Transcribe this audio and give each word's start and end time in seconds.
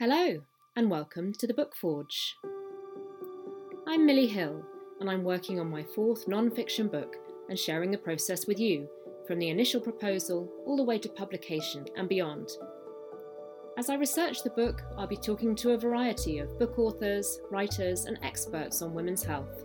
Hello, 0.00 0.40
and 0.74 0.90
welcome 0.90 1.32
to 1.34 1.46
the 1.46 1.54
Book 1.54 1.76
Forge. 1.76 2.34
I'm 3.86 4.00
Milli 4.00 4.28
Hill, 4.28 4.60
and 4.98 5.08
I'm 5.08 5.22
working 5.22 5.60
on 5.60 5.70
my 5.70 5.84
fourth 5.84 6.26
non 6.26 6.50
fiction 6.50 6.88
book 6.88 7.14
and 7.48 7.56
sharing 7.56 7.92
the 7.92 7.98
process 7.98 8.48
with 8.48 8.58
you 8.58 8.88
from 9.24 9.38
the 9.38 9.50
initial 9.50 9.80
proposal 9.80 10.50
all 10.66 10.76
the 10.76 10.82
way 10.82 10.98
to 10.98 11.08
publication 11.08 11.86
and 11.96 12.08
beyond. 12.08 12.48
As 13.78 13.88
I 13.88 13.94
research 13.94 14.42
the 14.42 14.50
book, 14.50 14.82
I'll 14.98 15.06
be 15.06 15.16
talking 15.16 15.54
to 15.54 15.74
a 15.74 15.78
variety 15.78 16.40
of 16.40 16.58
book 16.58 16.76
authors, 16.76 17.38
writers, 17.52 18.06
and 18.06 18.18
experts 18.24 18.82
on 18.82 18.94
women's 18.94 19.22
health. 19.22 19.64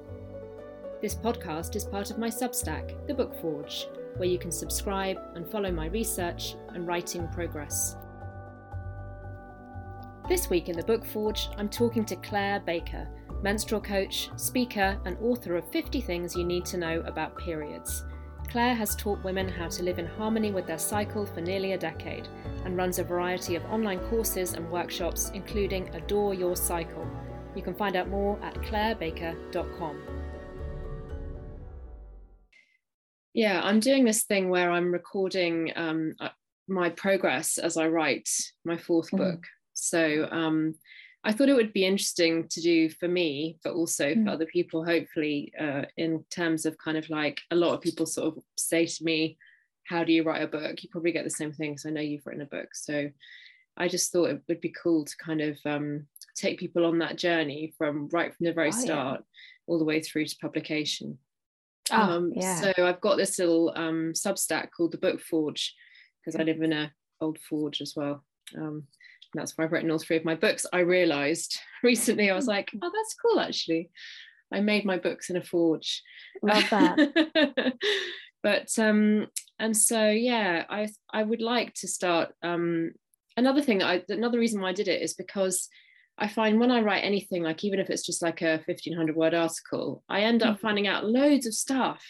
This 1.01 1.15
podcast 1.15 1.75
is 1.75 1.85
part 1.85 2.11
of 2.11 2.19
my 2.19 2.29
Substack, 2.29 3.07
The 3.07 3.15
Book 3.15 3.41
Forge, 3.41 3.87
where 4.17 4.29
you 4.29 4.37
can 4.37 4.51
subscribe 4.51 5.17
and 5.33 5.49
follow 5.49 5.71
my 5.71 5.87
research 5.87 6.53
and 6.75 6.85
writing 6.85 7.27
progress. 7.29 7.95
This 10.29 10.47
week 10.47 10.69
in 10.69 10.77
the 10.77 10.83
Book 10.83 11.03
Forge, 11.03 11.49
I'm 11.57 11.67
talking 11.67 12.05
to 12.05 12.15
Claire 12.15 12.59
Baker, 12.59 13.09
menstrual 13.41 13.81
coach, 13.81 14.29
speaker, 14.35 15.01
and 15.05 15.17
author 15.23 15.55
of 15.55 15.67
50 15.71 16.01
Things 16.01 16.35
You 16.35 16.43
Need 16.43 16.65
to 16.65 16.77
Know 16.77 16.99
About 17.07 17.35
Periods. 17.39 18.05
Claire 18.47 18.75
has 18.75 18.95
taught 18.95 19.23
women 19.23 19.49
how 19.49 19.67
to 19.69 19.81
live 19.81 19.97
in 19.97 20.05
harmony 20.05 20.51
with 20.51 20.67
their 20.67 20.77
cycle 20.77 21.25
for 21.25 21.41
nearly 21.41 21.71
a 21.71 21.79
decade 21.79 22.27
and 22.63 22.77
runs 22.77 22.99
a 22.99 23.03
variety 23.03 23.55
of 23.55 23.65
online 23.65 23.97
courses 24.01 24.53
and 24.53 24.69
workshops, 24.69 25.31
including 25.33 25.89
Adore 25.95 26.35
Your 26.35 26.55
Cycle. 26.55 27.09
You 27.55 27.63
can 27.63 27.73
find 27.73 27.95
out 27.95 28.07
more 28.07 28.39
at 28.43 28.53
clairebaker.com. 28.53 29.99
Yeah, 33.33 33.61
I'm 33.63 33.79
doing 33.79 34.05
this 34.05 34.25
thing 34.25 34.51
where 34.51 34.69
I'm 34.69 34.91
recording 34.91 35.71
um, 35.75 36.13
uh, 36.19 36.29
my 36.67 36.91
progress 36.91 37.57
as 37.57 37.77
I 37.77 37.87
write 37.87 38.29
my 38.63 38.75
4th 38.75 39.07
mm-hmm. 39.07 39.17
book. 39.17 39.43
So 39.79 40.27
um, 40.31 40.75
I 41.23 41.31
thought 41.31 41.49
it 41.49 41.55
would 41.55 41.73
be 41.73 41.85
interesting 41.85 42.47
to 42.49 42.61
do 42.61 42.89
for 42.89 43.07
me, 43.07 43.57
but 43.63 43.73
also 43.73 44.13
mm. 44.13 44.23
for 44.23 44.31
other 44.31 44.45
people, 44.45 44.85
hopefully, 44.85 45.51
uh, 45.59 45.83
in 45.97 46.23
terms 46.29 46.65
of 46.65 46.77
kind 46.77 46.97
of 46.97 47.09
like 47.09 47.39
a 47.51 47.55
lot 47.55 47.73
of 47.73 47.81
people 47.81 48.05
sort 48.05 48.37
of 48.37 48.43
say 48.57 48.85
to 48.85 49.03
me, 49.03 49.37
How 49.85 50.03
do 50.03 50.13
you 50.13 50.23
write 50.23 50.43
a 50.43 50.47
book? 50.47 50.81
You 50.81 50.89
probably 50.89 51.11
get 51.11 51.23
the 51.23 51.29
same 51.29 51.51
thing 51.51 51.71
because 51.71 51.85
I 51.85 51.91
know 51.91 52.01
you've 52.01 52.25
written 52.25 52.41
a 52.41 52.45
book. 52.45 52.69
So 52.73 53.09
I 53.77 53.87
just 53.87 54.11
thought 54.11 54.29
it 54.29 54.41
would 54.47 54.61
be 54.61 54.73
cool 54.81 55.05
to 55.05 55.17
kind 55.17 55.41
of 55.41 55.57
um, 55.65 56.05
take 56.35 56.59
people 56.59 56.85
on 56.85 56.99
that 56.99 57.17
journey 57.17 57.73
from 57.77 58.09
right 58.11 58.33
from 58.33 58.45
the 58.45 58.53
very 58.53 58.69
oh, 58.69 58.71
start 58.71 59.19
yeah. 59.19 59.25
all 59.67 59.79
the 59.79 59.85
way 59.85 60.01
through 60.01 60.25
to 60.25 60.35
publication. 60.41 61.17
Oh, 61.91 61.97
um, 62.01 62.33
yeah. 62.35 62.55
So 62.55 62.73
I've 62.77 63.01
got 63.01 63.17
this 63.17 63.39
little 63.39 63.73
um, 63.75 64.13
Substack 64.13 64.69
called 64.75 64.91
the 64.91 64.97
Book 64.97 65.21
Forge 65.21 65.73
because 66.19 66.39
I 66.39 66.43
live 66.43 66.61
in 66.61 66.73
a 66.73 66.91
old 67.21 67.39
forge 67.39 67.81
as 67.81 67.93
well. 67.95 68.23
Um, 68.57 68.83
that's 69.33 69.57
why 69.57 69.63
I've 69.63 69.71
written 69.71 69.91
all 69.91 69.99
three 69.99 70.17
of 70.17 70.25
my 70.25 70.35
books. 70.35 70.65
I 70.71 70.79
realized 70.79 71.59
recently, 71.83 72.29
I 72.29 72.35
was 72.35 72.47
like, 72.47 72.69
oh, 72.81 72.91
that's 72.93 73.15
cool 73.15 73.39
actually. 73.39 73.89
I 74.51 74.61
made 74.61 74.85
my 74.85 74.97
books 74.97 75.29
in 75.29 75.37
a 75.37 75.43
forge. 75.43 76.01
Love 76.41 76.69
that. 76.71 77.73
but 78.43 78.69
um, 78.79 79.27
and 79.59 79.75
so 79.75 80.09
yeah, 80.09 80.65
I 80.69 80.89
I 81.11 81.23
would 81.23 81.41
like 81.41 81.73
to 81.75 81.87
start. 81.87 82.33
Um, 82.41 82.93
another 83.37 83.61
thing, 83.61 83.83
I 83.83 84.03
another 84.09 84.39
reason 84.39 84.61
why 84.61 84.69
I 84.69 84.73
did 84.73 84.87
it 84.87 85.01
is 85.01 85.13
because 85.13 85.69
I 86.17 86.27
find 86.27 86.59
when 86.59 86.71
I 86.71 86.81
write 86.81 87.03
anything, 87.03 87.43
like 87.43 87.63
even 87.63 87.79
if 87.79 87.89
it's 87.89 88.05
just 88.05 88.23
like 88.23 88.41
a 88.41 88.59
fifteen 88.65 88.95
hundred 88.95 89.15
word 89.15 89.35
article, 89.35 90.03
I 90.09 90.21
end 90.21 90.41
up 90.41 90.57
mm. 90.57 90.61
finding 90.61 90.87
out 90.87 91.05
loads 91.05 91.45
of 91.45 91.53
stuff, 91.53 92.03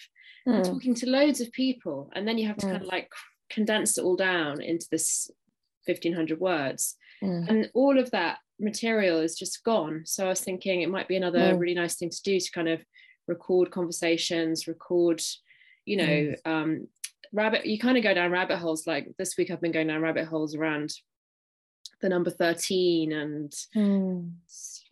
mm. 0.48 0.56
and 0.56 0.64
talking 0.64 0.96
to 0.96 1.10
loads 1.10 1.42
of 1.42 1.52
people, 1.52 2.10
and 2.14 2.26
then 2.26 2.38
you 2.38 2.48
have 2.48 2.58
to 2.58 2.68
mm. 2.68 2.72
kind 2.72 2.84
of 2.84 2.88
like 2.88 3.10
condense 3.50 3.98
it 3.98 4.04
all 4.04 4.16
down 4.16 4.62
into 4.62 4.88
this 4.92 5.30
1500 5.86 6.40
words 6.40 6.96
mm. 7.24 7.48
and 7.50 7.70
all 7.74 7.98
of 7.98 8.10
that 8.12 8.40
material 8.60 9.20
is 9.20 9.36
just 9.36 9.64
gone 9.64 10.02
so 10.06 10.26
i 10.26 10.30
was 10.30 10.42
thinking 10.42 10.82
it 10.82 10.90
might 10.90 11.08
be 11.08 11.16
another 11.16 11.54
mm. 11.54 11.60
really 11.60 11.74
nice 11.74 11.96
thing 11.96 12.10
to 12.10 12.22
do 12.24 12.40
to 12.40 12.52
kind 12.52 12.68
of 12.68 12.84
record 13.28 13.72
conversations 13.72 14.68
record 14.68 15.22
you 15.86 15.98
know 15.98 16.04
mm. 16.06 16.36
um 16.46 16.88
rabbit 17.32 17.66
you 17.66 17.78
kind 17.80 17.98
of 17.98 18.04
go 18.04 18.14
down 18.14 18.32
rabbit 18.32 18.58
holes 18.58 18.86
like 18.88 19.08
this 19.18 19.38
week 19.38 19.52
i've 19.52 19.62
been 19.62 19.72
going 19.72 19.88
down 19.88 20.02
rabbit 20.02 20.26
holes 20.26 20.56
around 20.56 20.92
the 22.02 22.10
number 22.10 22.30
13 22.30 23.12
and 23.12 23.54
mm. 23.76 24.32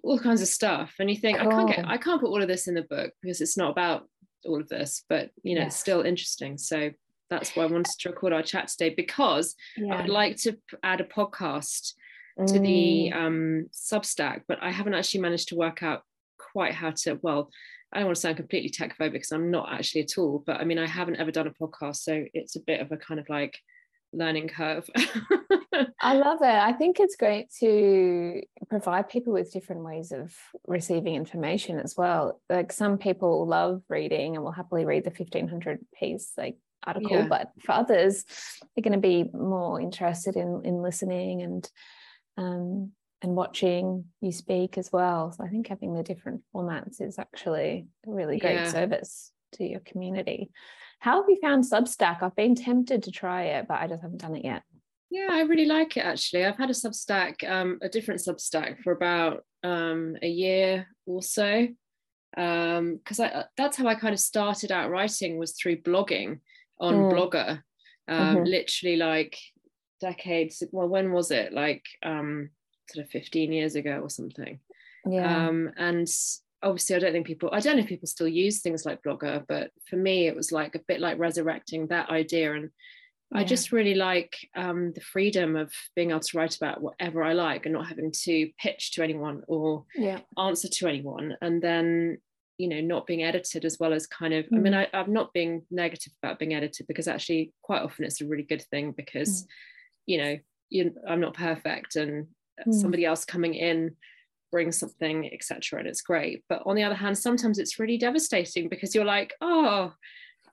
all 0.04 0.20
kinds 0.20 0.42
of 0.42 0.48
stuff 0.48 0.94
and 1.00 1.10
you 1.10 1.16
think 1.16 1.40
cool. 1.40 1.48
i 1.48 1.52
can't 1.52 1.70
get 1.70 1.88
i 1.88 1.98
can't 1.98 2.22
put 2.22 2.30
all 2.30 2.42
of 2.42 2.48
this 2.48 2.68
in 2.68 2.74
the 2.74 2.84
book 2.84 3.12
because 3.22 3.42
it's 3.42 3.58
not 3.58 3.72
about 3.72 4.08
all 4.46 4.62
of 4.62 4.70
this 4.70 5.04
but 5.10 5.32
you 5.44 5.56
know 5.56 5.62
yes. 5.62 5.74
it's 5.74 5.80
still 5.80 6.02
interesting 6.02 6.58
so 6.58 6.92
that's 7.30 7.56
why 7.56 7.64
I 7.64 7.68
wanted 7.68 7.94
to 8.00 8.10
record 8.10 8.34
our 8.34 8.42
chat 8.42 8.68
today 8.70 8.94
because 8.96 9.56
yeah. 9.76 9.98
I'd 9.98 10.10
like 10.10 10.38
to 10.38 10.58
add 10.84 11.02
a 11.02 11.06
podcast 11.06 11.94
mm. 12.38 12.48
to 12.48 12.60
the 12.60 13.12
mm. 13.14 13.16
um, 13.16 13.70
Substack, 13.74 14.42
but 14.48 14.60
I 14.62 14.72
haven't 14.72 14.94
actually 14.94 15.22
managed 15.22 15.50
to 15.50 15.56
work 15.56 15.84
out 15.84 16.04
quite 16.38 16.74
how 16.74 16.92
to. 16.92 17.20
Well, 17.22 17.50
I 17.92 18.00
don't 18.00 18.08
want 18.08 18.16
to 18.16 18.22
sound 18.22 18.38
completely 18.38 18.70
tech 18.70 18.98
phobic 18.98 19.14
because 19.14 19.32
I'm 19.32 19.52
not 19.52 19.72
actually 19.72 20.02
at 20.02 20.18
all, 20.18 20.44
but 20.46 20.60
I 20.60 20.66
mean, 20.66 20.78
I 20.78 20.88
haven't 20.88 21.18
ever 21.18 21.32
done 21.32 21.48
a 21.48 21.52
podcast, 21.52 21.98
so 21.98 22.26
it's 22.34 22.56
a 22.56 22.62
bit 22.62 22.82
of 22.82 22.92
a 22.92 22.98
kind 22.98 23.20
of 23.20 23.30
like 23.30 23.58
learning 24.14 24.50
curve. 24.50 24.90
I 26.02 26.14
love 26.16 26.40
it. 26.42 26.46
I 26.46 26.74
think 26.74 27.00
it's 27.00 27.16
great 27.16 27.52
to 27.60 28.42
provide 28.70 29.10
people 29.10 29.34
with 29.34 29.52
different 29.52 29.84
ways 29.84 30.12
of 30.12 30.34
receiving 30.66 31.16
information 31.16 31.80
as 31.80 31.96
well. 31.96 32.42
Like 32.50 32.72
some 32.72 32.98
people 32.98 33.46
love 33.46 33.84
reading 33.90 34.36
and 34.36 34.44
will 34.44 34.52
happily 34.52 34.86
read 34.86 35.04
the 35.04 35.12
1500 35.12 35.80
piece 36.00 36.32
like 36.38 36.58
article 36.86 37.18
yeah. 37.18 37.28
but 37.28 37.52
for 37.66 37.74
others 37.74 38.24
they're 38.76 38.84
going 38.84 38.94
to 38.94 39.00
be 39.00 39.26
more 39.34 39.82
interested 39.82 40.36
in 40.36 40.62
in 40.64 40.82
listening 40.82 41.42
and 41.42 41.70
um, 42.38 42.92
and 43.22 43.36
watching 43.36 44.06
you 44.22 44.32
speak 44.32 44.78
as 44.78 44.92
well. 44.92 45.32
So 45.32 45.44
i 45.44 45.48
think 45.48 45.68
having 45.68 45.94
the 45.94 46.04
different 46.04 46.42
formats 46.54 47.02
is 47.02 47.18
actually 47.18 47.88
a 48.08 48.12
really 48.12 48.40
great 48.40 48.56
yeah. 48.56 48.72
service 48.72 49.32
to 49.54 49.66
your 49.66 49.80
community. 49.82 50.52
How 51.00 51.22
have 51.22 51.30
you 51.30 51.40
found 51.42 51.64
substack? 51.64 52.22
I've 52.22 52.36
been 52.36 52.56
tempted 52.56 53.04
to 53.04 53.12
try 53.12 53.44
it 53.44 53.68
but 53.68 53.82
i 53.82 53.88
just 53.88 54.02
haven't 54.02 54.22
done 54.22 54.36
it 54.36 54.46
yet. 54.46 54.64
Yeah 55.10 55.30
i 55.32 55.42
really 55.42 55.66
like 55.66 55.98
it 55.98 56.06
actually. 56.06 56.46
I've 56.46 56.58
had 56.58 56.70
a 56.70 56.74
substack 56.74 57.50
um, 57.50 57.80
a 57.82 57.90
different 57.90 58.22
substack 58.22 58.80
for 58.84 58.92
about 58.92 59.44
um, 59.64 60.16
a 60.22 60.30
year 60.30 60.88
or 61.06 61.22
so. 61.22 61.68
Because 62.36 63.20
um, 63.20 63.44
that's 63.56 63.78
how 63.78 63.88
I 63.88 63.96
kind 63.96 64.14
of 64.14 64.20
started 64.20 64.72
out 64.72 64.92
writing 64.92 65.40
was 65.40 65.54
through 65.54 65.78
blogging 65.78 66.40
on 66.80 66.94
mm. 66.94 67.12
Blogger, 67.12 67.62
um, 68.08 68.36
mm-hmm. 68.36 68.44
literally 68.44 68.98
like 68.98 69.40
decades. 70.00 70.64
Well, 70.72 70.88
when 70.88 71.12
was 71.12 71.32
it? 71.32 71.54
Like 71.54 71.86
um, 72.04 72.50
sort 72.90 73.06
of 73.06 73.12
15 73.12 73.52
years 73.52 73.76
ago 73.76 74.00
or 74.02 74.10
something. 74.10 74.60
Yeah. 75.06 75.48
Um, 75.48 75.72
and 75.78 76.08
obviously, 76.64 76.96
I 76.96 77.00
don't 77.00 77.14
think 77.14 77.28
people, 77.28 77.50
I 77.52 77.60
don't 77.60 77.78
know 77.78 77.84
if 77.84 77.90
people 77.90 78.08
still 78.08 78.28
use 78.28 78.60
things 78.60 78.86
like 78.86 79.04
Blogger, 79.04 79.44
but 79.48 79.72
for 79.90 79.96
me, 79.96 80.28
it 80.28 80.36
was 80.36 80.52
like 80.52 80.76
a 80.76 80.82
bit 80.88 81.00
like 81.00 81.20
resurrecting 81.20 81.88
that 81.88 82.10
idea. 82.10 82.54
And 82.54 82.70
yeah. 83.32 83.40
I 83.40 83.44
just 83.44 83.72
really 83.72 83.96
like 83.96 84.36
um, 84.56 84.94
the 84.94 85.02
freedom 85.02 85.56
of 85.56 85.72
being 85.96 86.12
able 86.12 86.22
to 86.22 86.38
write 86.38 86.56
about 86.56 86.82
whatever 86.82 87.24
I 87.24 87.34
like 87.34 87.66
and 87.66 87.74
not 87.74 87.88
having 87.88 88.12
to 88.24 88.50
pitch 88.60 88.94
to 88.94 89.04
anyone 89.04 89.44
or 89.48 89.86
yeah. 89.96 90.20
answer 90.38 90.68
to 90.68 90.88
anyone. 90.88 91.36
And 91.42 91.62
then 91.62 92.20
you 92.58 92.68
know 92.68 92.82
not 92.82 93.06
being 93.06 93.24
edited 93.24 93.66
as 93.66 93.78
well 93.80 93.94
as 93.94 94.08
kind 94.08 94.34
of 94.34 94.46
mm. 94.46 94.58
i 94.58 94.60
mean. 94.60 94.74
I, 94.74 94.88
i'm 94.94 95.14
not 95.14 95.34
being 95.34 95.62
negative 95.70 96.14
about 96.22 96.40
being 96.40 96.54
edited 96.54 96.88
because 96.88 97.08
actually 97.08 97.54
quite 97.62 97.82
often 97.84 98.06
it's 98.06 98.22
a 98.22 98.26
really 98.26 98.44
good 98.44 98.64
thing 98.64 98.94
because 98.98 99.44
mm. 99.44 99.48
You 100.08 100.18
know 100.18 100.38
you, 100.70 100.92
i'm 101.08 101.22
not 101.22 101.36
perfect 101.36 101.96
and 101.96 102.26
mm. 102.68 102.74
somebody 102.74 103.06
else 103.06 103.24
coming 103.24 103.54
in 103.54 103.96
brings 104.52 104.80
something 104.80 105.32
etc 105.32 105.80
and 105.80 105.88
it's 105.88 106.02
great 106.02 106.44
but 106.50 106.64
on 106.66 106.76
the 106.76 106.84
other 106.84 106.96
hand 106.96 107.18
sometimes 107.18 107.60
it's 107.60 107.80
really 107.80 107.98
devastating 107.98 108.68
because 108.68 108.96
you're 108.96 109.06
like 109.06 109.34
oh 109.42 109.94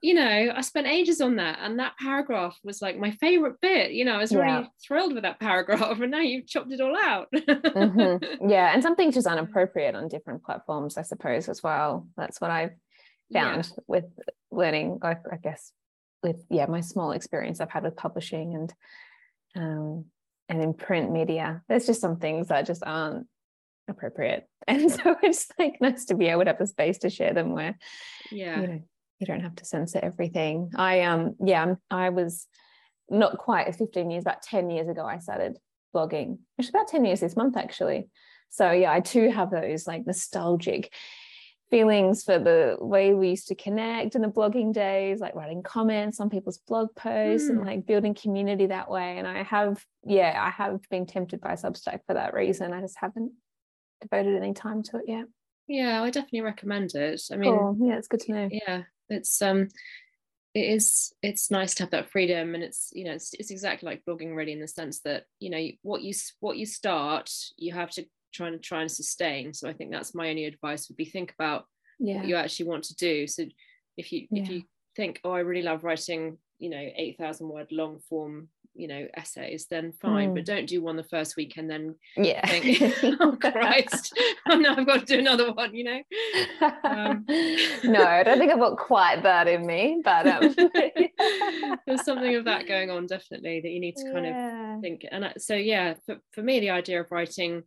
you 0.04 0.12
know, 0.12 0.52
I 0.54 0.60
spent 0.60 0.86
ages 0.86 1.22
on 1.22 1.36
that. 1.36 1.60
And 1.62 1.78
that 1.78 1.96
paragraph 1.98 2.58
was 2.62 2.82
like 2.82 2.98
my 2.98 3.12
favorite 3.12 3.58
bit. 3.62 3.92
You 3.92 4.04
know, 4.04 4.16
I 4.16 4.18
was 4.18 4.32
yeah. 4.32 4.38
really 4.40 4.70
thrilled 4.86 5.14
with 5.14 5.22
that 5.22 5.40
paragraph. 5.40 5.98
And 6.02 6.10
now 6.10 6.20
you've 6.20 6.46
chopped 6.46 6.70
it 6.70 6.82
all 6.82 6.94
out. 6.94 7.28
mm-hmm. 7.32 8.48
Yeah. 8.50 8.74
And 8.74 8.82
some 8.82 8.96
things 8.96 9.14
just 9.14 9.26
inappropriate 9.26 9.94
on 9.94 10.08
different 10.08 10.44
platforms, 10.44 10.98
I 10.98 11.02
suppose, 11.02 11.48
as 11.48 11.62
well. 11.62 12.06
That's 12.18 12.38
what 12.38 12.50
I've 12.50 12.72
found 13.32 13.64
yeah. 13.64 13.82
with 13.86 14.04
learning, 14.50 14.98
I, 15.00 15.16
I, 15.32 15.36
guess, 15.42 15.72
with, 16.22 16.44
yeah, 16.50 16.66
my 16.66 16.82
small 16.82 17.12
experience 17.12 17.62
I've 17.62 17.70
had 17.70 17.84
with 17.84 17.96
publishing 17.96 18.54
and, 18.54 18.74
um, 19.56 20.06
and 20.48 20.62
in 20.62 20.74
print 20.74 21.10
media. 21.10 21.62
There's 21.68 21.86
just 21.86 22.00
some 22.00 22.16
things 22.18 22.48
that 22.48 22.66
just 22.66 22.82
aren't 22.84 23.26
appropriate. 23.88 24.48
And 24.66 24.90
so 24.90 25.14
it's 25.22 25.48
like 25.58 25.74
nice 25.82 26.06
to 26.06 26.14
be 26.14 26.28
able 26.28 26.44
to 26.44 26.50
have 26.50 26.58
the 26.58 26.66
space 26.66 26.96
to 27.00 27.10
share 27.10 27.34
them 27.34 27.52
where, 27.52 27.76
yeah, 28.32 28.62
you 28.62 28.66
know, 28.66 28.82
you 29.18 29.26
don't 29.26 29.42
have 29.42 29.56
to 29.56 29.64
censor 29.66 30.00
everything. 30.02 30.70
I 30.74 31.02
um 31.02 31.36
yeah, 31.44 31.74
I 31.90 32.08
was 32.08 32.46
not 33.10 33.36
quite 33.36 33.74
15 33.76 34.10
years, 34.10 34.22
about 34.22 34.40
10 34.40 34.70
years 34.70 34.88
ago, 34.88 35.04
I 35.04 35.18
started 35.18 35.58
blogging, 35.94 36.38
which 36.56 36.66
is 36.66 36.70
about 36.70 36.88
10 36.88 37.04
years 37.04 37.20
this 37.20 37.36
month 37.36 37.58
actually. 37.58 38.08
So 38.48 38.70
yeah, 38.70 38.90
I 38.90 39.00
too 39.00 39.30
have 39.30 39.50
those 39.50 39.86
like 39.86 40.06
nostalgic 40.06 40.90
feelings 41.70 42.22
for 42.22 42.38
the 42.38 42.76
way 42.80 43.14
we 43.14 43.30
used 43.30 43.48
to 43.48 43.54
connect 43.54 44.14
in 44.14 44.22
the 44.22 44.28
blogging 44.28 44.72
days, 44.72 45.20
like 45.20 45.34
writing 45.34 45.62
comments 45.62 46.20
on 46.20 46.30
people's 46.30 46.58
blog 46.58 46.94
posts 46.94 47.48
mm. 47.48 47.50
and 47.50 47.66
like 47.66 47.86
building 47.86 48.14
community 48.14 48.66
that 48.66 48.90
way. 48.90 49.18
And 49.18 49.26
I 49.26 49.42
have, 49.42 49.84
yeah, 50.04 50.38
I 50.40 50.50
have 50.50 50.80
been 50.90 51.06
tempted 51.06 51.40
by 51.40 51.52
Substack 51.52 52.00
for 52.06 52.14
that 52.14 52.34
reason. 52.34 52.72
I 52.72 52.80
just 52.80 52.98
haven't 52.98 53.32
devoted 54.00 54.36
any 54.36 54.52
time 54.52 54.82
to 54.84 54.98
it 54.98 55.04
yet. 55.08 55.24
Yeah, 55.66 56.02
I 56.02 56.10
definitely 56.10 56.42
recommend 56.42 56.94
it. 56.94 57.22
I 57.32 57.36
mean, 57.36 57.56
cool. 57.56 57.76
yeah, 57.80 57.96
it's 57.96 58.08
good 58.08 58.20
to 58.20 58.32
know. 58.32 58.48
Yeah, 58.50 58.82
it's 59.08 59.40
um, 59.40 59.68
it 60.54 60.60
is 60.60 61.12
it's 61.22 61.50
nice 61.50 61.74
to 61.74 61.84
have 61.84 61.90
that 61.92 62.10
freedom, 62.10 62.54
and 62.54 62.62
it's 62.62 62.90
you 62.92 63.04
know 63.04 63.12
it's 63.12 63.32
it's 63.34 63.50
exactly 63.50 63.86
like 63.86 64.04
blogging 64.06 64.36
really 64.36 64.52
in 64.52 64.60
the 64.60 64.68
sense 64.68 65.00
that 65.00 65.24
you 65.40 65.48
know 65.48 65.66
what 65.82 66.02
you 66.02 66.12
what 66.40 66.58
you 66.58 66.66
start, 66.66 67.30
you 67.56 67.72
have 67.72 67.90
to 67.92 68.04
trying 68.34 68.52
to 68.52 68.58
try 68.58 68.80
and 68.80 68.90
sustain. 68.90 69.54
So 69.54 69.68
I 69.68 69.72
think 69.72 69.90
that's 69.90 70.14
my 70.14 70.28
only 70.28 70.44
advice 70.44 70.88
would 70.88 70.96
be 70.96 71.04
think 71.04 71.32
about 71.38 71.66
yeah. 71.98 72.16
what 72.16 72.26
you 72.26 72.36
actually 72.36 72.66
want 72.66 72.84
to 72.84 72.96
do. 72.96 73.26
So 73.26 73.44
if 73.96 74.12
you 74.12 74.26
yeah. 74.30 74.42
if 74.42 74.50
you 74.50 74.62
think, 74.96 75.20
oh, 75.24 75.32
I 75.32 75.40
really 75.40 75.62
love 75.62 75.84
writing, 75.84 76.38
you 76.58 76.70
know, 76.70 76.88
eight 76.96 77.16
thousand 77.18 77.48
word 77.48 77.68
long 77.70 78.00
form, 78.08 78.48
you 78.74 78.88
know, 78.88 79.06
essays, 79.16 79.66
then 79.70 79.92
fine. 80.02 80.30
Mm. 80.30 80.34
But 80.34 80.46
don't 80.46 80.66
do 80.66 80.82
one 80.82 80.96
the 80.96 81.04
first 81.04 81.36
week 81.36 81.56
and 81.56 81.70
then 81.70 81.94
yeah, 82.16 82.44
think, 82.46 82.94
oh 83.20 83.36
Christ, 83.36 84.18
oh, 84.48 84.56
now 84.56 84.74
I've 84.76 84.86
got 84.86 85.00
to 85.00 85.06
do 85.06 85.18
another 85.20 85.52
one. 85.52 85.74
You 85.74 85.84
know. 85.84 86.02
Um, 86.82 87.24
no, 87.84 88.04
I 88.04 88.22
don't 88.24 88.38
think 88.38 88.50
I've 88.50 88.58
got 88.58 88.76
quite 88.76 89.22
that 89.22 89.46
in 89.46 89.64
me, 89.66 90.02
but 90.04 90.26
um. 90.26 90.54
there's 91.86 92.04
something 92.04 92.34
of 92.34 92.44
that 92.46 92.66
going 92.66 92.90
on 92.90 93.06
definitely 93.06 93.60
that 93.60 93.70
you 93.70 93.80
need 93.80 93.96
to 93.96 94.12
kind 94.12 94.26
yeah. 94.26 94.74
of 94.74 94.80
think. 94.80 95.06
And 95.10 95.32
so 95.38 95.54
yeah, 95.54 95.94
for, 96.06 96.16
for 96.32 96.42
me, 96.42 96.60
the 96.60 96.70
idea 96.70 97.00
of 97.00 97.10
writing 97.10 97.62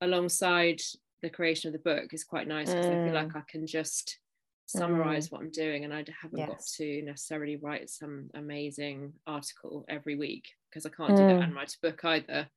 alongside 0.00 0.80
the 1.22 1.30
creation 1.30 1.68
of 1.68 1.72
the 1.72 1.90
book 1.90 2.12
is 2.12 2.24
quite 2.24 2.46
nice 2.46 2.70
because 2.70 2.86
mm. 2.86 3.02
I 3.02 3.04
feel 3.04 3.14
like 3.14 3.28
mm. 3.28 3.36
I 3.36 3.42
can 3.48 3.66
just 3.66 4.18
summarize 4.66 5.28
mm. 5.28 5.32
what 5.32 5.40
I'm 5.40 5.50
doing 5.50 5.84
and 5.84 5.92
I 5.92 6.04
haven't 6.20 6.38
yes. 6.38 6.48
got 6.48 6.60
to 6.76 7.02
necessarily 7.02 7.56
write 7.56 7.90
some 7.90 8.30
amazing 8.34 9.14
article 9.26 9.84
every 9.88 10.16
week 10.16 10.44
because 10.70 10.86
I 10.86 10.90
can't 10.90 11.12
mm. 11.12 11.16
do 11.16 11.26
that 11.26 11.42
and 11.42 11.52
mm. 11.52 11.56
write 11.56 11.74
a 11.74 11.86
book 11.86 12.04
either. 12.04 12.48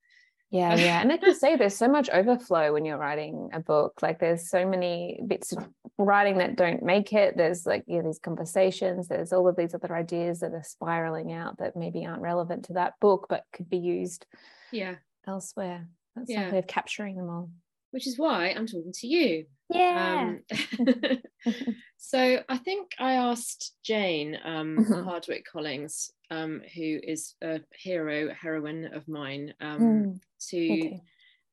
Yeah, 0.51 0.75
yeah. 0.75 0.99
And 0.99 1.09
like 1.09 1.25
you 1.25 1.33
say, 1.33 1.55
there's 1.55 1.77
so 1.77 1.87
much 1.87 2.09
overflow 2.09 2.73
when 2.73 2.83
you're 2.83 2.97
writing 2.97 3.49
a 3.53 3.61
book. 3.61 4.01
Like 4.01 4.19
there's 4.19 4.49
so 4.49 4.67
many 4.67 5.17
bits 5.25 5.53
of 5.53 5.65
writing 5.97 6.39
that 6.39 6.57
don't 6.57 6.83
make 6.83 7.13
it. 7.13 7.37
There's 7.37 7.65
like, 7.65 7.85
you 7.87 7.97
know, 7.97 8.03
these 8.03 8.19
conversations, 8.19 9.07
there's 9.07 9.31
all 9.31 9.47
of 9.47 9.55
these 9.55 9.73
other 9.73 9.95
ideas 9.95 10.41
that 10.41 10.53
are 10.53 10.63
spiraling 10.63 11.31
out 11.31 11.59
that 11.59 11.77
maybe 11.77 12.05
aren't 12.05 12.21
relevant 12.21 12.65
to 12.65 12.73
that 12.73 12.99
book, 12.99 13.27
but 13.29 13.45
could 13.53 13.69
be 13.69 13.77
used 13.77 14.25
yeah 14.73 14.95
elsewhere. 15.27 15.87
That's 16.15 16.29
yeah. 16.29 16.51
way 16.51 16.59
of 16.59 16.67
capturing 16.67 17.15
them 17.15 17.29
all. 17.29 17.49
Which 17.91 18.07
is 18.07 18.17
why 18.17 18.49
I'm 18.49 18.67
talking 18.67 18.93
to 18.93 19.07
you. 19.07 19.45
Yeah. 19.69 20.35
Um, 20.79 21.21
so 21.97 22.39
I 22.47 22.57
think 22.57 22.91
I 22.99 23.13
asked 23.13 23.73
Jane 23.83 24.37
um, 24.43 24.77
mm-hmm. 24.77 25.07
Hardwicke 25.07 25.43
Collins, 25.51 26.11
um, 26.29 26.61
who 26.73 26.99
is 27.03 27.35
a 27.43 27.59
hero, 27.77 28.33
heroine 28.33 28.85
of 28.93 29.07
mine, 29.07 29.53
um, 29.59 29.79
mm. 29.79 30.19
to. 30.49 30.57
Okay. 30.57 31.01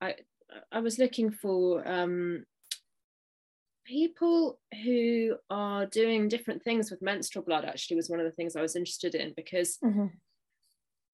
I, 0.01 0.15
I 0.71 0.79
was 0.79 0.99
looking 0.99 1.31
for 1.31 1.87
um, 1.87 2.45
people 3.85 4.61
who 4.85 5.35
are 5.51 5.87
doing 5.87 6.29
different 6.29 6.63
things 6.63 6.91
with 6.91 7.03
menstrual 7.03 7.45
blood 7.45 7.65
actually 7.65 7.97
was 7.97 8.09
one 8.09 8.21
of 8.21 8.27
the 8.27 8.33
things 8.33 8.55
I 8.55 8.63
was 8.63 8.77
interested 8.77 9.15
in 9.17 9.33
because 9.37 9.79
mm-hmm 9.85 10.07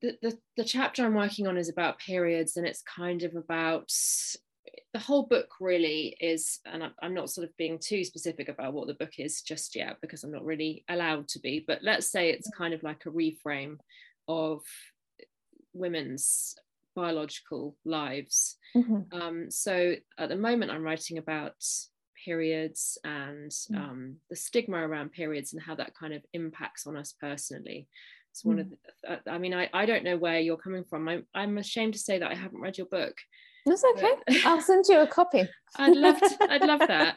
the, 0.03 0.17
the, 0.23 0.39
the 0.57 0.65
chapter 0.65 1.05
I'm 1.05 1.15
working 1.15 1.47
on 1.47 1.57
is 1.57 1.69
about 1.69 1.99
periods 1.99 2.57
and 2.57 2.67
it's 2.67 2.83
kind 2.83 3.23
of 3.23 3.35
about 3.35 3.91
the 4.93 4.99
whole 4.99 5.25
book 5.25 5.49
really 5.61 6.17
is, 6.21 6.61
and 6.65 6.83
I'm 7.03 7.15
not 7.15 7.31
sort 7.31 7.47
of 7.47 7.57
being 7.57 7.79
too 7.79 8.05
specific 8.05 8.49
about 8.49 8.73
what 8.73 8.87
the 8.87 8.95
book 8.95 9.19
is 9.19 9.43
just 9.43 9.77
yet 9.77 9.97
because 10.01 10.25
I'm 10.25 10.33
not 10.33 10.45
really 10.45 10.85
allowed 10.89 11.29
to 11.29 11.41
be, 11.41 11.65
but 11.67 11.81
let's 11.83 12.11
say 12.11 12.31
it's 12.31 12.51
kind 12.57 12.75
of 12.75 12.83
like 12.83 13.05
a 13.07 13.11
reframe 13.11 13.77
of 14.29 14.63
women's 15.73 16.55
biological 16.95 17.77
lives. 17.85 18.57
Mm-hmm. 18.77 19.21
Um, 19.21 19.51
so 19.51 19.95
at 20.19 20.29
the 20.29 20.37
moment, 20.37 20.71
I'm 20.71 20.83
writing 20.83 21.19
about 21.19 21.55
periods 22.25 22.97
and 23.05 23.51
mm. 23.51 23.77
um, 23.77 24.17
the 24.31 24.37
stigma 24.37 24.79
around 24.79 25.13
periods 25.13 25.53
and 25.53 25.63
how 25.63 25.75
that 25.75 25.95
kind 25.95 26.15
of 26.15 26.23
impacts 26.33 26.87
on 26.87 26.97
us 26.97 27.15
personally. 27.21 27.89
It's 28.35 28.45
one 28.45 28.57
mm. 28.57 28.61
of 28.63 28.71
the, 28.71 29.13
uh, 29.13 29.33
I 29.33 29.39
mean, 29.39 29.55
I, 29.55 29.71
I 29.73 29.87
don't 29.87 30.03
know 30.03 30.17
where 30.17 30.41
you're 30.41 30.57
coming 30.57 30.83
from. 30.83 31.09
I'm, 31.09 31.25
I'm 31.37 31.57
ashamed 31.57 31.93
to 31.93 32.01
say 32.01 32.19
that 32.19 32.33
I 32.33 32.35
haven't 32.35 32.61
read 32.61 32.77
your 32.77 32.89
book. 32.89 33.17
That's 33.65 33.85
okay. 33.93 34.11
But, 34.27 34.37
I'll 34.45 34.61
send 34.61 34.87
you 34.89 34.99
a 34.99 35.07
copy. 35.07 35.49
I'd 35.77 35.97
love 35.97 36.19
to, 36.19 36.37
I'd 36.51 36.65
love 36.65 36.81
that. 36.89 37.17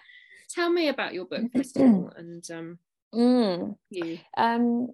Tell 0.51 0.69
me 0.69 0.89
about 0.89 1.15
your 1.15 1.25
book, 1.25 1.41
first 1.55 1.75
of 1.75 1.81
all, 1.81 2.13
and 2.15 2.43
um, 2.51 2.79
mm. 3.15 3.75
you. 3.89 4.19
Um, 4.37 4.89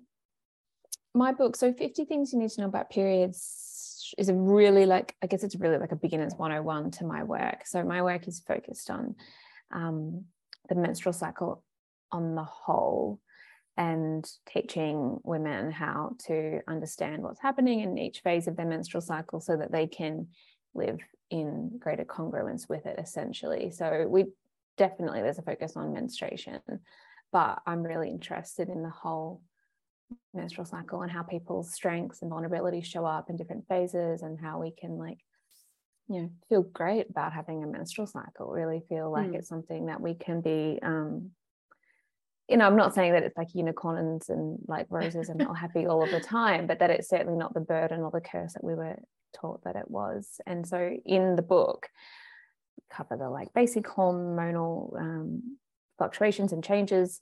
my 1.13 1.33
book, 1.33 1.57
so 1.57 1.73
50 1.73 2.05
Things 2.05 2.31
You 2.31 2.39
Need 2.39 2.51
to 2.51 2.61
Know 2.61 2.67
About 2.67 2.89
Periods, 2.89 4.13
is 4.17 4.29
a 4.29 4.33
really 4.33 4.85
like, 4.85 5.17
I 5.21 5.27
guess 5.27 5.43
it's 5.43 5.57
really 5.57 5.77
like 5.77 5.91
a 5.91 5.97
beginner's 5.97 6.35
101 6.35 6.91
to 6.91 7.05
my 7.05 7.23
work. 7.23 7.67
So 7.67 7.83
my 7.83 8.01
work 8.01 8.29
is 8.29 8.39
focused 8.39 8.89
on 8.89 9.15
um, 9.71 10.23
the 10.69 10.75
menstrual 10.75 11.11
cycle 11.11 11.65
on 12.13 12.35
the 12.35 12.43
whole 12.45 13.19
and 13.77 14.29
teaching 14.47 15.17
women 15.23 15.71
how 15.71 16.11
to 16.19 16.59
understand 16.67 17.23
what's 17.23 17.41
happening 17.41 17.79
in 17.79 17.97
each 17.97 18.19
phase 18.19 18.47
of 18.47 18.55
their 18.55 18.67
menstrual 18.67 19.01
cycle 19.01 19.39
so 19.39 19.57
that 19.57 19.71
they 19.71 19.87
can 19.87 20.27
live 20.75 20.99
in 21.31 21.71
greater 21.79 22.05
congruence 22.05 22.69
with 22.69 22.85
it 22.85 22.99
essentially 22.99 23.71
so 23.71 24.05
we 24.07 24.25
definitely 24.77 25.21
there's 25.21 25.39
a 25.39 25.43
focus 25.43 25.75
on 25.75 25.93
menstruation 25.93 26.59
but 27.31 27.59
i'm 27.65 27.81
really 27.81 28.09
interested 28.09 28.69
in 28.69 28.83
the 28.83 28.89
whole 28.89 29.41
menstrual 30.33 30.65
cycle 30.65 31.01
and 31.01 31.11
how 31.11 31.23
people's 31.23 31.73
strengths 31.73 32.21
and 32.21 32.31
vulnerabilities 32.31 32.85
show 32.85 33.05
up 33.05 33.29
in 33.29 33.35
different 33.35 33.67
phases 33.67 34.21
and 34.21 34.39
how 34.39 34.59
we 34.59 34.71
can 34.71 34.97
like 34.97 35.17
you 36.07 36.21
know 36.21 36.29
feel 36.49 36.61
great 36.61 37.09
about 37.09 37.33
having 37.33 37.63
a 37.63 37.67
menstrual 37.67 38.05
cycle 38.05 38.51
really 38.51 38.83
feel 38.89 39.11
like 39.11 39.31
mm. 39.31 39.35
it's 39.35 39.47
something 39.47 39.87
that 39.87 40.01
we 40.01 40.13
can 40.13 40.41
be 40.41 40.77
um, 40.83 41.31
you 42.49 42.57
know, 42.57 42.65
I'm 42.65 42.75
not 42.75 42.93
saying 42.93 43.13
that 43.13 43.23
it's 43.23 43.37
like 43.37 43.55
unicorns 43.55 44.29
and 44.29 44.59
like 44.67 44.87
roses 44.89 45.29
and 45.29 45.41
all 45.47 45.53
happy 45.53 45.87
all 45.87 46.03
of 46.03 46.11
the 46.11 46.19
time, 46.19 46.67
but 46.67 46.79
that 46.79 46.89
it's 46.89 47.09
certainly 47.09 47.37
not 47.37 47.53
the 47.53 47.61
burden 47.61 48.01
or 48.01 48.11
the 48.11 48.21
curse 48.21 48.53
that 48.53 48.63
we 48.63 48.75
were 48.75 48.97
taught 49.33 49.63
that 49.63 49.75
it 49.75 49.89
was. 49.89 50.41
And 50.45 50.67
so 50.67 50.91
in 51.05 51.35
the 51.35 51.41
book, 51.41 51.87
cover 52.91 53.17
the 53.17 53.29
like 53.29 53.53
basic 53.53 53.85
hormonal 53.85 54.99
um, 54.99 55.57
fluctuations 55.97 56.51
and 56.51 56.63
changes, 56.63 57.21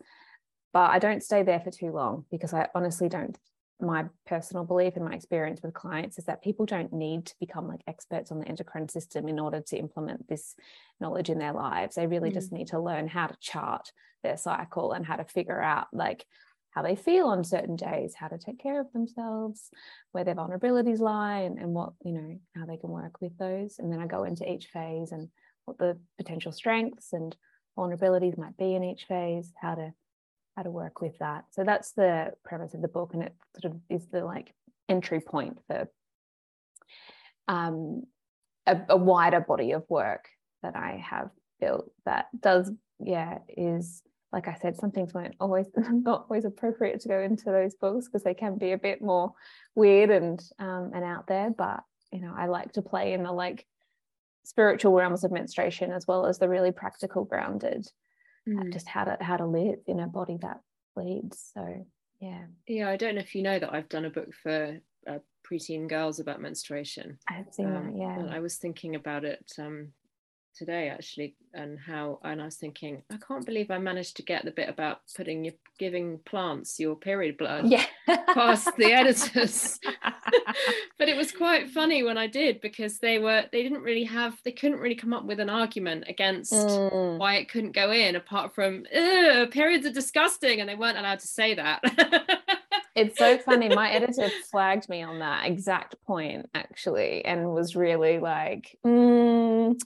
but 0.73 0.89
I 0.89 0.99
don't 0.99 1.23
stay 1.23 1.43
there 1.43 1.59
for 1.59 1.71
too 1.71 1.91
long 1.91 2.25
because 2.31 2.53
I 2.53 2.67
honestly 2.73 3.07
don't 3.07 3.37
my 3.81 4.05
personal 4.25 4.63
belief 4.63 4.95
and 4.95 5.05
my 5.05 5.13
experience 5.13 5.61
with 5.61 5.73
clients 5.73 6.17
is 6.17 6.25
that 6.25 6.43
people 6.43 6.65
don't 6.65 6.93
need 6.93 7.25
to 7.27 7.35
become 7.39 7.67
like 7.67 7.81
experts 7.87 8.31
on 8.31 8.39
the 8.39 8.47
endocrine 8.47 8.89
system 8.89 9.27
in 9.27 9.39
order 9.39 9.61
to 9.61 9.77
implement 9.77 10.27
this 10.27 10.55
knowledge 10.99 11.29
in 11.29 11.39
their 11.39 11.53
lives. 11.53 11.95
They 11.95 12.07
really 12.07 12.31
mm. 12.31 12.35
just 12.35 12.51
need 12.51 12.67
to 12.67 12.79
learn 12.79 13.07
how 13.07 13.27
to 13.27 13.37
chart 13.39 13.91
their 14.23 14.37
cycle 14.37 14.91
and 14.93 15.05
how 15.05 15.15
to 15.15 15.25
figure 15.25 15.61
out 15.61 15.87
like 15.93 16.25
how 16.71 16.81
they 16.81 16.95
feel 16.95 17.27
on 17.27 17.43
certain 17.43 17.75
days, 17.75 18.15
how 18.15 18.27
to 18.29 18.37
take 18.37 18.59
care 18.59 18.79
of 18.79 18.91
themselves, 18.93 19.69
where 20.13 20.23
their 20.23 20.35
vulnerabilities 20.35 20.99
lie, 20.99 21.39
and, 21.39 21.57
and 21.57 21.73
what, 21.73 21.93
you 22.03 22.13
know, 22.13 22.39
how 22.55 22.65
they 22.65 22.77
can 22.77 22.89
work 22.89 23.19
with 23.19 23.37
those. 23.37 23.75
And 23.77 23.91
then 23.91 23.99
I 23.99 24.07
go 24.07 24.23
into 24.23 24.49
each 24.49 24.67
phase 24.67 25.11
and 25.11 25.27
what 25.65 25.77
the 25.77 25.99
potential 26.17 26.51
strengths 26.51 27.13
and 27.13 27.35
vulnerabilities 27.77 28.37
might 28.37 28.57
be 28.57 28.73
in 28.73 28.83
each 28.83 29.03
phase, 29.03 29.51
how 29.61 29.75
to 29.75 29.93
how 30.55 30.63
to 30.63 30.71
work 30.71 31.01
with 31.01 31.17
that. 31.19 31.45
So 31.51 31.63
that's 31.63 31.91
the 31.93 32.33
premise 32.43 32.73
of 32.73 32.81
the 32.81 32.87
book, 32.87 33.13
and 33.13 33.23
it 33.23 33.35
sort 33.59 33.73
of 33.73 33.79
is 33.89 34.07
the 34.07 34.23
like 34.23 34.53
entry 34.89 35.21
point 35.21 35.59
for 35.67 35.87
um, 37.47 38.03
a, 38.65 38.77
a 38.89 38.97
wider 38.97 39.39
body 39.39 39.71
of 39.71 39.83
work 39.89 40.27
that 40.63 40.75
I 40.75 41.03
have 41.09 41.29
built 41.59 41.91
that 42.05 42.27
does, 42.39 42.71
yeah, 42.99 43.39
is 43.47 44.03
like 44.31 44.47
I 44.47 44.55
said, 44.61 44.77
some 44.77 44.91
things 44.91 45.13
weren't 45.13 45.35
always 45.39 45.67
not 45.75 46.25
always 46.29 46.45
appropriate 46.45 47.01
to 47.01 47.09
go 47.09 47.19
into 47.19 47.45
those 47.45 47.75
books 47.75 48.05
because 48.05 48.23
they 48.23 48.33
can 48.33 48.57
be 48.57 48.71
a 48.71 48.77
bit 48.77 49.01
more 49.01 49.33
weird 49.75 50.09
and 50.09 50.41
um, 50.59 50.91
and 50.93 51.03
out 51.03 51.27
there. 51.27 51.49
But 51.49 51.81
you 52.11 52.21
know, 52.21 52.33
I 52.35 52.47
like 52.47 52.73
to 52.73 52.81
play 52.81 53.13
in 53.13 53.23
the 53.23 53.31
like 53.31 53.65
spiritual 54.43 54.93
realms 54.93 55.23
of 55.23 55.31
menstruation 55.31 55.91
as 55.91 56.07
well 56.07 56.25
as 56.25 56.39
the 56.39 56.49
really 56.49 56.71
practical, 56.71 57.23
grounded 57.23 57.87
mm. 58.47 58.71
just 58.73 58.87
how 58.87 59.03
to 59.03 59.17
how 59.21 59.37
to 59.37 59.45
live 59.45 59.79
in 59.87 59.99
a 59.99 60.07
body 60.07 60.37
that 60.41 60.61
bleeds. 60.95 61.51
So 61.53 61.85
yeah. 62.21 62.43
Yeah, 62.67 62.89
I 62.89 62.97
don't 62.97 63.15
know 63.15 63.21
if 63.21 63.33
you 63.35 63.41
know 63.41 63.57
that 63.57 63.73
I've 63.73 63.89
done 63.89 64.05
a 64.05 64.09
book 64.09 64.29
for 64.43 64.79
uh, 65.07 65.17
preteen 65.49 65.89
girls 65.89 66.19
about 66.19 66.39
menstruation. 66.39 67.17
I've 67.27 67.51
seen 67.51 67.65
um, 67.65 67.97
that, 67.97 67.97
yeah. 67.97 68.35
I 68.35 68.39
was 68.39 68.57
thinking 68.57 68.95
about 68.95 69.25
it 69.25 69.51
um, 69.57 69.89
today 70.55 70.89
actually, 70.89 71.35
and 71.53 71.79
how, 71.79 72.19
and 72.23 72.39
I 72.39 72.45
was 72.45 72.57
thinking, 72.57 73.01
I 73.11 73.17
can't 73.17 73.45
believe 73.45 73.71
I 73.71 73.79
managed 73.79 74.17
to 74.17 74.23
get 74.23 74.45
the 74.45 74.51
bit 74.51 74.69
about 74.69 74.99
putting 75.15 75.43
your 75.45 75.55
giving 75.79 76.19
plants 76.25 76.79
your 76.79 76.95
period 76.95 77.37
blood 77.37 77.67
yeah. 77.67 77.85
past 78.33 78.69
the 78.77 78.93
editors. 78.93 79.79
but 80.97 81.09
it 81.09 81.15
was 81.15 81.31
quite 81.31 81.69
funny 81.69 82.03
when 82.03 82.17
I 82.17 82.27
did 82.27 82.61
because 82.61 82.99
they 82.99 83.19
were 83.19 83.45
they 83.51 83.63
didn't 83.63 83.81
really 83.81 84.03
have 84.05 84.37
they 84.43 84.51
couldn't 84.51 84.79
really 84.79 84.95
come 84.95 85.13
up 85.13 85.25
with 85.25 85.39
an 85.39 85.49
argument 85.49 86.05
against 86.07 86.53
mm. 86.53 87.17
why 87.17 87.35
it 87.35 87.49
couldn't 87.49 87.73
go 87.73 87.91
in 87.91 88.15
apart 88.15 88.53
from 88.53 88.83
periods 89.51 89.85
are 89.85 89.91
disgusting 89.91 90.59
and 90.59 90.69
they 90.69 90.75
weren't 90.75 90.97
allowed 90.97 91.19
to 91.19 91.27
say 91.27 91.53
that. 91.55 91.81
it's 92.95 93.17
so 93.17 93.37
funny. 93.37 93.69
My 93.69 93.91
editor 93.91 94.29
flagged 94.49 94.89
me 94.89 95.01
on 95.01 95.19
that 95.19 95.45
exact 95.45 95.95
point 96.05 96.49
actually 96.53 97.23
and 97.25 97.51
was 97.51 97.75
really 97.75 98.19
like, 98.19 98.77
mm, 98.85 99.79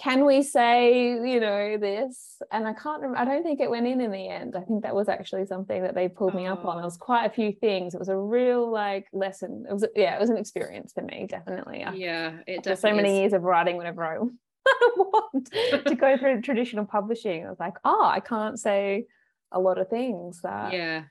can 0.00 0.24
we 0.24 0.42
say 0.42 1.10
you 1.10 1.40
know 1.40 1.76
this? 1.76 2.40
And 2.50 2.66
i 2.66 2.72
can't 2.72 3.02
remember 3.02 3.18
i 3.18 3.24
don't 3.24 3.42
think 3.42 3.60
it 3.60 3.70
went 3.70 3.86
in 3.86 4.00
in 4.00 4.10
the 4.10 4.28
end. 4.28 4.56
I 4.56 4.62
think 4.62 4.82
that 4.82 4.94
was 4.94 5.08
actually 5.08 5.46
something 5.46 5.82
that 5.82 5.94
they 5.94 6.08
pulled 6.08 6.34
me 6.34 6.46
up 6.46 6.64
on. 6.64 6.78
It 6.78 6.82
oh. 6.82 6.84
was 6.84 6.98
oh. 7.00 7.04
quite 7.04 7.26
a 7.26 7.30
few 7.30 7.52
things. 7.52 7.94
It 7.94 7.98
was 7.98 8.08
a 8.08 8.16
real 8.16 8.70
like 8.70 9.06
lesson. 9.12 9.66
It 9.68 9.72
was 9.72 9.86
yeah 9.94 10.16
it 10.16 10.20
was 10.20 10.30
an 10.30 10.38
experience 10.38 10.92
for 10.92 11.02
me 11.02 11.26
definitely. 11.28 11.84
Yeah 11.94 12.38
it 12.46 12.58
after 12.58 12.76
so 12.76 12.94
many 12.94 13.10
is. 13.10 13.18
years 13.18 13.32
of 13.32 13.42
writing 13.42 13.76
whenever 13.76 14.04
i 14.04 14.18
want 14.96 15.50
to 15.86 15.94
go 15.94 16.16
through 16.16 16.40
traditional 16.42 16.84
publishing 16.84 17.46
i 17.46 17.48
was 17.48 17.58
like 17.58 17.74
oh 17.84 18.04
i 18.04 18.20
can't 18.20 18.58
say 18.58 19.06
a 19.52 19.60
lot 19.60 19.78
of 19.78 19.88
things 19.88 20.40
that 20.42 20.72
yeah. 20.72 21.04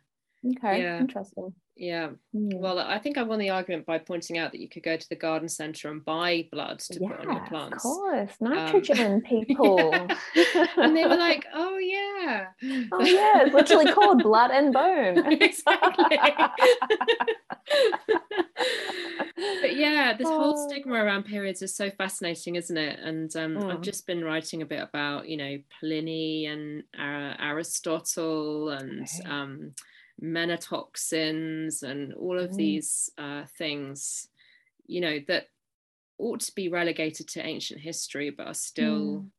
Okay 0.55 0.81
yeah. 0.81 0.99
interesting 0.99 1.53
yeah. 1.79 2.09
Mm. 2.35 2.59
Well, 2.59 2.77
I 2.77 2.99
think 2.99 3.17
I 3.17 3.23
won 3.23 3.39
the 3.39 3.49
argument 3.49 3.85
by 3.85 3.99
pointing 3.99 4.37
out 4.37 4.51
that 4.51 4.59
you 4.59 4.67
could 4.67 4.83
go 4.83 4.97
to 4.97 5.09
the 5.09 5.15
garden 5.15 5.47
centre 5.47 5.89
and 5.89 6.03
buy 6.03 6.47
blood 6.51 6.79
to 6.79 6.99
yeah, 6.99 7.07
put 7.07 7.25
on 7.25 7.35
your 7.35 7.45
plants. 7.45 7.75
Of 7.77 7.81
course, 7.81 8.31
um, 8.41 8.49
nitrogen 8.49 9.13
um, 9.13 9.21
people. 9.27 9.93
and 10.77 10.95
they 10.95 11.05
were 11.05 11.15
like, 11.15 11.45
oh, 11.53 11.77
yeah. 11.77 12.47
Oh, 12.91 13.01
yeah, 13.01 13.43
it's 13.45 13.53
literally 13.53 13.91
called 13.91 14.21
blood 14.23 14.51
and 14.51 14.73
bone. 14.73 15.31
exactly. 15.41 16.19
but 19.61 19.75
yeah, 19.75 20.15
this 20.17 20.27
whole 20.27 20.55
oh. 20.57 20.67
stigma 20.67 20.95
around 20.95 21.23
periods 21.23 21.61
is 21.61 21.73
so 21.73 21.89
fascinating, 21.91 22.55
isn't 22.55 22.77
it? 22.77 22.99
And 22.99 23.33
um, 23.37 23.55
mm. 23.55 23.71
I've 23.71 23.81
just 23.81 24.05
been 24.05 24.25
writing 24.25 24.61
a 24.61 24.65
bit 24.65 24.81
about, 24.81 25.29
you 25.29 25.37
know, 25.37 25.57
Pliny 25.79 26.47
and 26.47 26.83
uh, 26.99 27.35
Aristotle 27.39 28.69
and. 28.69 29.03
Okay. 29.03 29.29
Um, 29.29 29.73
menotoxins 30.21 31.83
and 31.83 32.13
all 32.13 32.37
of 32.37 32.51
mm. 32.51 32.55
these 32.55 33.09
uh, 33.17 33.43
things, 33.57 34.27
you 34.85 35.01
know, 35.01 35.19
that 35.27 35.47
ought 36.17 36.41
to 36.41 36.55
be 36.55 36.69
relegated 36.69 37.27
to 37.29 37.45
ancient 37.45 37.79
history, 37.79 38.29
but 38.29 38.47
are 38.47 38.53
still 38.53 38.99
mm. 38.99 39.29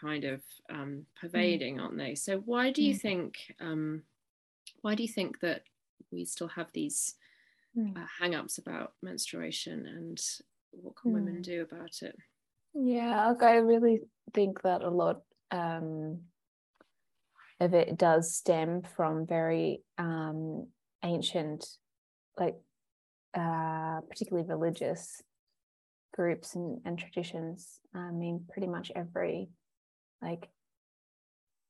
kind 0.00 0.24
of 0.24 0.42
um, 0.70 0.78
mm. 0.78 1.04
pervading, 1.20 1.76
mm. 1.76 1.82
aren't 1.82 1.98
they? 1.98 2.14
So 2.14 2.38
why 2.38 2.70
do 2.70 2.82
you 2.82 2.94
mm. 2.94 3.00
think 3.00 3.54
um, 3.60 4.02
why 4.82 4.94
do 4.94 5.02
you 5.02 5.08
think 5.08 5.40
that 5.40 5.62
we 6.10 6.24
still 6.24 6.48
have 6.48 6.70
these 6.72 7.14
mm. 7.76 7.96
uh, 7.96 8.06
hang-ups 8.20 8.58
about 8.58 8.92
menstruation 9.02 9.86
and 9.86 10.20
what 10.70 10.96
can 10.96 11.12
women 11.12 11.42
do 11.42 11.62
about 11.62 12.02
it? 12.02 12.16
Yeah, 12.74 13.32
I 13.40 13.54
really 13.56 14.00
think 14.34 14.62
that 14.62 14.82
a 14.82 14.90
lot 14.90 15.22
um, 15.50 16.20
of 17.60 17.74
it 17.74 17.96
does 17.96 18.34
stem 18.34 18.82
from 18.82 19.26
very 19.26 19.82
um, 19.98 20.68
ancient, 21.02 21.66
like 22.38 22.56
uh, 23.34 24.00
particularly 24.08 24.48
religious 24.48 25.22
groups 26.12 26.54
and, 26.54 26.80
and 26.84 26.98
traditions. 26.98 27.78
I 27.94 28.10
mean, 28.10 28.44
pretty 28.48 28.68
much 28.68 28.92
every 28.94 29.48
like 30.22 30.48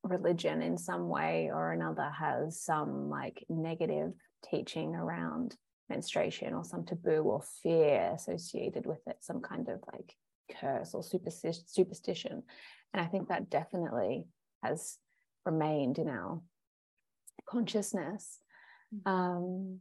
religion 0.02 0.62
in 0.62 0.78
some 0.78 1.08
way 1.08 1.50
or 1.52 1.72
another 1.72 2.10
has 2.16 2.60
some 2.60 3.10
like 3.10 3.44
negative 3.48 4.12
teaching 4.48 4.94
around 4.94 5.56
menstruation 5.88 6.54
or 6.54 6.64
some 6.64 6.84
taboo 6.84 7.22
or 7.22 7.42
fear 7.62 8.12
associated 8.14 8.86
with 8.86 9.00
it, 9.06 9.16
some 9.20 9.40
kind 9.40 9.68
of 9.68 9.80
like 9.92 10.14
curse 10.60 10.94
or 10.94 11.02
superstition. 11.02 12.42
And 12.92 13.00
I 13.00 13.06
think 13.06 13.28
that 13.28 13.50
definitely 13.50 14.26
has 14.62 14.98
remained 15.46 15.98
in 15.98 16.08
our 16.08 16.40
consciousness 17.48 18.40
mm. 18.94 19.10
um, 19.10 19.78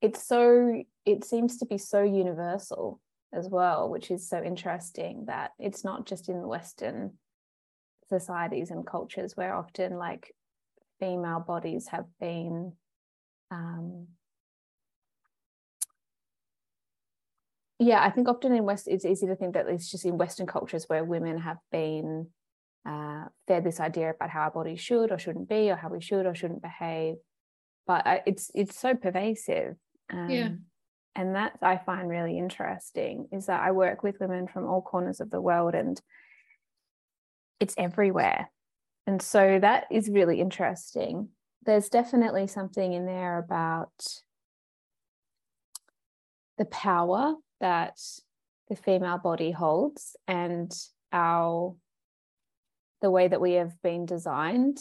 it's 0.00 0.26
so 0.26 0.82
it 1.04 1.24
seems 1.24 1.58
to 1.58 1.66
be 1.66 1.78
so 1.78 2.02
universal 2.02 3.00
as 3.32 3.48
well 3.48 3.88
which 3.88 4.10
is 4.10 4.28
so 4.28 4.42
interesting 4.42 5.24
that 5.26 5.50
it's 5.58 5.84
not 5.84 6.06
just 6.06 6.28
in 6.28 6.46
western 6.46 7.12
societies 8.08 8.70
and 8.70 8.86
cultures 8.86 9.36
where 9.36 9.54
often 9.54 9.96
like 9.96 10.34
female 11.00 11.40
bodies 11.40 11.88
have 11.88 12.04
been 12.20 12.72
um, 13.50 14.06
yeah 17.78 18.02
i 18.02 18.10
think 18.10 18.28
often 18.28 18.52
in 18.52 18.64
west 18.64 18.86
it's 18.86 19.04
easy 19.04 19.26
to 19.26 19.34
think 19.34 19.54
that 19.54 19.68
it's 19.68 19.90
just 19.90 20.04
in 20.04 20.18
western 20.18 20.46
cultures 20.46 20.84
where 20.88 21.04
women 21.04 21.38
have 21.38 21.58
been 21.70 22.28
uh, 22.86 23.24
fed 23.46 23.64
this 23.64 23.80
idea 23.80 24.10
about 24.10 24.30
how 24.30 24.42
our 24.42 24.50
bodies 24.50 24.80
should 24.80 25.12
or 25.12 25.18
shouldn't 25.18 25.48
be, 25.48 25.70
or 25.70 25.76
how 25.76 25.88
we 25.88 26.00
should 26.00 26.26
or 26.26 26.34
shouldn't 26.34 26.62
behave. 26.62 27.16
But 27.86 28.06
uh, 28.06 28.18
it's 28.26 28.50
it's 28.54 28.78
so 28.78 28.94
pervasive. 28.94 29.76
Um, 30.10 30.30
yeah. 30.30 30.48
And 31.14 31.34
that 31.34 31.58
I 31.60 31.76
find 31.76 32.08
really 32.08 32.38
interesting 32.38 33.28
is 33.32 33.46
that 33.46 33.60
I 33.60 33.72
work 33.72 34.02
with 34.02 34.20
women 34.20 34.48
from 34.48 34.66
all 34.66 34.80
corners 34.80 35.20
of 35.20 35.30
the 35.30 35.40
world 35.40 35.74
and 35.74 36.00
it's 37.60 37.74
everywhere. 37.76 38.50
And 39.06 39.20
so 39.20 39.58
that 39.60 39.84
is 39.90 40.08
really 40.08 40.40
interesting. 40.40 41.28
There's 41.64 41.88
definitely 41.88 42.46
something 42.46 42.92
in 42.92 43.04
there 43.04 43.38
about 43.38 43.92
the 46.56 46.64
power 46.64 47.34
that 47.60 47.98
the 48.68 48.76
female 48.76 49.18
body 49.18 49.50
holds 49.50 50.16
and 50.26 50.72
our 51.12 51.76
the 53.02 53.10
way 53.10 53.28
that 53.28 53.40
we 53.40 53.54
have 53.54 53.72
been 53.82 54.06
designed 54.06 54.78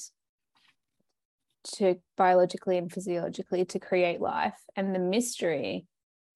to 1.63 1.96
biologically 2.18 2.78
and 2.78 2.92
physiologically 2.92 3.66
to 3.66 3.80
create 3.80 4.22
life 4.22 4.58
and 4.75 4.96
the 4.96 5.00
mystery 5.00 5.86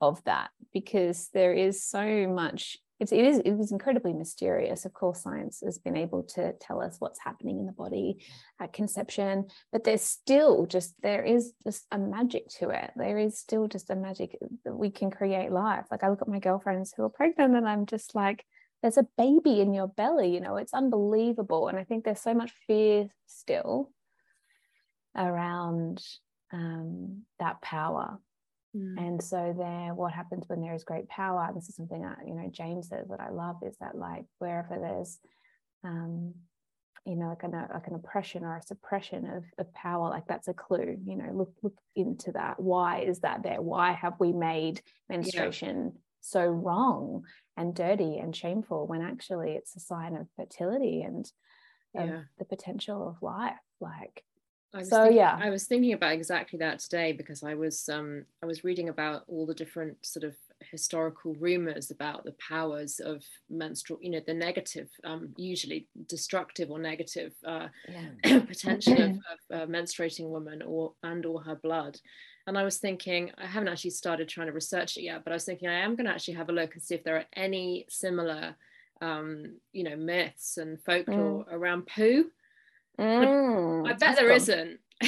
of 0.01 0.23
that 0.25 0.49
because 0.73 1.29
there 1.33 1.53
is 1.53 1.83
so 1.83 2.27
much 2.27 2.77
it's, 2.99 3.11
it 3.11 3.25
is 3.25 3.39
it 3.39 3.51
is 3.51 3.73
incredibly 3.73 4.13
mysterious. 4.13 4.85
Of 4.85 4.93
course 4.93 5.23
science 5.23 5.61
has 5.65 5.77
been 5.77 5.97
able 5.97 6.23
to 6.35 6.53
tell 6.61 6.81
us 6.81 6.95
what's 6.99 7.19
happening 7.19 7.59
in 7.59 7.65
the 7.65 7.73
body 7.73 8.23
at 8.61 8.71
conception 8.71 9.47
but 9.73 9.83
there's 9.83 10.01
still 10.01 10.65
just 10.65 10.93
there 11.03 11.23
is 11.23 11.51
just 11.65 11.85
a 11.91 11.97
magic 11.97 12.47
to 12.59 12.69
it. 12.69 12.91
There 12.95 13.17
is 13.17 13.37
still 13.37 13.67
just 13.67 13.89
a 13.89 13.95
magic 13.95 14.37
that 14.63 14.75
we 14.75 14.91
can 14.91 15.11
create 15.11 15.51
life. 15.51 15.85
Like 15.91 16.03
i 16.03 16.09
look 16.09 16.21
at 16.21 16.29
my 16.29 16.39
girlfriends 16.39 16.93
who 16.95 17.03
are 17.03 17.09
pregnant 17.09 17.55
and 17.55 17.67
i'm 17.67 17.85
just 17.85 18.15
like 18.15 18.45
there's 18.81 18.97
a 18.97 19.07
baby 19.17 19.61
in 19.61 19.73
your 19.73 19.87
belly 19.87 20.33
you 20.33 20.39
know 20.39 20.57
it's 20.57 20.73
unbelievable. 20.73 21.67
And 21.67 21.77
i 21.77 21.83
think 21.83 22.03
there's 22.03 22.21
so 22.21 22.33
much 22.33 22.51
fear 22.67 23.07
still 23.25 23.91
around 25.15 26.03
um, 26.51 27.23
that 27.39 27.61
power. 27.61 28.19
Mm. 28.75 28.97
and 28.97 29.23
so 29.23 29.55
there 29.57 29.93
what 29.93 30.11
happens 30.11 30.43
when 30.47 30.59
there 30.59 30.73
is 30.73 30.83
great 30.83 31.07
power 31.07 31.49
this 31.55 31.69
is 31.69 31.75
something 31.75 32.01
that 32.01 32.17
you 32.27 32.35
know 32.35 32.49
james 32.51 32.89
says 32.89 33.07
that 33.09 33.21
i 33.21 33.29
love 33.29 33.55
is 33.65 33.77
that 33.79 33.97
like 33.97 34.25
wherever 34.39 34.77
there's 34.77 35.17
um, 35.85 36.33
you 37.05 37.15
know 37.15 37.29
like 37.29 37.43
an, 37.43 37.51
like 37.51 37.87
an 37.87 37.95
oppression 37.95 38.43
or 38.43 38.57
a 38.57 38.61
suppression 38.61 39.25
of, 39.27 39.43
of 39.59 39.73
power 39.73 40.09
like 40.09 40.27
that's 40.27 40.47
a 40.47 40.53
clue 40.53 40.97
you 41.05 41.15
know 41.15 41.31
look 41.33 41.53
look 41.61 41.77
into 41.95 42.31
that. 42.33 42.59
Why 42.59 43.01
is 43.01 43.19
that 43.19 43.43
there? 43.43 43.61
Why 43.61 43.93
have 43.93 44.19
we 44.19 44.33
made 44.33 44.81
menstruation 45.09 45.91
yeah. 45.93 45.99
so 46.21 46.45
wrong 46.45 47.23
and 47.57 47.75
dirty 47.75 48.17
and 48.17 48.35
shameful 48.35 48.87
when 48.87 49.01
actually 49.01 49.51
it's 49.53 49.75
a 49.75 49.79
sign 49.79 50.15
of 50.15 50.27
fertility 50.35 51.01
and 51.01 51.31
yeah. 51.93 52.21
the 52.37 52.45
potential 52.45 53.07
of 53.07 53.21
life 53.21 53.53
like 53.79 54.23
so 54.83 55.03
thinking, 55.03 55.17
yeah 55.17 55.39
i 55.41 55.49
was 55.49 55.65
thinking 55.65 55.93
about 55.93 56.11
exactly 56.11 56.59
that 56.59 56.79
today 56.79 57.13
because 57.13 57.43
i 57.43 57.53
was 57.53 57.87
um 57.87 58.25
i 58.43 58.45
was 58.45 58.63
reading 58.63 58.89
about 58.89 59.23
all 59.27 59.45
the 59.45 59.53
different 59.53 59.95
sort 60.05 60.25
of 60.25 60.35
historical 60.71 61.33
rumors 61.35 61.91
about 61.91 62.23
the 62.25 62.35
powers 62.45 62.99
of 62.99 63.23
menstrual 63.49 63.99
you 64.01 64.09
know 64.09 64.21
the 64.25 64.33
negative 64.33 64.89
um 65.05 65.33
usually 65.37 65.87
destructive 66.07 66.71
or 66.71 66.79
negative 66.79 67.33
uh 67.45 67.67
yeah. 68.23 68.39
potential 68.47 68.93
of, 68.93 69.11
of 69.51 69.69
a 69.69 69.71
menstruating 69.71 70.29
woman 70.29 70.61
or 70.61 70.93
and 71.03 71.25
or 71.25 71.41
her 71.41 71.55
blood 71.55 71.97
and 72.47 72.57
I 72.57 72.63
was 72.63 72.77
thinking, 72.77 73.31
I 73.37 73.45
haven't 73.45 73.69
actually 73.69 73.91
started 73.91 74.29
trying 74.29 74.47
to 74.47 74.53
research 74.53 74.97
it 74.97 75.03
yet, 75.03 75.23
but 75.23 75.31
I 75.31 75.35
was 75.35 75.45
thinking 75.45 75.67
I 75.67 75.79
am 75.79 75.95
going 75.95 76.05
to 76.05 76.11
actually 76.11 76.35
have 76.35 76.49
a 76.49 76.53
look 76.53 76.73
and 76.73 76.83
see 76.83 76.95
if 76.95 77.03
there 77.03 77.17
are 77.17 77.25
any 77.35 77.85
similar, 77.89 78.55
um, 79.01 79.57
you 79.73 79.83
know, 79.83 79.95
myths 79.95 80.57
and 80.57 80.79
folklore 80.81 81.45
mm. 81.45 81.53
around 81.53 81.87
poo. 81.87 82.25
Mm, 82.99 83.87
I, 83.87 83.91
I 83.91 83.93
bet 83.93 84.15
there 84.15 84.31
not 84.31 84.77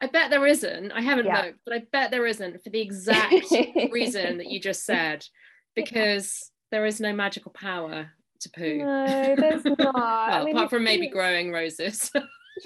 I 0.00 0.06
bet 0.06 0.30
there 0.30 0.46
isn't. 0.46 0.92
I 0.92 1.00
haven't 1.00 1.26
yeah. 1.26 1.42
looked, 1.42 1.58
but 1.64 1.74
I 1.74 1.82
bet 1.92 2.10
there 2.10 2.26
isn't 2.26 2.62
for 2.62 2.70
the 2.70 2.80
exact 2.80 3.52
reason 3.90 4.38
that 4.38 4.50
you 4.50 4.60
just 4.60 4.84
said, 4.84 5.26
because 5.74 6.50
there 6.70 6.86
is 6.86 7.00
no 7.00 7.12
magical 7.12 7.52
power 7.52 8.10
to 8.40 8.50
poo. 8.50 8.78
No, 8.78 9.34
there's 9.36 9.64
not. 9.78 9.78
well, 9.78 9.96
I 9.96 10.44
mean, 10.44 10.56
apart 10.56 10.70
from 10.70 10.84
maybe 10.84 11.08
growing 11.08 11.52
roses 11.52 12.10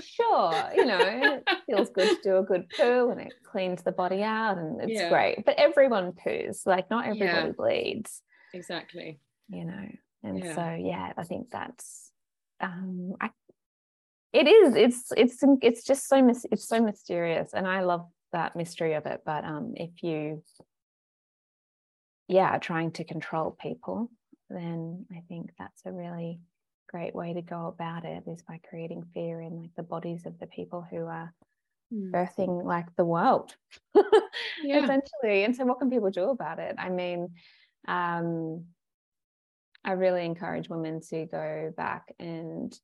sure, 0.03 0.71
you 0.75 0.87
know, 0.87 1.03
it 1.37 1.47
feels 1.67 1.91
good 1.91 2.11
to 2.11 2.17
do 2.23 2.37
a 2.39 2.43
good 2.43 2.69
poo 2.77 3.11
and 3.11 3.21
it 3.21 3.35
cleans 3.45 3.83
the 3.83 3.93
body 3.93 4.23
out 4.23 4.59
and 4.59 4.81
it's 4.81 4.93
Yeah. 5.01 5.09
great. 5.09 5.45
But 5.45 5.59
everyone 5.59 6.13
poos, 6.13 6.67
like 6.67 6.91
not 6.91 7.07
everybody 7.07 7.49
Yeah. 7.49 7.53
bleeds, 7.57 8.23
exactly. 8.53 9.21
you 9.49 9.65
know. 9.65 9.89
And 10.23 10.45
Yeah. 10.45 10.55
so 10.55 10.75
yeah, 10.75 11.13
I 11.17 11.25
think 11.25 11.51
that's 11.51 12.11
um 12.61 13.15
I 13.21 13.31
it 14.33 14.47
is 14.49 14.75
it's 14.75 15.13
it's 15.17 15.43
it's 15.63 15.85
just 15.85 16.09
so 16.09 16.23
mys- 16.23 16.47
it's 16.51 16.67
so 16.67 16.81
mysterious 16.81 17.53
and 17.53 17.67
I 17.67 17.81
love 17.83 18.09
that 18.33 18.57
mystery 18.57 18.95
of 18.95 19.07
it. 19.07 19.23
But 19.25 19.45
um 19.45 19.75
if 19.77 20.03
you 20.03 20.43
yeah, 22.27 22.49
are 22.57 22.59
trying 22.61 22.93
to 22.93 23.05
control 23.05 23.57
people, 23.61 24.11
then 24.49 25.07
I 25.13 25.23
think 25.29 25.51
that's 25.59 25.83
a 25.85 25.93
really 25.93 26.41
great 26.95 27.13
way 27.13 27.33
to 27.33 27.43
go 27.43 27.67
about 27.67 28.05
it 28.05 28.23
is 28.29 28.41
by 28.43 28.61
creating 28.71 29.03
fear 29.13 29.41
in 29.41 29.57
like 29.63 29.75
the 29.77 29.83
bodies 29.83 30.27
of 30.27 30.39
the 30.39 30.47
people 30.47 30.87
who 30.89 31.07
are 31.07 31.35
Mm. 31.93 32.13
birthing 32.13 32.65
like 32.65 32.87
the 32.97 33.05
world 33.05 33.55
Yeah. 34.63 34.79
essentially 34.83 35.45
and 35.45 35.55
so 35.55 35.65
what 35.67 35.79
can 35.81 35.91
people 35.91 36.11
do 36.11 36.31
about 36.31 36.59
it 36.59 36.75
i 36.79 36.89
mean 36.89 37.29
um 37.87 38.65
i 39.85 39.93
really 39.93 40.25
encourage 40.25 40.69
women 40.69 41.01
to 41.11 41.27
go 41.27 41.73
back 41.77 42.15
and 42.19 42.79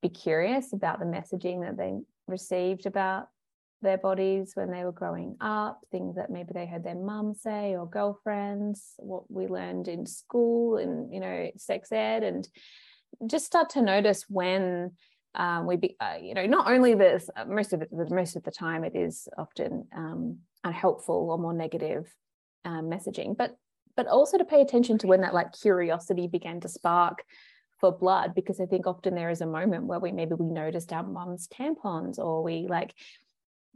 be 0.00 0.08
curious 0.10 0.72
about 0.72 1.00
the 1.00 1.04
messaging 1.04 1.62
that 1.62 1.76
they 1.76 1.94
received 2.28 2.86
about 2.86 3.26
their 3.82 3.98
bodies 3.98 4.52
when 4.54 4.70
they 4.70 4.84
were 4.84 4.92
growing 4.92 5.36
up 5.40 5.80
things 5.90 6.16
that 6.16 6.30
maybe 6.30 6.50
they 6.54 6.66
heard 6.66 6.84
their 6.84 6.94
mum 6.94 7.34
say 7.34 7.74
or 7.74 7.86
girlfriends 7.86 8.94
what 8.98 9.28
we 9.30 9.48
learned 9.48 9.88
in 9.88 10.06
school 10.06 10.76
and 10.76 11.12
you 11.12 11.20
know 11.20 11.50
sex 11.56 11.90
ed 11.90 12.22
and 12.22 12.48
just 13.26 13.46
start 13.46 13.70
to 13.70 13.82
notice 13.82 14.24
when 14.28 14.92
um, 15.34 15.66
we 15.66 15.76
be, 15.76 15.96
uh, 16.00 16.16
you 16.20 16.34
know 16.34 16.46
not 16.46 16.70
only 16.70 16.94
this 16.94 17.28
uh, 17.36 17.44
most 17.44 17.72
of 17.72 17.82
it 17.82 17.88
most 17.92 18.36
of 18.36 18.42
the 18.44 18.50
time 18.50 18.84
it 18.84 18.96
is 18.96 19.28
often 19.36 19.86
um, 19.94 20.38
unhelpful 20.64 21.30
or 21.30 21.38
more 21.38 21.52
negative 21.52 22.12
um, 22.64 22.86
messaging 22.86 23.36
but 23.36 23.56
but 23.96 24.06
also 24.06 24.38
to 24.38 24.44
pay 24.44 24.60
attention 24.60 24.98
to 24.98 25.06
when 25.06 25.20
that 25.22 25.34
like 25.34 25.52
curiosity 25.52 26.26
began 26.26 26.60
to 26.60 26.68
spark 26.68 27.22
for 27.78 27.96
blood 27.96 28.34
because 28.34 28.60
i 28.60 28.66
think 28.66 28.86
often 28.86 29.14
there 29.14 29.30
is 29.30 29.40
a 29.40 29.46
moment 29.46 29.84
where 29.84 30.00
we 30.00 30.10
maybe 30.10 30.34
we 30.34 30.46
noticed 30.46 30.92
our 30.92 31.04
mum's 31.04 31.48
tampons 31.48 32.18
or 32.18 32.42
we 32.42 32.66
like 32.68 32.94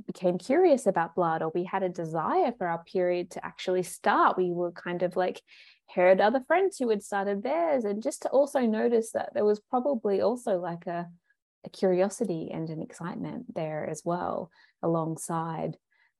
became 0.06 0.38
curious 0.38 0.86
about 0.86 1.14
blood 1.14 1.42
or 1.42 1.50
we 1.54 1.64
had 1.64 1.82
a 1.82 1.88
desire 1.88 2.52
for 2.56 2.66
our 2.66 2.82
period 2.84 3.30
to 3.32 3.44
actually 3.44 3.82
start. 3.82 4.36
We 4.36 4.50
were 4.50 4.72
kind 4.72 5.02
of 5.02 5.16
like 5.16 5.42
heard 5.94 6.20
other 6.20 6.40
friends 6.46 6.78
who 6.78 6.88
had 6.88 7.02
started 7.02 7.42
theirs. 7.42 7.84
And 7.84 8.02
just 8.02 8.22
to 8.22 8.28
also 8.28 8.60
notice 8.60 9.12
that 9.12 9.30
there 9.34 9.44
was 9.44 9.60
probably 9.60 10.20
also 10.20 10.58
like 10.58 10.86
a, 10.86 11.08
a 11.64 11.70
curiosity 11.70 12.50
and 12.52 12.68
an 12.70 12.82
excitement 12.82 13.54
there 13.54 13.88
as 13.88 14.02
well 14.04 14.50
alongside 14.82 15.76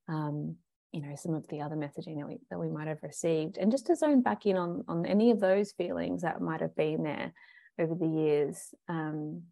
um, 0.09 0.57
you 0.93 1.01
know 1.01 1.15
some 1.17 1.35
of 1.35 1.49
the 1.49 1.63
other 1.63 1.75
messaging 1.75 2.19
that 2.19 2.29
we 2.29 2.39
that 2.51 2.59
we 2.59 2.69
might 2.69 2.89
have 2.89 3.03
received. 3.03 3.57
And 3.57 3.73
just 3.73 3.87
to 3.87 3.97
zone 3.97 4.23
back 4.23 4.45
in 4.45 4.57
on 4.57 4.85
on 4.89 5.07
any 5.07 5.31
of 5.31 5.41
those 5.41 5.73
feelings 5.73 6.23
that 6.23 6.43
might 6.43 6.61
have 6.61 6.77
been 6.77 7.03
there 7.03 7.33
over 7.79 7.95
the 7.95 8.07
years 8.07 8.75
um, 8.89 9.43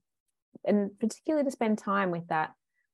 and 0.65 0.91
particularly 0.99 1.45
to 1.45 1.51
spend 1.51 1.79
time 1.79 2.11
with 2.11 2.27
that 2.29 2.51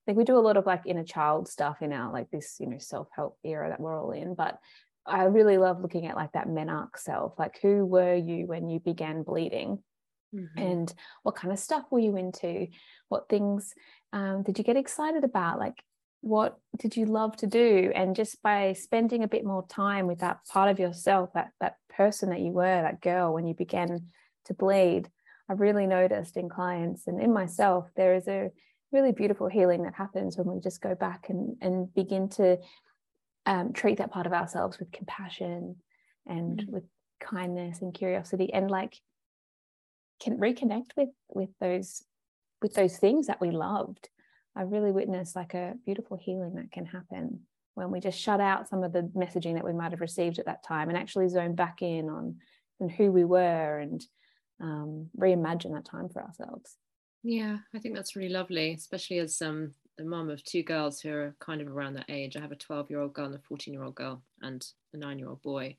Think 0.07 0.19
we 0.19 0.25
do 0.25 0.39
a 0.39 0.41
lot 0.41 0.57
of 0.57 0.67
like 0.67 0.83
inner 0.87 1.05
child 1.05 1.49
stuff 1.49 1.83
in 1.83 1.93
our 1.93 2.13
like 2.13 2.31
this 2.31 2.57
you 2.61 2.69
know 2.69 2.79
self-help 2.79 3.39
era 3.45 3.69
that 3.71 3.81
we're 3.81 4.01
all 4.01 4.13
in 4.13 4.35
but 4.35 4.59
I 5.05 5.25
really 5.25 5.59
love 5.59 5.81
looking 5.81 6.07
at 6.07 6.17
like 6.17 6.33
that 6.33 6.49
menarche 6.49 6.99
self. 6.99 7.39
Like 7.39 7.59
who 7.63 7.85
were 7.85 8.15
you 8.17 8.47
when 8.47 8.69
you 8.69 8.81
began 8.81 9.23
bleeding? 9.23 9.83
Mhm. 10.35 10.49
and 10.57 10.95
what 11.23 11.37
kind 11.37 11.53
of 11.53 11.59
stuff 11.59 11.85
were 11.91 12.01
you 12.01 12.17
into? 12.17 12.67
What 13.09 13.29
things 13.29 13.73
um, 14.13 14.43
did 14.43 14.59
you 14.59 14.65
get 14.65 14.77
excited 14.77 15.23
about? 15.23 15.61
Like 15.61 15.83
what 16.21 16.59
did 16.79 16.97
you 16.97 17.07
love 17.07 17.37
to 17.37 17.47
do? 17.47 17.93
And 17.95 18.17
just 18.17 18.43
by 18.43 18.73
spending 18.73 19.23
a 19.23 19.29
bit 19.29 19.45
more 19.45 19.65
time 19.69 20.09
with 20.09 20.19
that 20.19 20.45
part 20.47 20.69
of 20.69 20.81
yourself 20.81 21.33
that 21.35 21.51
that 21.61 21.77
person 21.89 22.31
that 22.31 22.41
you 22.41 22.53
were 22.53 22.83
that 22.83 23.01
girl 23.01 23.33
when 23.33 23.47
you 23.47 23.55
began 23.55 24.07
to 24.45 24.55
bleed 24.55 25.09
i 25.49 25.53
really 25.55 25.87
noticed 25.87 26.37
in 26.37 26.49
clients 26.49 27.07
and 27.07 27.21
in 27.21 27.33
myself 27.33 27.89
there 27.97 28.15
is 28.15 28.29
a 28.29 28.51
really 28.97 29.13
beautiful 29.13 29.47
healing 29.47 29.83
that 29.83 29.95
happens 29.95 30.39
when 30.39 30.47
we 30.47 30.59
just 30.59 30.81
go 30.81 30.95
back 30.95 31.29
and 31.29 31.57
and 31.61 31.93
begin 31.95 32.31
to 32.31 32.57
um, 33.45 33.73
treat 33.75 33.99
that 33.99 34.11
part 34.11 34.27
of 34.27 34.33
ourselves 34.33 34.79
with 34.79 34.91
compassion 34.91 35.77
and 36.27 36.61
Mm. 36.61 36.69
with 36.71 36.85
kindness 37.21 37.83
and 37.83 37.95
curiosity 37.95 38.53
and 38.53 38.71
like 38.71 38.95
can 40.23 40.39
reconnect 40.39 40.91
with 40.97 41.11
with 41.29 41.51
those 41.61 42.03
with 42.63 42.75
those 42.75 42.97
things 42.99 43.27
that 43.27 43.41
we 43.41 43.51
loved 43.51 44.09
i 44.55 44.63
really 44.63 44.93
witnessed 44.93 45.37
like 45.37 45.55
a 45.55 45.75
beautiful 45.85 46.17
healing 46.17 46.55
that 46.55 46.73
can 46.73 46.87
happen 46.87 47.41
when 47.75 47.91
we 47.91 48.01
just 48.01 48.19
shut 48.19 48.41
out 48.41 48.69
some 48.69 48.83
of 48.83 48.93
the 48.93 49.03
messaging 49.15 49.55
that 49.55 49.65
we 49.65 49.73
might 49.81 49.93
have 49.93 50.01
received 50.09 50.39
at 50.39 50.47
that 50.47 50.65
time 50.65 50.89
and 50.89 50.99
actually 50.99 51.29
zone 51.29 51.55
back 51.55 51.83
in 51.83 52.09
on 52.09 52.37
on 52.81 52.89
who 52.89 53.13
we 53.13 53.25
were 53.25 53.79
and 53.79 54.05
um, 54.61 55.09
reimagine 55.19 55.75
that 55.75 55.85
time 55.85 56.09
for 56.09 56.23
ourselves 56.23 56.77
Yeah, 57.29 57.59
I 57.75 57.79
think 57.79 57.95
that's 57.95 58.15
really 58.15 58.29
lovely, 58.29 58.73
especially 58.75 59.19
as 59.19 59.41
um 59.43 59.75
the 59.97 60.05
mum 60.05 60.29
of 60.31 60.45
two 60.45 60.63
girls 60.63 61.01
who 61.01 61.11
are 61.13 61.37
kind 61.41 61.61
of 61.61 61.69
around 61.69 61.95
that 61.95 62.11
age. 62.11 62.37
I 62.37 62.41
have 62.41 62.53
a 62.53 62.57
12 62.57 62.89
year 62.91 63.01
old 63.01 63.15
girl 63.15 63.27
and 63.27 63.35
a 63.35 63.39
14 63.39 63.75
year 63.75 63.83
old 63.83 63.95
girl 63.97 64.23
and 64.41 64.67
a 64.93 64.97
nine 64.97 65.19
year 65.19 65.29
old 65.29 65.43
boy. 65.43 65.77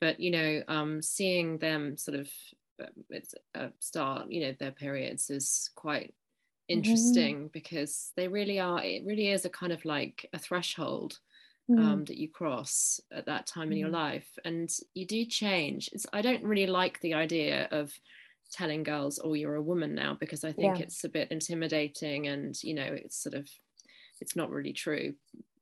But 0.00 0.20
you 0.20 0.30
know, 0.30 0.62
um, 0.68 1.02
seeing 1.02 1.58
them 1.58 1.96
sort 1.96 2.18
of 2.18 2.30
uh, 3.54 3.68
start, 3.78 4.30
you 4.30 4.40
know, 4.40 4.52
their 4.58 4.72
periods 4.72 5.30
is 5.30 5.70
quite 5.74 6.14
interesting 6.68 7.48
because 7.48 8.12
they 8.16 8.28
really 8.28 8.58
are. 8.60 8.82
It 8.82 9.04
really 9.04 9.28
is 9.28 9.44
a 9.44 9.50
kind 9.50 9.72
of 9.72 9.84
like 9.84 10.28
a 10.32 10.38
threshold 10.38 11.20
um, 11.76 12.04
that 12.06 12.18
you 12.18 12.30
cross 12.30 13.00
at 13.10 13.26
that 13.26 13.46
time 13.46 13.72
in 13.72 13.78
your 13.78 13.88
Mm. 13.88 13.92
life 13.92 14.38
and 14.44 14.70
you 14.94 15.06
do 15.06 15.24
change 15.24 15.88
it's, 15.92 16.06
i 16.12 16.20
don't 16.20 16.44
really 16.44 16.66
like 16.66 17.00
the 17.00 17.14
idea 17.14 17.66
of 17.70 17.94
telling 18.52 18.82
girls 18.82 19.18
oh 19.24 19.34
you're 19.34 19.56
a 19.56 19.62
woman 19.62 19.94
now 19.94 20.14
because 20.14 20.44
i 20.44 20.52
think 20.52 20.78
Yeah. 20.78 20.84
it's 20.84 21.04
a 21.04 21.08
bit 21.08 21.30
intimidating 21.32 22.28
and 22.28 22.62
you 22.62 22.74
know 22.74 22.84
it's 22.92 23.16
sort 23.22 23.34
of 23.34 23.48
it's 24.20 24.36
not 24.36 24.50
really 24.50 24.72
true 24.72 25.14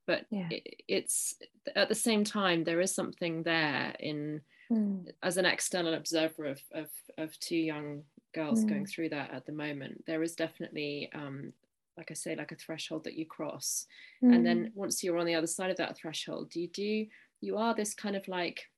but 0.07 0.25
Yeah. 0.29 0.47
it, 0.49 0.83
it's 0.87 1.35
at 1.75 1.89
the 1.89 1.95
same 1.95 2.23
time 2.23 2.63
there 2.63 2.81
is 2.81 2.93
something 2.93 3.43
there 3.43 3.95
in 3.99 4.41
Mm. 4.71 5.11
as 5.21 5.35
an 5.37 5.45
external 5.45 5.93
observer 5.93 6.45
of 6.45 6.61
of, 6.71 6.89
of 7.17 7.37
two 7.39 7.57
young 7.57 8.05
girls 8.33 8.63
going 8.63 8.85
Mm. 8.85 8.89
through 8.89 9.09
that 9.09 9.31
at 9.33 9.45
the 9.45 9.51
moment 9.51 10.05
there 10.07 10.23
is 10.23 10.35
definitely 10.35 11.09
um 11.13 11.53
like 11.97 12.09
i 12.09 12.13
say 12.13 12.35
like 12.35 12.53
a 12.53 12.55
threshold 12.55 13.03
that 13.03 13.15
you 13.15 13.25
cross 13.25 13.85
and 14.21 14.41
Mm. 14.41 14.43
then 14.45 14.71
once 14.73 15.03
you're 15.03 15.17
on 15.17 15.25
the 15.25 15.35
other 15.35 15.47
side 15.47 15.71
of 15.71 15.77
that 15.77 15.97
threshold 15.97 16.55
you 16.55 16.69
do 16.69 17.07
you 17.41 17.57
are 17.57 17.75
this 17.75 17.93
kind 17.93 18.15
of 18.15 18.27
like 18.29 18.70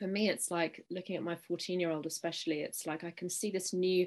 for 0.00 0.08
me 0.08 0.28
it's 0.28 0.50
like 0.50 0.84
looking 0.90 1.14
at 1.14 1.22
my 1.22 1.36
14 1.36 1.78
year 1.78 1.92
old 1.92 2.06
especially 2.06 2.62
it's 2.62 2.86
like 2.86 3.04
i 3.04 3.12
can 3.12 3.30
see 3.30 3.52
this 3.52 3.72
new 3.72 4.06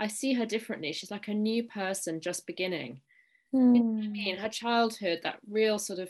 i 0.00 0.06
see 0.06 0.32
her 0.32 0.46
differently 0.46 0.92
she's 0.94 1.10
like 1.10 1.28
a 1.28 1.34
new 1.34 1.64
person 1.64 2.20
just 2.20 2.46
beginning 2.46 3.00
Mm. 3.54 4.02
I 4.02 4.08
mean, 4.08 4.36
her 4.38 4.48
childhood, 4.48 5.20
that 5.24 5.38
real 5.46 5.78
sort 5.78 5.98
of 5.98 6.08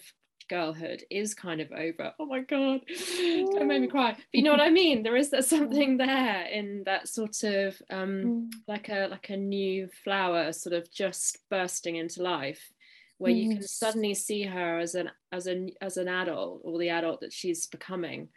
girlhood 0.48 1.02
is 1.10 1.34
kind 1.34 1.60
of 1.60 1.72
over. 1.72 2.12
Oh 2.20 2.26
my 2.26 2.38
God, 2.38 2.82
don't 3.18 3.66
make 3.66 3.80
me 3.80 3.88
cry. 3.88 4.12
But 4.12 4.22
you 4.30 4.44
know 4.44 4.52
what 4.52 4.60
I 4.60 4.70
mean? 4.70 5.02
There 5.02 5.16
is 5.16 5.30
there's 5.30 5.46
something 5.58 5.96
there 5.96 6.46
in 6.46 6.84
that 6.84 7.08
sort 7.08 7.42
of 7.42 7.82
um, 7.90 8.22
Mm. 8.24 8.52
like 8.68 8.88
a 8.90 9.08
like 9.10 9.30
a 9.30 9.36
new 9.36 9.88
flower 10.04 10.52
sort 10.52 10.74
of 10.74 10.88
just 10.92 11.38
bursting 11.50 11.96
into 11.96 12.22
life 12.22 12.70
where 13.18 13.32
you 13.32 13.48
can 13.56 13.62
suddenly 13.66 14.14
see 14.14 14.42
her 14.44 14.78
as 14.78 14.94
an 14.94 15.10
as 15.32 15.48
an 15.48 15.70
as 15.80 15.96
an 15.96 16.06
adult 16.06 16.60
or 16.62 16.78
the 16.78 16.90
adult 16.90 17.22
that 17.22 17.32
she's 17.32 17.66
becoming 17.66 18.28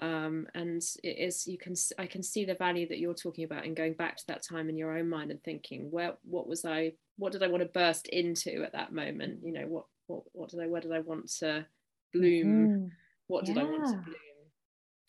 um, 0.00 0.46
and 0.54 0.82
it 1.02 1.18
is 1.18 1.46
you 1.46 1.58
can 1.58 1.74
I 1.98 2.06
can 2.06 2.22
see 2.22 2.44
the 2.44 2.54
value 2.54 2.88
that 2.88 2.98
you're 2.98 3.14
talking 3.14 3.44
about 3.44 3.64
in 3.66 3.74
going 3.74 3.94
back 3.94 4.16
to 4.16 4.26
that 4.28 4.42
time 4.42 4.68
in 4.68 4.76
your 4.76 4.96
own 4.96 5.08
mind 5.08 5.30
and 5.30 5.42
thinking 5.42 5.90
where 5.90 6.14
what 6.24 6.46
was 6.48 6.64
I 6.64 6.92
what 7.18 7.32
did 7.32 7.42
I 7.42 7.48
want 7.48 7.62
to 7.62 7.68
burst 7.68 8.06
into 8.08 8.62
at 8.64 8.72
that 8.72 8.92
moment? 8.92 9.40
You 9.44 9.52
know 9.52 9.66
what 9.66 9.84
what 10.06 10.22
what 10.32 10.50
did 10.50 10.60
I 10.60 10.66
where 10.66 10.80
did 10.80 10.92
I 10.92 11.00
want 11.00 11.28
to 11.40 11.66
bloom? 12.12 12.68
Mhm. 12.68 12.90
what 13.26 13.44
did 13.44 13.58
I 13.58 13.64
want 13.64 13.86
to 13.86 13.96
bloom? 14.04 14.16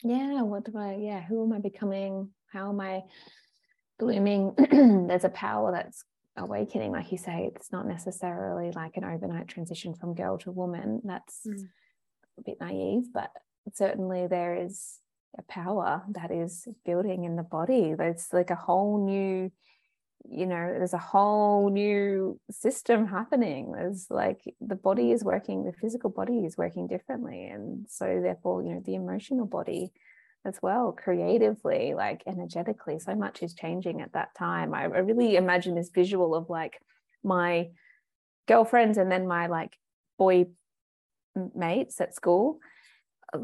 Yeah 0.04 0.42
what 0.42 0.66
do 0.66 0.78
i 0.78 0.96
yeah 0.96 1.22
who 1.22 1.44
am 1.44 1.54
i 1.54 1.60
becoming? 1.60 2.30
How 2.52 2.70
am 2.70 2.82
i 2.82 3.04
blooming? 4.00 4.54
There's 5.08 5.24
a 5.24 5.30
power 5.30 5.72
that's 5.72 6.04
awakening 6.38 6.92
like 6.92 7.12
you 7.12 7.18
say 7.18 7.52
it's 7.54 7.72
not 7.72 7.86
necessarily 7.88 8.72
like 8.72 8.96
an 8.96 9.04
overnight 9.04 9.48
transition 9.48 9.94
from 9.94 10.16
girl 10.16 10.38
to 10.40 10.52
woman. 10.52 11.02
That's 11.04 11.42
Mm. 11.46 11.68
a 12.40 12.42
bit 12.44 12.58
naive 12.62 13.04
but 13.14 13.32
certainly 13.74 14.28
there 14.28 14.56
is 14.56 15.00
a 15.38 15.42
power 15.44 16.04
that 16.10 16.32
is 16.32 16.68
building 16.86 17.24
in 17.24 17.36
the 17.36 17.44
body. 17.44 17.94
There's 17.94 18.28
like 18.32 18.50
a 18.50 18.56
whole 18.56 19.06
new 19.06 19.52
you 20.30 20.46
know 20.46 20.76
there's 20.78 20.94
a 20.94 21.00
whole 21.00 21.70
new 21.70 22.40
system 22.52 23.08
happening. 23.08 23.72
There's 23.72 24.08
like 24.10 24.42
the 24.60 24.76
body 24.76 25.12
is 25.12 25.24
working 25.24 25.64
the 25.64 25.74
physical 25.74 26.10
body 26.10 26.46
is 26.46 26.58
working 26.58 26.88
differently. 26.88 27.48
And 27.48 27.86
so 27.90 28.20
therefore 28.22 28.64
you 28.64 28.76
know 28.76 28.84
the 28.86 28.96
emotional 28.96 29.46
body 29.46 29.92
as 30.46 30.58
well 30.62 30.92
creatively 30.92 31.94
like 31.94 32.24
energetically 32.26 32.98
so 32.98 33.14
much 33.14 33.44
is 33.44 33.54
changing 33.54 34.02
at 34.02 34.14
that 34.14 34.34
time. 34.36 34.74
I, 34.74 34.86
really 34.86 35.36
imagine 35.36 35.76
this 35.76 35.90
visual 35.90 36.36
of 36.36 36.50
like 36.50 36.80
my 37.24 37.70
girlfriends 38.48 38.98
and 38.98 39.12
then 39.12 39.28
my 39.28 39.48
like 39.48 39.78
boy 40.18 40.48
mates 41.56 42.02
at 42.02 42.16
school 42.16 42.60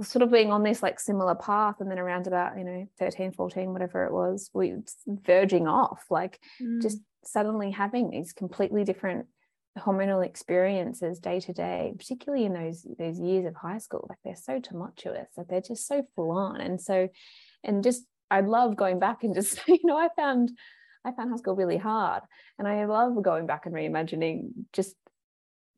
sort 0.01 0.21
of 0.21 0.31
being 0.31 0.51
on 0.51 0.63
this 0.63 0.83
like 0.83 0.99
similar 0.99 1.35
path 1.35 1.75
and 1.79 1.89
then 1.89 1.99
around 1.99 2.27
about 2.27 2.57
you 2.57 2.63
know 2.63 2.85
13 2.99 3.31
14 3.31 3.71
whatever 3.71 4.05
it 4.05 4.11
was 4.11 4.49
we 4.53 4.75
verging 5.07 5.67
off 5.67 6.05
like 6.09 6.39
mm. 6.61 6.81
just 6.81 6.99
suddenly 7.23 7.71
having 7.71 8.09
these 8.09 8.33
completely 8.33 8.83
different 8.83 9.27
hormonal 9.77 10.25
experiences 10.25 11.19
day 11.19 11.39
to 11.39 11.53
day 11.53 11.93
particularly 11.97 12.45
in 12.45 12.53
those 12.53 12.85
those 12.97 13.19
years 13.19 13.45
of 13.45 13.55
high 13.55 13.77
school 13.77 14.05
like 14.09 14.17
they're 14.23 14.35
so 14.35 14.59
tumultuous 14.59 15.29
like 15.37 15.47
they're 15.47 15.61
just 15.61 15.87
so 15.87 16.03
full 16.15 16.31
on 16.31 16.59
and 16.59 16.81
so 16.81 17.07
and 17.63 17.83
just 17.83 18.03
i 18.31 18.41
love 18.41 18.75
going 18.75 18.99
back 18.99 19.23
and 19.23 19.35
just 19.35 19.59
you 19.67 19.79
know 19.83 19.97
i 19.97 20.09
found 20.15 20.51
i 21.05 21.11
found 21.11 21.29
high 21.29 21.37
school 21.37 21.55
really 21.55 21.77
hard 21.77 22.23
and 22.57 22.67
i 22.67 22.85
love 22.85 23.21
going 23.21 23.45
back 23.45 23.65
and 23.65 23.75
reimagining 23.75 24.49
just 24.73 24.95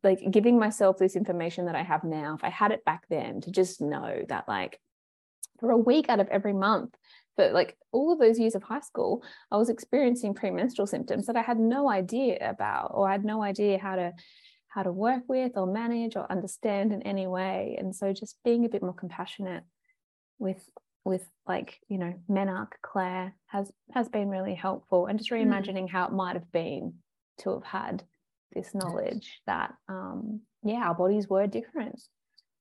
like 0.03 0.19
giving 0.31 0.57
myself 0.57 0.97
this 0.97 1.15
information 1.15 1.65
that 1.65 1.75
i 1.75 1.83
have 1.83 2.03
now 2.03 2.35
if 2.35 2.43
i 2.43 2.49
had 2.49 2.71
it 2.71 2.85
back 2.85 3.03
then 3.09 3.41
to 3.41 3.51
just 3.51 3.81
know 3.81 4.23
that 4.29 4.47
like 4.47 4.79
for 5.59 5.71
a 5.71 5.77
week 5.77 6.09
out 6.09 6.19
of 6.19 6.27
every 6.29 6.53
month 6.53 6.95
for 7.35 7.51
like 7.51 7.77
all 7.91 8.11
of 8.11 8.19
those 8.19 8.39
years 8.39 8.55
of 8.55 8.63
high 8.63 8.79
school 8.79 9.23
i 9.51 9.57
was 9.57 9.69
experiencing 9.69 10.33
premenstrual 10.33 10.87
symptoms 10.87 11.25
that 11.25 11.35
i 11.35 11.41
had 11.41 11.59
no 11.59 11.89
idea 11.89 12.37
about 12.49 12.91
or 12.93 13.07
i 13.07 13.11
had 13.11 13.25
no 13.25 13.41
idea 13.41 13.77
how 13.77 13.95
to 13.95 14.13
how 14.69 14.83
to 14.83 14.91
work 14.91 15.23
with 15.27 15.53
or 15.55 15.65
manage 15.65 16.15
or 16.15 16.31
understand 16.31 16.93
in 16.93 17.01
any 17.01 17.27
way 17.27 17.75
and 17.79 17.95
so 17.95 18.13
just 18.13 18.37
being 18.45 18.65
a 18.65 18.69
bit 18.69 18.83
more 18.83 18.93
compassionate 18.93 19.63
with 20.37 20.63
with 21.03 21.27
like 21.47 21.79
you 21.87 21.97
know 21.97 22.13
menarche 22.29 22.73
claire 22.81 23.33
has 23.47 23.71
has 23.93 24.07
been 24.09 24.29
really 24.29 24.53
helpful 24.53 25.07
and 25.07 25.17
just 25.17 25.31
mm. 25.31 25.43
reimagining 25.43 25.85
mm. 25.85 25.89
how 25.89 26.05
it 26.05 26.13
might 26.13 26.35
have 26.35 26.51
been 26.51 26.93
to 27.39 27.51
have 27.51 27.63
had 27.63 28.03
this 28.53 28.73
knowledge 28.73 29.41
that 29.45 29.73
um 29.87 30.41
yeah 30.63 30.87
our 30.87 30.95
bodies 30.95 31.27
were 31.27 31.47
different 31.47 32.01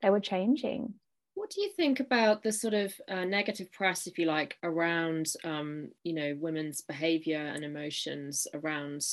they 0.03 0.11
were 0.11 0.21
changing 0.21 0.95
what 1.39 1.51
do 1.51 1.61
you 1.61 1.71
think 1.71 2.01
about 2.01 2.43
the 2.43 2.51
sort 2.51 2.75
of 2.75 2.93
uh, 3.09 3.25
negative 3.25 3.71
press, 3.71 4.09
if 4.09 4.19
you 4.19 4.27
like, 4.27 4.57
around 4.65 5.29
um, 5.45 5.89
you 6.03 6.13
know 6.13 6.37
women's 6.41 6.81
behaviour 6.81 7.39
and 7.39 7.65
emotions 7.65 8.49
around 8.55 9.07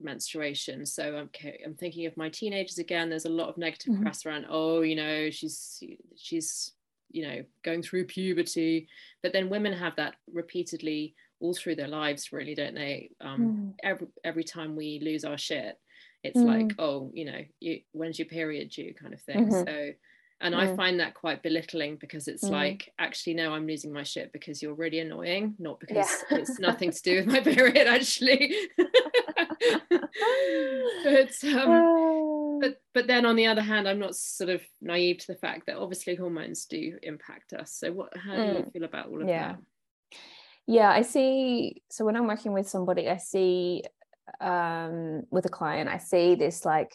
menstruation? 0.00 0.86
So 0.86 1.16
I'm 1.16 1.30
I'm 1.66 1.74
thinking 1.74 2.06
of 2.06 2.16
my 2.16 2.28
teenagers 2.28 2.78
again. 2.78 3.10
There's 3.10 3.24
a 3.24 3.30
lot 3.30 3.48
of 3.48 3.58
negative 3.58 3.94
mm-hmm. 3.94 4.04
press 4.04 4.24
around. 4.24 4.46
Oh, 4.48 4.82
you 4.82 4.94
know, 4.94 5.28
she's 5.30 5.82
she's 6.16 6.72
you 7.10 7.26
know 7.26 7.42
going 7.64 7.82
through 7.82 8.06
puberty, 8.06 8.86
but 9.20 9.32
then 9.32 9.50
women 9.50 9.72
have 9.72 9.96
that 9.96 10.14
repeatedly 10.32 11.16
all 11.40 11.52
through 11.52 11.74
their 11.74 11.88
lives, 11.88 12.32
really, 12.32 12.54
don't 12.54 12.76
they? 12.76 13.10
Um, 13.20 13.40
mm. 13.40 13.74
Every 13.82 14.06
every 14.22 14.44
time 14.44 14.76
we 14.76 15.00
lose 15.02 15.24
our 15.24 15.36
shit, 15.36 15.76
it's 16.22 16.38
mm. 16.38 16.46
like, 16.46 16.74
oh, 16.78 17.10
you 17.14 17.24
know, 17.24 17.40
you, 17.60 17.80
when's 17.92 18.18
your 18.18 18.28
period 18.28 18.70
due, 18.70 18.94
kind 18.94 19.14
of 19.14 19.20
thing. 19.22 19.48
Mm-hmm. 19.48 19.64
So 19.66 19.92
and 20.42 20.54
i 20.56 20.74
find 20.76 21.00
that 21.00 21.14
quite 21.14 21.42
belittling 21.42 21.96
because 21.96 22.28
it's 22.28 22.44
mm. 22.44 22.50
like 22.50 22.92
actually 22.98 23.32
no 23.34 23.52
i'm 23.52 23.66
losing 23.66 23.92
my 23.92 24.02
shit 24.02 24.32
because 24.32 24.60
you're 24.60 24.74
really 24.74 24.98
annoying 24.98 25.54
not 25.58 25.80
because 25.80 26.08
yeah. 26.30 26.38
it's 26.38 26.58
nothing 26.58 26.90
to 26.90 27.02
do 27.02 27.16
with 27.16 27.26
my 27.26 27.40
period 27.40 27.86
actually 27.86 28.54
but 31.04 31.32
um 31.54 32.58
but 32.60 32.76
but 32.92 33.06
then 33.06 33.24
on 33.24 33.36
the 33.36 33.46
other 33.46 33.62
hand 33.62 33.88
i'm 33.88 34.00
not 34.00 34.14
sort 34.16 34.50
of 34.50 34.60
naive 34.80 35.18
to 35.18 35.28
the 35.28 35.38
fact 35.38 35.66
that 35.66 35.76
obviously 35.76 36.14
hormones 36.14 36.66
do 36.66 36.98
impact 37.02 37.52
us 37.52 37.72
so 37.72 37.92
what 37.92 38.14
how 38.16 38.34
do 38.34 38.42
you 38.42 38.48
mm. 38.48 38.72
feel 38.72 38.84
about 38.84 39.06
all 39.06 39.22
of 39.22 39.28
yeah. 39.28 39.52
that 39.52 39.58
yeah 40.66 40.90
i 40.90 41.02
see 41.02 41.82
so 41.88 42.04
when 42.04 42.16
i'm 42.16 42.26
working 42.26 42.52
with 42.52 42.68
somebody 42.68 43.08
i 43.08 43.16
see 43.16 43.82
um 44.40 45.22
with 45.30 45.44
a 45.46 45.50
client 45.50 45.88
i 45.88 45.98
see 45.98 46.34
this 46.34 46.64
like 46.64 46.94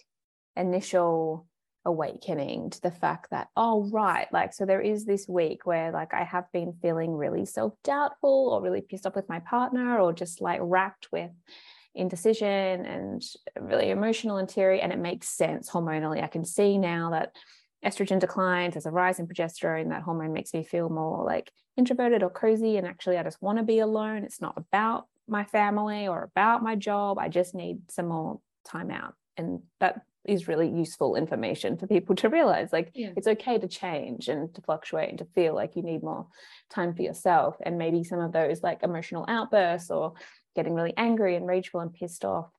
initial 0.55 1.45
awakening 1.85 2.69
to 2.69 2.81
the 2.81 2.91
fact 2.91 3.29
that 3.31 3.47
oh 3.55 3.89
right 3.91 4.27
like 4.33 4.53
so 4.53 4.65
there 4.65 4.81
is 4.81 5.05
this 5.05 5.27
week 5.27 5.65
where 5.65 5.91
like 5.91 6.13
i 6.13 6.23
have 6.23 6.51
been 6.51 6.73
feeling 6.81 7.11
really 7.11 7.45
self-doubtful 7.45 8.49
or 8.51 8.61
really 8.61 8.81
pissed 8.81 9.05
off 9.05 9.15
with 9.15 9.29
my 9.29 9.39
partner 9.39 9.99
or 9.99 10.11
just 10.11 10.41
like 10.41 10.59
racked 10.61 11.07
with 11.11 11.31
indecision 11.97 12.85
and 12.85 13.23
really 13.59 13.89
emotional 13.89 14.37
and 14.37 14.47
teary 14.47 14.79
and 14.79 14.93
it 14.93 14.99
makes 14.99 15.27
sense 15.27 15.69
hormonally. 15.69 16.23
I 16.23 16.27
can 16.27 16.45
see 16.45 16.77
now 16.77 17.09
that 17.11 17.35
estrogen 17.83 18.19
declines 18.19 18.73
there's 18.73 18.85
a 18.85 18.91
rise 18.91 19.19
in 19.19 19.27
progesterone 19.27 19.89
that 19.89 20.03
hormone 20.03 20.33
makes 20.33 20.53
me 20.53 20.63
feel 20.63 20.89
more 20.89 21.23
like 21.23 21.51
introverted 21.75 22.23
or 22.23 22.29
cozy 22.29 22.77
and 22.77 22.87
actually 22.87 23.17
i 23.17 23.23
just 23.23 23.41
want 23.41 23.57
to 23.57 23.63
be 23.63 23.79
alone. 23.79 24.23
It's 24.23 24.41
not 24.41 24.57
about 24.57 25.07
my 25.27 25.43
family 25.43 26.07
or 26.07 26.23
about 26.23 26.63
my 26.63 26.75
job 26.75 27.17
i 27.17 27.27
just 27.27 27.53
need 27.53 27.79
some 27.89 28.07
more 28.07 28.39
time 28.67 28.91
out. 28.91 29.15
And 29.37 29.61
that 29.79 30.01
is 30.25 30.47
really 30.47 30.67
useful 30.67 31.15
information 31.15 31.77
for 31.77 31.87
people 31.87 32.13
to 32.13 32.27
realize 32.27 32.73
like 32.73 32.91
yeah. 32.93 33.11
it's 33.15 33.27
okay 33.27 33.57
to 33.57 33.67
change 33.67 34.27
and 34.27 34.53
to 34.53 34.61
fluctuate 34.61 35.09
and 35.09 35.19
to 35.19 35.25
feel 35.33 35.55
like 35.55 35.75
you 35.75 35.83
need 35.83 36.03
more 36.03 36.27
time 36.69 36.93
for 36.93 37.01
yourself. 37.01 37.55
And 37.65 37.77
maybe 37.77 38.03
some 38.03 38.19
of 38.19 38.33
those 38.33 38.61
like 38.61 38.83
emotional 38.83 39.25
outbursts 39.27 39.89
or 39.89 40.13
getting 40.55 40.73
really 40.73 40.93
angry 40.97 41.35
and 41.35 41.47
rageful 41.47 41.79
and 41.79 41.93
pissed 41.93 42.25
off 42.25 42.49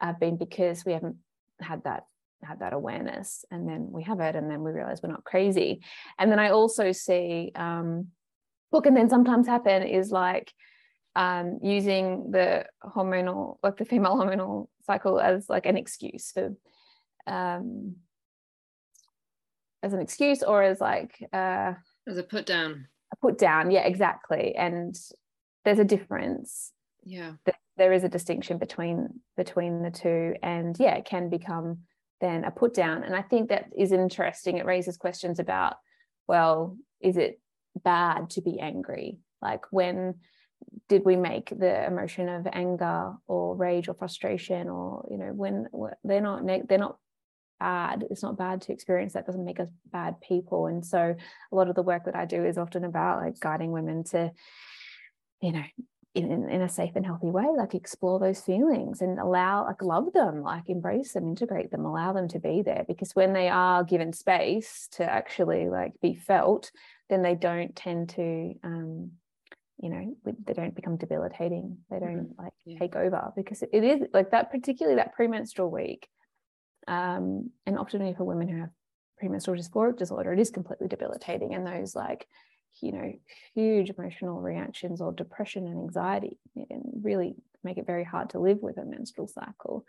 have 0.00 0.20
been 0.20 0.36
because 0.36 0.84
we 0.84 0.92
haven't 0.92 1.16
had 1.60 1.84
that 1.84 2.04
had 2.42 2.60
that 2.60 2.74
awareness. 2.74 3.46
And 3.50 3.66
then 3.66 3.88
we 3.90 4.02
have 4.02 4.20
it 4.20 4.36
and 4.36 4.50
then 4.50 4.62
we 4.62 4.72
realize 4.72 5.02
we're 5.02 5.08
not 5.08 5.24
crazy. 5.24 5.80
And 6.18 6.30
then 6.30 6.38
i 6.38 6.50
also 6.50 6.92
see 6.92 7.52
um 7.54 8.08
what 8.68 8.82
can 8.82 8.94
then 8.94 9.08
sometimes 9.08 9.46
happen 9.46 9.84
is 9.84 10.10
like 10.10 10.52
um, 11.16 11.60
using 11.62 12.30
the 12.30 12.66
hormonal 12.84 13.56
like 13.62 13.76
the 13.76 13.84
female 13.84 14.16
hormonal 14.16 14.68
cycle 14.82 15.20
as 15.20 15.48
like 15.48 15.66
an 15.66 15.76
excuse 15.76 16.32
for 16.32 16.54
um, 17.26 17.96
as 19.82 19.92
an 19.92 20.00
excuse 20.00 20.42
or 20.42 20.62
as 20.62 20.80
like 20.80 21.16
uh, 21.32 21.74
as 22.08 22.18
a 22.18 22.22
put 22.22 22.46
down. 22.46 22.88
a 23.12 23.16
put 23.16 23.38
down. 23.38 23.70
Yeah 23.70 23.86
exactly. 23.86 24.54
And 24.56 24.96
there's 25.64 25.78
a 25.78 25.84
difference. 25.84 26.72
Yeah. 27.04 27.32
There 27.76 27.92
is 27.92 28.04
a 28.04 28.08
distinction 28.08 28.58
between 28.58 29.08
between 29.36 29.82
the 29.82 29.90
two. 29.90 30.34
And 30.42 30.76
yeah 30.80 30.94
it 30.94 31.04
can 31.04 31.28
become 31.28 31.80
then 32.20 32.44
a 32.44 32.50
put 32.50 32.74
down. 32.74 33.04
And 33.04 33.14
i 33.14 33.22
think 33.22 33.50
that 33.50 33.66
is 33.76 33.92
interesting. 33.92 34.58
It 34.58 34.66
raises 34.66 34.96
questions 34.96 35.38
about 35.38 35.76
well 36.26 36.76
is 37.00 37.16
it 37.16 37.40
bad 37.84 38.30
to 38.30 38.40
be 38.40 38.58
angry? 38.58 39.18
Like 39.42 39.66
when 39.70 40.14
did 40.88 41.04
we 41.04 41.16
make 41.16 41.48
the 41.50 41.86
emotion 41.86 42.28
of 42.28 42.46
anger 42.52 43.12
or 43.26 43.56
rage 43.56 43.88
or 43.88 43.94
frustration 43.94 44.68
or 44.68 45.06
you 45.10 45.16
know 45.16 45.32
when 45.32 45.66
they're 46.04 46.20
not 46.20 46.46
they're 46.46 46.78
not 46.78 46.98
bad. 47.60 48.04
It's 48.10 48.22
not 48.22 48.36
bad 48.36 48.62
to 48.62 48.72
experience 48.72 49.14
that. 49.14 49.26
Doesn't 49.26 49.44
make 49.44 49.60
us 49.60 49.68
bad 49.92 50.20
people. 50.20 50.66
And 50.66 50.84
so 50.84 51.14
a 51.52 51.54
lot 51.54 51.68
of 51.68 51.74
the 51.74 51.82
work 51.82 52.04
that 52.04 52.16
i 52.16 52.24
do 52.24 52.44
is 52.44 52.58
often 52.58 52.84
about 52.84 53.22
like 53.22 53.40
guiding 53.40 53.72
women 53.72 54.04
to 54.04 54.30
you 55.40 55.52
know 55.52 55.64
in, 56.14 56.48
in 56.48 56.62
a 56.62 56.68
safe 56.68 56.92
and 56.94 57.04
healthy 57.04 57.26
way 57.26 57.46
like 57.56 57.74
explore 57.74 58.20
those 58.20 58.40
feelings 58.40 59.02
and 59.02 59.18
allow 59.18 59.64
like 59.64 59.82
love 59.82 60.12
them 60.12 60.42
like 60.42 60.68
embrace 60.68 61.12
them 61.12 61.26
integrate 61.26 61.72
them 61.72 61.84
allow 61.84 62.12
them 62.12 62.28
to 62.28 62.38
be 62.38 62.62
there. 62.62 62.84
Because 62.86 63.14
when 63.14 63.32
they 63.32 63.48
are 63.48 63.82
given 63.82 64.12
space 64.12 64.88
to 64.92 65.04
actually 65.04 65.68
like 65.68 65.92
be 66.00 66.14
felt 66.14 66.70
then 67.08 67.22
they 67.22 67.34
don't 67.34 67.74
tend 67.74 68.10
to 68.10 68.54
um 68.62 69.10
you 69.80 69.88
know 69.88 70.14
they 70.46 70.52
don't 70.52 70.74
become 70.74 70.96
debilitating 70.96 71.78
they 71.90 71.98
don't 71.98 72.28
mm-hmm. 72.28 72.42
like 72.42 72.52
yeah. 72.64 72.78
take 72.78 72.94
over 72.94 73.32
because 73.36 73.62
it 73.62 73.84
is 73.84 74.02
like 74.12 74.30
that 74.30 74.50
particularly 74.50 74.96
that 74.96 75.14
premenstrual 75.14 75.70
week 75.70 76.08
um, 76.86 77.50
and 77.66 77.78
often 77.78 78.14
for 78.14 78.24
women 78.24 78.48
who 78.48 78.60
have 78.60 78.70
premenstrual 79.18 79.56
dysphoric 79.56 79.98
disorder, 79.98 80.32
it 80.32 80.40
is 80.40 80.50
completely 80.50 80.88
debilitating. 80.88 81.54
And 81.54 81.66
those 81.66 81.94
like, 81.94 82.26
you 82.80 82.92
know, 82.92 83.12
huge 83.54 83.90
emotional 83.90 84.40
reactions 84.40 85.00
or 85.00 85.12
depression 85.12 85.66
and 85.66 85.78
anxiety 85.78 86.38
and 86.70 86.82
really 87.02 87.36
make 87.62 87.78
it 87.78 87.86
very 87.86 88.04
hard 88.04 88.30
to 88.30 88.40
live 88.40 88.58
with 88.60 88.76
a 88.78 88.84
menstrual 88.84 89.28
cycle. 89.28 89.84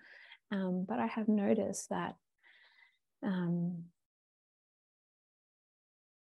Um, 0.52 0.86
but 0.88 1.00
I 1.00 1.08
have 1.08 1.28
noticed 1.28 1.90
that, 1.90 2.16
um, 3.24 3.86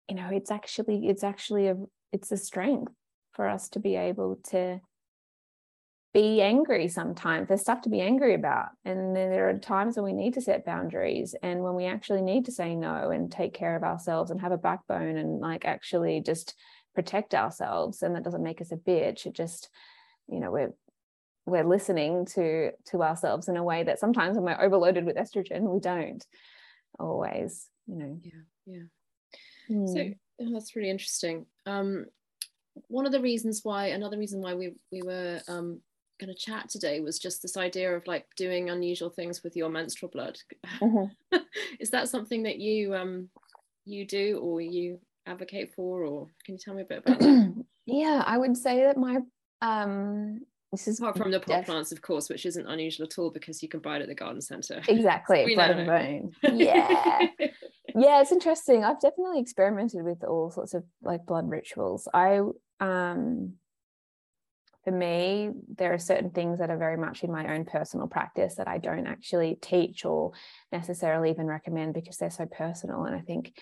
you 0.10 0.16
know, 0.16 0.30
it's 0.32 0.52
actually 0.52 1.08
it's 1.08 1.24
actually 1.24 1.68
a 1.68 1.76
it's 2.14 2.32
a 2.32 2.38
strength 2.38 2.94
for 3.38 3.48
us 3.48 3.70
to 3.70 3.80
be 3.80 3.96
able 3.96 4.40
to 4.50 4.82
be 6.14 6.42
angry 6.42 6.88
sometimes. 6.88 7.48
There's 7.48 7.62
stuff 7.62 7.84
to 7.84 7.90
be 7.90 8.02
angry 8.02 8.34
about. 8.34 8.70
And 8.84 9.16
then 9.16 9.30
there 9.30 9.50
are 9.50 9.58
times 9.60 9.96
when 9.96 10.06
we 10.06 10.14
need 10.14 10.34
to 10.34 10.42
set 10.42 10.66
boundaries 10.66 11.36
and 11.44 11.62
when 11.62 11.76
we 11.76 11.86
actually 11.86 12.24
need 12.24 12.46
to 12.46 12.52
say 12.52 12.76
no 12.76 13.12
and 13.12 13.32
take 13.32 13.54
care 13.54 13.76
of 13.76 13.84
ourselves 13.84 14.32
and 14.32 14.42
have 14.42 14.52
a 14.52 14.58
backbone 14.58 15.16
and 15.16 15.40
like 15.40 15.64
actually 15.64 16.22
just 16.22 16.56
protect 16.96 17.36
ourselves. 17.36 18.02
And 18.02 18.16
that 18.16 18.24
doesn't 18.24 18.44
make 18.44 18.62
us 18.62 18.72
a 18.72 18.78
bitch. 18.78 19.28
It 19.28 19.34
just, 19.34 19.70
you 20.28 20.40
know, 20.40 20.52
we're 20.52 20.74
we're 21.46 21.64
listening 21.64 22.26
to 22.26 22.72
to 22.88 23.04
ourselves 23.04 23.48
in 23.48 23.56
a 23.56 23.64
way 23.64 23.84
that 23.84 24.00
sometimes 24.00 24.36
when 24.36 24.46
we're 24.46 24.66
overloaded 24.66 25.06
with 25.06 25.18
estrogen, 25.18 25.62
we 25.72 25.80
don't 25.80 26.26
always, 27.00 27.68
you 27.86 27.96
know. 27.96 28.20
Yeah, 28.24 28.42
yeah. 28.66 28.84
Mm. 29.70 29.94
So 29.94 30.14
oh, 30.42 30.54
that's 30.54 30.76
really 30.76 30.90
interesting. 30.90 31.46
Um, 31.66 32.08
one 32.88 33.06
of 33.06 33.12
the 33.12 33.22
reasons 33.22 33.62
why, 33.64 33.88
another 33.88 34.18
reason 34.18 34.42
why 34.42 34.54
we 34.54 34.74
we 34.92 35.02
were 35.02 35.40
um, 35.48 35.82
going 36.20 36.34
to 36.34 36.36
chat 36.36 36.70
today 36.70 37.00
was 37.00 37.20
just 37.20 37.42
this 37.42 37.58
idea 37.58 37.96
of 37.96 38.06
like 38.08 38.26
doing 38.36 38.70
unusual 38.70 39.10
things 39.10 39.44
with 39.44 39.56
your 39.56 39.70
menstrual 39.70 40.10
blood. 40.10 40.38
Mm-hmm. 40.82 41.38
Is 41.80 41.90
that 41.92 42.10
something 42.10 42.44
that 42.44 42.60
you 42.60 42.96
um 42.96 43.30
you 43.86 44.06
do 44.06 44.40
or 44.42 44.60
you 44.62 45.00
advocate 45.26 45.74
for, 45.74 46.04
or 46.04 46.28
can 46.46 46.56
you 46.56 46.60
tell 46.60 46.74
me 46.74 46.82
a 46.82 46.86
bit 46.86 47.04
about 47.06 47.20
that? 47.20 47.66
yeah, 47.86 48.24
I 48.26 48.38
would 48.38 48.58
say 48.58 48.84
that 48.84 48.98
my 48.98 49.20
um 49.62 50.42
this 50.72 50.88
is 50.88 51.00
apart 51.00 51.18
from 51.18 51.32
the 51.32 51.40
pot 51.40 51.60
def- 51.60 51.66
plants, 51.66 51.92
of 51.92 52.02
course, 52.02 52.30
which 52.30 52.46
isn't 52.46 52.68
unusual 52.68 53.06
at 53.06 53.18
all 53.18 53.30
because 53.30 53.64
you 53.64 53.70
can 53.70 53.80
buy 53.80 53.98
it 53.98 54.02
at 54.02 54.08
the 54.10 54.16
garden 54.16 54.42
centre. 54.42 54.82
Exactly, 54.88 55.46
blood 55.56 55.72
and 55.72 55.88
bone. 55.88 56.32
Yeah, 56.58 57.28
yeah, 57.96 58.22
it's 58.22 58.34
interesting. 58.34 58.84
I've 58.84 59.00
definitely 59.00 59.40
experimented 59.40 60.04
with 60.04 60.24
all 60.24 60.52
sorts 60.52 60.74
of 60.74 60.84
like 61.02 61.26
blood 61.26 61.50
rituals. 61.50 62.08
I 62.14 62.42
um 62.80 63.54
for 64.88 64.92
me, 64.92 65.52
there 65.76 65.94
are 65.94 66.00
certain 66.00 66.30
things 66.30 66.60
that 66.60 66.70
are 66.70 66.78
very 66.78 66.96
much 66.96 67.22
in 67.22 67.30
my 67.30 67.54
own 67.54 67.66
personal 67.66 68.08
practice 68.08 68.56
that 68.56 68.70
I 68.70 68.78
don't 68.78 69.06
actually 69.06 69.58
teach 69.62 70.06
or 70.06 70.32
necessarily 70.72 71.30
even 71.30 71.46
recommend 71.46 71.94
because 71.94 72.16
they're 72.16 72.30
so 72.30 72.46
personal. 72.46 73.04
And 73.04 73.14
I 73.14 73.20
think 73.20 73.60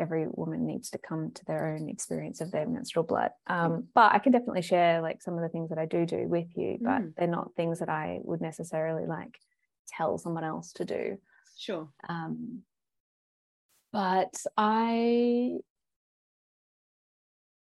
every 0.00 0.26
woman 0.28 0.66
needs 0.66 0.90
to 0.90 0.98
come 0.98 1.30
to 1.32 1.44
their 1.44 1.68
own 1.68 1.88
experience 1.88 2.40
of 2.40 2.50
their 2.50 2.66
menstrual 2.66 3.04
blood. 3.04 3.30
Um, 3.46 3.84
but 3.94 4.12
I 4.12 4.18
can 4.18 4.32
definitely 4.32 4.62
share 4.62 5.00
like 5.00 5.22
some 5.22 5.34
of 5.34 5.42
the 5.42 5.48
things 5.48 5.68
that 5.68 5.78
I 5.78 5.86
do 5.86 6.06
do 6.06 6.26
with 6.26 6.48
you, 6.56 6.78
but 6.80 7.02
mm. 7.02 7.14
they're 7.16 7.28
not 7.28 7.54
things 7.54 7.78
that 7.78 7.88
I 7.88 8.18
would 8.24 8.40
necessarily 8.40 9.06
like 9.06 9.38
tell 9.86 10.18
someone 10.18 10.42
else 10.42 10.72
to 10.72 10.84
do. 10.84 11.18
Sure. 11.56 11.88
Um, 12.08 12.62
but 13.92 14.34
I 14.56 15.58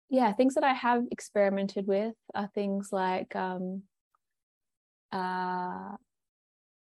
yeah, 0.09 0.33
things 0.33 0.55
that 0.55 0.64
I 0.64 0.73
have 0.73 1.05
experimented 1.11 1.87
with 1.87 2.14
are 2.35 2.49
things 2.55 2.90
like 2.92 3.35
um, 3.35 3.83
uh, 5.12 5.97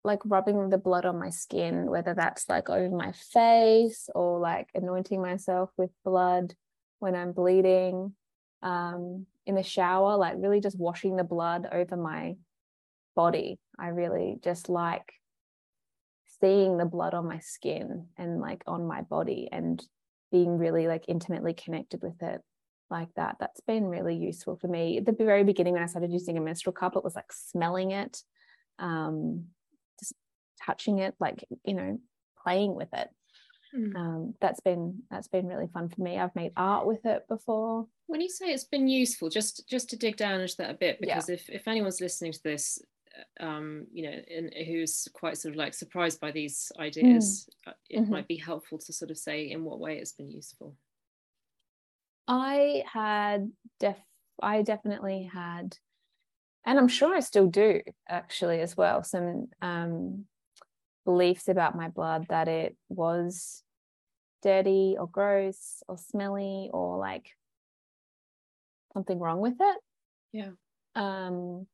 like 0.04 0.20
rubbing 0.24 0.70
the 0.70 0.78
blood 0.78 1.06
on 1.06 1.18
my 1.18 1.30
skin, 1.30 1.86
whether 1.86 2.14
that's 2.14 2.48
like 2.48 2.68
over 2.68 2.94
my 2.94 3.12
face 3.12 4.08
or 4.14 4.40
like 4.40 4.68
anointing 4.74 5.22
myself 5.22 5.70
with 5.76 5.90
blood 6.04 6.54
when 6.98 7.14
I'm 7.14 7.32
bleeding. 7.32 8.14
Um, 8.62 9.26
in 9.44 9.56
the 9.56 9.62
shower, 9.64 10.16
like 10.16 10.34
really 10.38 10.60
just 10.60 10.78
washing 10.78 11.16
the 11.16 11.24
blood 11.24 11.66
over 11.72 11.96
my 11.96 12.36
body. 13.16 13.58
I 13.76 13.88
really 13.88 14.38
just 14.42 14.68
like 14.68 15.14
seeing 16.40 16.76
the 16.76 16.84
blood 16.84 17.14
on 17.14 17.26
my 17.26 17.40
skin 17.40 18.06
and 18.16 18.40
like 18.40 18.62
on 18.66 18.86
my 18.86 19.02
body 19.02 19.48
and 19.50 19.84
being 20.30 20.58
really 20.58 20.86
like 20.86 21.04
intimately 21.08 21.54
connected 21.54 22.02
with 22.02 22.22
it 22.22 22.40
like 22.92 23.08
that. 23.16 23.36
That's 23.40 23.60
been 23.62 23.86
really 23.86 24.14
useful 24.14 24.54
for 24.54 24.68
me. 24.68 24.98
At 24.98 25.06
the 25.06 25.12
very 25.12 25.42
beginning, 25.42 25.72
when 25.72 25.82
I 25.82 25.86
started 25.86 26.12
using 26.12 26.38
a 26.38 26.40
menstrual 26.40 26.74
cup, 26.74 26.94
it 26.94 27.02
was 27.02 27.16
like 27.16 27.32
smelling 27.32 27.90
it, 27.90 28.22
um, 28.78 29.46
just 29.98 30.14
touching 30.64 31.00
it, 31.00 31.16
like 31.18 31.44
you 31.64 31.74
know, 31.74 31.98
playing 32.44 32.76
with 32.76 32.90
it. 32.92 33.08
Mm. 33.74 33.96
Um, 33.96 34.34
that's 34.40 34.60
been 34.60 35.02
that's 35.10 35.28
been 35.28 35.46
really 35.46 35.68
fun 35.72 35.88
for 35.88 36.02
me. 36.02 36.18
I've 36.18 36.36
made 36.36 36.52
art 36.56 36.86
with 36.86 37.04
it 37.06 37.26
before. 37.28 37.86
When 38.06 38.20
you 38.20 38.28
say 38.28 38.52
it's 38.52 38.64
been 38.64 38.86
useful, 38.86 39.30
just 39.30 39.68
just 39.68 39.90
to 39.90 39.96
dig 39.96 40.16
down 40.16 40.40
into 40.40 40.56
that 40.58 40.70
a 40.70 40.74
bit, 40.74 41.00
because 41.00 41.28
yeah. 41.28 41.34
if 41.36 41.48
if 41.48 41.66
anyone's 41.66 42.00
listening 42.00 42.32
to 42.32 42.42
this, 42.44 42.78
uh, 43.40 43.44
um, 43.44 43.86
you 43.90 44.02
know, 44.04 44.16
and 44.36 44.52
who's 44.66 45.08
quite 45.14 45.38
sort 45.38 45.54
of 45.54 45.58
like 45.58 45.72
surprised 45.72 46.20
by 46.20 46.30
these 46.30 46.70
ideas, 46.78 47.48
mm. 47.66 47.72
it 47.88 48.00
mm-hmm. 48.00 48.12
might 48.12 48.28
be 48.28 48.36
helpful 48.36 48.78
to 48.78 48.92
sort 48.92 49.10
of 49.10 49.16
say 49.16 49.50
in 49.50 49.64
what 49.64 49.80
way 49.80 49.96
it's 49.96 50.12
been 50.12 50.30
useful. 50.30 50.76
I 52.28 52.84
had 52.92 53.50
def 53.80 53.98
I 54.42 54.62
definitely 54.62 55.30
had, 55.32 55.76
and 56.64 56.78
I'm 56.78 56.88
sure 56.88 57.14
I 57.14 57.20
still 57.20 57.46
do 57.46 57.80
actually 58.08 58.60
as 58.60 58.76
well, 58.76 59.04
some 59.04 59.48
um, 59.60 60.24
beliefs 61.04 61.48
about 61.48 61.76
my 61.76 61.88
blood 61.88 62.26
that 62.28 62.48
it 62.48 62.76
was 62.88 63.62
dirty 64.42 64.96
or 64.98 65.06
gross 65.06 65.82
or 65.88 65.96
smelly 65.98 66.70
or 66.72 66.98
like 66.98 67.30
something 68.92 69.18
wrong 69.18 69.40
with 69.40 69.56
it. 69.60 69.78
Yeah. 70.32 70.50
Um, 70.94 71.66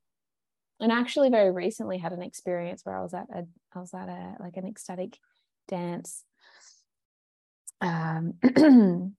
and 0.81 0.93
I 0.93 1.01
actually 1.01 1.31
very 1.31 1.51
recently 1.51 1.99
had 1.99 2.13
an 2.13 2.23
experience 2.23 2.83
where 2.85 2.97
I 2.97 3.03
was 3.03 3.15
at 3.15 3.27
a 3.33 3.47
I 3.75 3.79
was 3.79 3.93
at 3.95 4.09
a 4.09 4.37
like 4.41 4.57
an 4.57 4.67
ecstatic 4.67 5.19
dance 5.67 6.25
um 7.81 8.35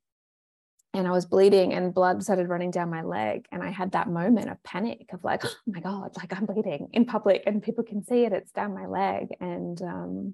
and 0.99 1.07
I 1.07 1.11
was 1.11 1.25
bleeding 1.25 1.73
and 1.73 1.93
blood 1.93 2.21
started 2.21 2.49
running 2.49 2.71
down 2.71 2.89
my 2.89 3.01
leg. 3.01 3.47
And 3.51 3.63
I 3.63 3.71
had 3.71 3.93
that 3.93 4.09
moment 4.09 4.49
of 4.49 4.61
panic 4.63 5.07
of 5.13 5.23
like, 5.23 5.45
oh 5.45 5.55
my 5.65 5.79
God, 5.79 6.11
like 6.17 6.33
I'm 6.35 6.45
bleeding 6.45 6.89
in 6.91 7.05
public 7.05 7.43
and 7.45 7.63
people 7.63 7.83
can 7.83 8.03
see 8.03 8.25
it, 8.25 8.33
it's 8.33 8.51
down 8.51 8.73
my 8.73 8.85
leg. 8.85 9.29
And 9.39 9.81
um, 9.81 10.33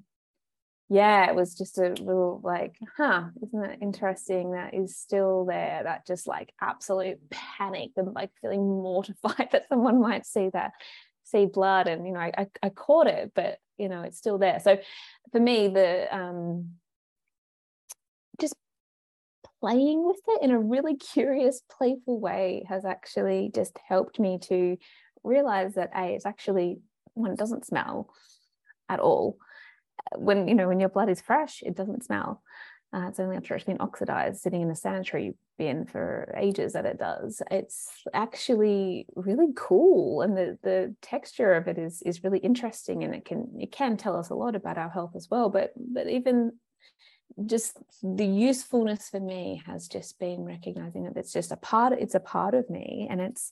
yeah, 0.89 1.29
it 1.29 1.35
was 1.35 1.55
just 1.55 1.77
a 1.77 1.89
little 1.89 2.41
like, 2.43 2.75
huh, 2.97 3.25
isn't 3.43 3.61
that 3.61 3.81
interesting 3.81 4.53
that 4.53 4.73
is 4.73 4.97
still 4.97 5.45
there? 5.45 5.81
That 5.83 6.07
just 6.07 6.27
like 6.27 6.51
absolute 6.59 7.19
panic 7.29 7.91
and 7.95 8.13
like 8.13 8.31
feeling 8.41 8.65
mortified 8.65 9.49
that 9.51 9.69
someone 9.69 10.01
might 10.01 10.25
see 10.25 10.49
that, 10.53 10.71
see 11.25 11.45
blood. 11.45 11.87
And, 11.87 12.07
you 12.07 12.13
know, 12.13 12.19
I, 12.19 12.47
I 12.61 12.69
caught 12.69 13.07
it, 13.07 13.33
but, 13.35 13.59
you 13.77 13.87
know, 13.87 14.01
it's 14.01 14.17
still 14.17 14.39
there. 14.39 14.59
So 14.59 14.79
for 15.31 15.39
me, 15.39 15.67
the, 15.67 16.07
um, 16.15 16.71
playing 19.65 20.05
with 20.05 20.19
it 20.27 20.43
in 20.43 20.51
a 20.51 20.59
really 20.59 20.95
curious, 20.95 21.61
playful 21.75 22.19
way 22.19 22.63
has 22.69 22.85
actually 22.85 23.49
just 23.53 23.77
helped 23.87 24.19
me 24.19 24.37
to 24.37 24.77
realize 25.23 25.73
that 25.73 25.89
a 25.95 26.13
it's 26.13 26.25
actually 26.25 26.77
when 27.15 27.31
it 27.31 27.39
doesn't 27.39 27.65
smell 27.65 28.13
at 28.89 28.99
all. 28.99 29.37
When 30.15 30.47
you 30.47 30.53
know 30.53 30.67
when 30.67 30.79
your 30.79 30.89
blood 30.89 31.09
is 31.09 31.19
fresh, 31.19 31.63
it 31.63 31.75
doesn't 31.75 32.03
smell. 32.03 32.43
Uh, 32.93 33.07
it's 33.07 33.19
only 33.19 33.35
after 33.35 33.55
it's 33.55 33.65
been 33.65 33.81
oxidized, 33.81 34.39
sitting 34.39 34.61
in 34.61 34.69
a 34.69 34.75
sanitary 34.75 35.33
bin 35.57 35.85
for 35.85 36.33
ages 36.37 36.73
that 36.73 36.85
it 36.85 36.99
does. 36.99 37.41
It's 37.49 37.89
actually 38.13 39.07
really 39.15 39.47
cool, 39.55 40.21
and 40.21 40.37
the 40.37 40.59
the 40.61 40.95
texture 41.01 41.53
of 41.53 41.67
it 41.67 41.79
is 41.79 42.03
is 42.03 42.23
really 42.23 42.39
interesting, 42.39 43.03
and 43.03 43.15
it 43.15 43.25
can 43.25 43.47
it 43.59 43.71
can 43.71 43.97
tell 43.97 44.15
us 44.15 44.29
a 44.29 44.35
lot 44.35 44.55
about 44.55 44.77
our 44.77 44.89
health 44.89 45.13
as 45.15 45.27
well. 45.31 45.49
But 45.49 45.71
but 45.75 46.07
even 46.07 46.51
just 47.45 47.77
the 48.01 48.25
usefulness 48.25 49.09
for 49.09 49.19
me 49.19 49.61
has 49.65 49.87
just 49.87 50.19
been 50.19 50.45
recognizing 50.45 51.03
that 51.03 51.17
it's 51.17 51.33
just 51.33 51.51
a 51.51 51.57
part 51.57 51.93
it's 51.93 52.15
a 52.15 52.19
part 52.19 52.53
of 52.53 52.69
me 52.69 53.07
and 53.09 53.19
it's 53.19 53.51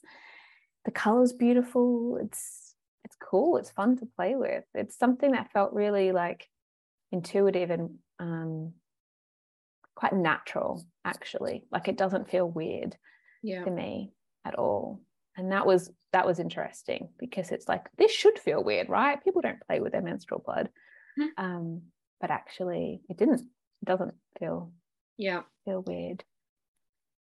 the 0.86 0.92
colors 0.92 1.34
beautiful 1.34 2.18
it's 2.22 2.74
it's 3.04 3.18
cool 3.22 3.58
it's 3.58 3.70
fun 3.70 3.98
to 3.98 4.06
play 4.06 4.36
with. 4.36 4.64
It's 4.74 4.98
something 4.98 5.32
that 5.32 5.52
felt 5.52 5.74
really 5.74 6.12
like 6.12 6.48
intuitive 7.12 7.70
and 7.70 7.96
um 8.20 8.74
quite 9.96 10.14
natural 10.14 10.84
actually. 11.06 11.66
Like 11.72 11.88
it 11.88 11.98
doesn't 11.98 12.30
feel 12.30 12.50
weird 12.50 12.96
yeah. 13.42 13.64
to 13.64 13.72
me 13.72 14.14
at 14.46 14.56
all. 14.56 15.02
And 15.36 15.52
that 15.52 15.66
was 15.66 15.92
that 16.14 16.26
was 16.26 16.40
interesting 16.40 17.10
because 17.20 17.52
it's 17.52 17.68
like 17.68 17.88
this 17.98 18.12
should 18.12 18.40
feel 18.40 18.64
weird 18.64 18.90
right? 18.90 19.24
People 19.24 19.42
don't 19.42 19.66
play 19.68 19.80
with 19.80 19.92
their 19.92 20.02
menstrual 20.02 20.42
blood. 20.46 20.70
Mm-hmm. 21.20 21.46
um 21.46 21.82
but 22.20 22.32
actually 22.32 23.02
it 23.08 23.18
didn't 23.18 23.44
doesn't 23.84 24.14
feel 24.40 24.72
yeah. 25.18 25.42
feel 25.66 25.82
weird. 25.82 26.24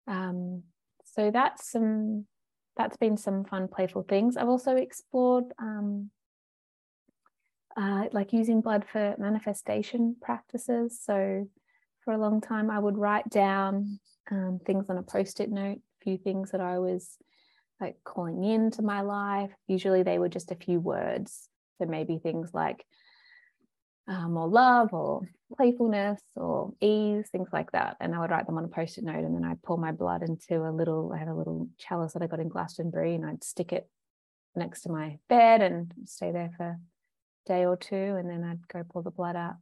Um 0.07 0.65
so 1.05 1.31
that's 1.31 1.71
some 1.71 2.27
that's 2.77 2.97
been 2.97 3.17
some 3.17 3.45
fun 3.45 3.69
playful 3.69 4.03
things. 4.03 4.37
I've 4.37 4.49
also 4.49 4.77
explored 4.77 5.45
um 5.59 6.11
uh, 7.77 8.05
like 8.13 8.33
using 8.33 8.61
blood 8.61 8.85
for 8.85 9.17
manifestation 9.19 10.15
practices. 10.23 11.01
So 11.03 11.49
for 12.05 12.13
a 12.13 12.19
long 12.19 12.41
time 12.43 12.71
i 12.71 12.79
would 12.79 12.99
write 12.99 13.29
down 13.31 13.99
um, 14.31 14.61
things 14.67 14.91
on 14.91 14.99
a 14.99 15.03
post-it 15.03 15.51
note 15.51 15.79
a 15.79 16.05
few 16.05 16.19
things 16.19 16.51
that 16.51 16.61
i 16.61 16.79
was 16.79 17.17
like 17.81 17.97
calling 18.05 18.45
into 18.45 18.83
my 18.83 19.01
life. 19.01 19.51
Usually 19.67 20.03
they 20.03 20.19
were 20.19 20.29
just 20.29 20.51
a 20.51 20.57
few 20.57 20.81
words. 20.81 21.49
So 21.79 21.87
maybe 21.87 22.19
things 22.19 22.51
like 22.55 22.85
uh, 24.09 24.29
more 24.29 24.49
love 24.49 24.93
or 24.93 25.23
playfulness 25.57 26.21
or 26.37 26.73
ease, 26.81 27.29
things 27.31 27.49
like 27.53 27.73
that. 27.73 27.97
And 28.01 28.15
I 28.15 28.21
would 28.21 28.31
write 28.31 28.47
them 28.47 28.59
on 28.59 28.65
a 28.65 28.69
post 28.69 28.99
it 28.99 29.05
note 29.05 29.25
and 29.25 29.35
then 29.35 29.45
I'd 29.45 29.63
pour 29.63 29.79
my 29.79 29.93
blood 29.93 30.23
into 30.23 30.67
a 30.67 30.71
little, 30.71 31.13
I 31.15 31.19
had 31.19 31.29
a 31.29 31.35
little 31.35 31.69
chalice 31.79 32.13
that 32.13 32.23
I 32.23 32.27
got 32.27 32.41
in 32.41 32.49
Glastonbury 32.49 33.15
and 33.15 33.25
I'd 33.25 33.45
stick 33.45 33.73
it 33.73 33.89
next 34.57 34.83
to 34.83 34.93
my 34.93 35.19
bed 35.29 35.63
and 35.63 35.93
stay 36.05 36.33
there 36.33 36.53
for 36.57 36.65
a 36.65 36.79
day 37.47 37.67
or 37.67 37.77
two. 37.77 37.95
And 37.95 38.29
then 38.29 38.45
I'd 38.45 38.69
go 38.69 38.85
pour 38.89 39.03
the 39.03 39.11
blood 39.11 39.37
out 39.37 39.55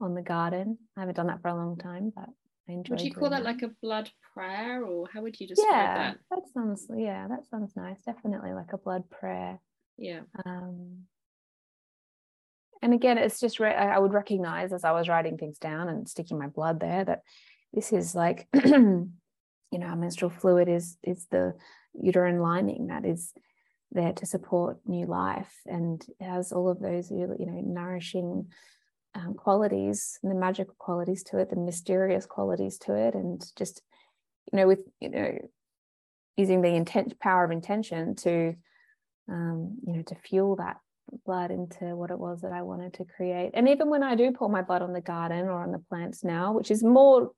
on 0.00 0.14
the 0.14 0.22
garden. 0.22 0.78
I 0.96 1.00
haven't 1.00 1.16
done 1.16 1.28
that 1.28 1.42
for 1.42 1.48
a 1.48 1.54
long 1.54 1.76
time, 1.76 2.12
but 2.14 2.28
I 2.68 2.72
enjoy 2.72 2.94
Would 2.94 3.00
you 3.02 3.14
call 3.14 3.30
that, 3.30 3.44
that 3.44 3.44
like 3.44 3.62
a 3.62 3.70
blood 3.82 4.10
prayer 4.34 4.84
or 4.84 5.08
how 5.12 5.22
would 5.22 5.38
you 5.40 5.46
describe 5.46 5.70
yeah, 5.70 5.94
that? 5.94 6.18
That 6.30 6.42
sounds, 6.52 6.86
yeah, 6.94 7.28
that 7.28 7.46
sounds 7.50 7.74
nice. 7.76 8.02
Definitely 8.02 8.52
like 8.52 8.72
a 8.72 8.78
blood 8.78 9.08
prayer. 9.10 9.60
Yeah. 9.98 10.20
Um, 10.44 11.04
and 12.82 12.94
again 12.94 13.18
it's 13.18 13.40
just 13.40 13.60
re- 13.60 13.74
i 13.74 13.98
would 13.98 14.12
recognize 14.12 14.72
as 14.72 14.84
i 14.84 14.92
was 14.92 15.08
writing 15.08 15.36
things 15.36 15.58
down 15.58 15.88
and 15.88 16.08
sticking 16.08 16.38
my 16.38 16.46
blood 16.46 16.80
there 16.80 17.04
that 17.04 17.22
this 17.72 17.92
is 17.92 18.14
like 18.14 18.46
you 18.64 19.08
know 19.72 19.86
our 19.86 19.96
menstrual 19.96 20.30
fluid 20.30 20.68
is 20.68 20.96
is 21.02 21.26
the 21.30 21.54
uterine 22.00 22.40
lining 22.40 22.88
that 22.88 23.04
is 23.04 23.32
there 23.92 24.12
to 24.12 24.26
support 24.26 24.78
new 24.86 25.06
life 25.06 25.54
and 25.66 26.04
has 26.20 26.52
all 26.52 26.68
of 26.68 26.80
those 26.80 27.10
really 27.10 27.36
you 27.38 27.46
know 27.46 27.60
nourishing 27.64 28.46
um, 29.16 29.34
qualities 29.34 30.18
and 30.22 30.30
the 30.30 30.36
magical 30.36 30.74
qualities 30.78 31.22
to 31.24 31.38
it 31.38 31.50
the 31.50 31.56
mysterious 31.56 32.26
qualities 32.26 32.78
to 32.78 32.94
it. 32.94 33.14
And 33.14 33.44
just 33.56 33.82
you 34.52 34.58
know 34.58 34.66
with 34.66 34.80
you 35.00 35.10
know 35.10 35.38
using 36.36 36.60
the 36.60 36.74
intent 36.74 37.18
power 37.18 37.44
of 37.44 37.50
intention 37.50 38.14
to 38.16 38.54
um, 39.28 39.78
you 39.86 39.94
know 39.94 40.02
to 40.02 40.14
fuel 40.14 40.56
that 40.56 40.76
blood 41.24 41.50
into 41.50 41.96
what 41.96 42.10
it 42.10 42.18
was 42.18 42.40
that 42.42 42.52
I 42.52 42.62
wanted 42.62 42.94
to 42.94 43.04
create. 43.04 43.52
And 43.54 43.68
even 43.68 43.90
when 43.90 44.02
I 44.02 44.14
do 44.14 44.32
pour 44.32 44.48
my 44.48 44.62
blood 44.62 44.82
on 44.82 44.92
the 44.92 45.00
garden 45.00 45.46
or 45.46 45.62
on 45.62 45.72
the 45.72 45.78
plants 45.78 46.24
now, 46.24 46.52
which 46.52 46.70
is 46.70 46.82
more 46.82 47.30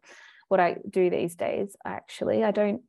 what 0.48 0.61
I 0.61 0.76
do 0.88 1.11
these 1.11 1.35
days, 1.35 1.76
actually, 1.85 2.44
I 2.44 2.50
don't 2.50 2.83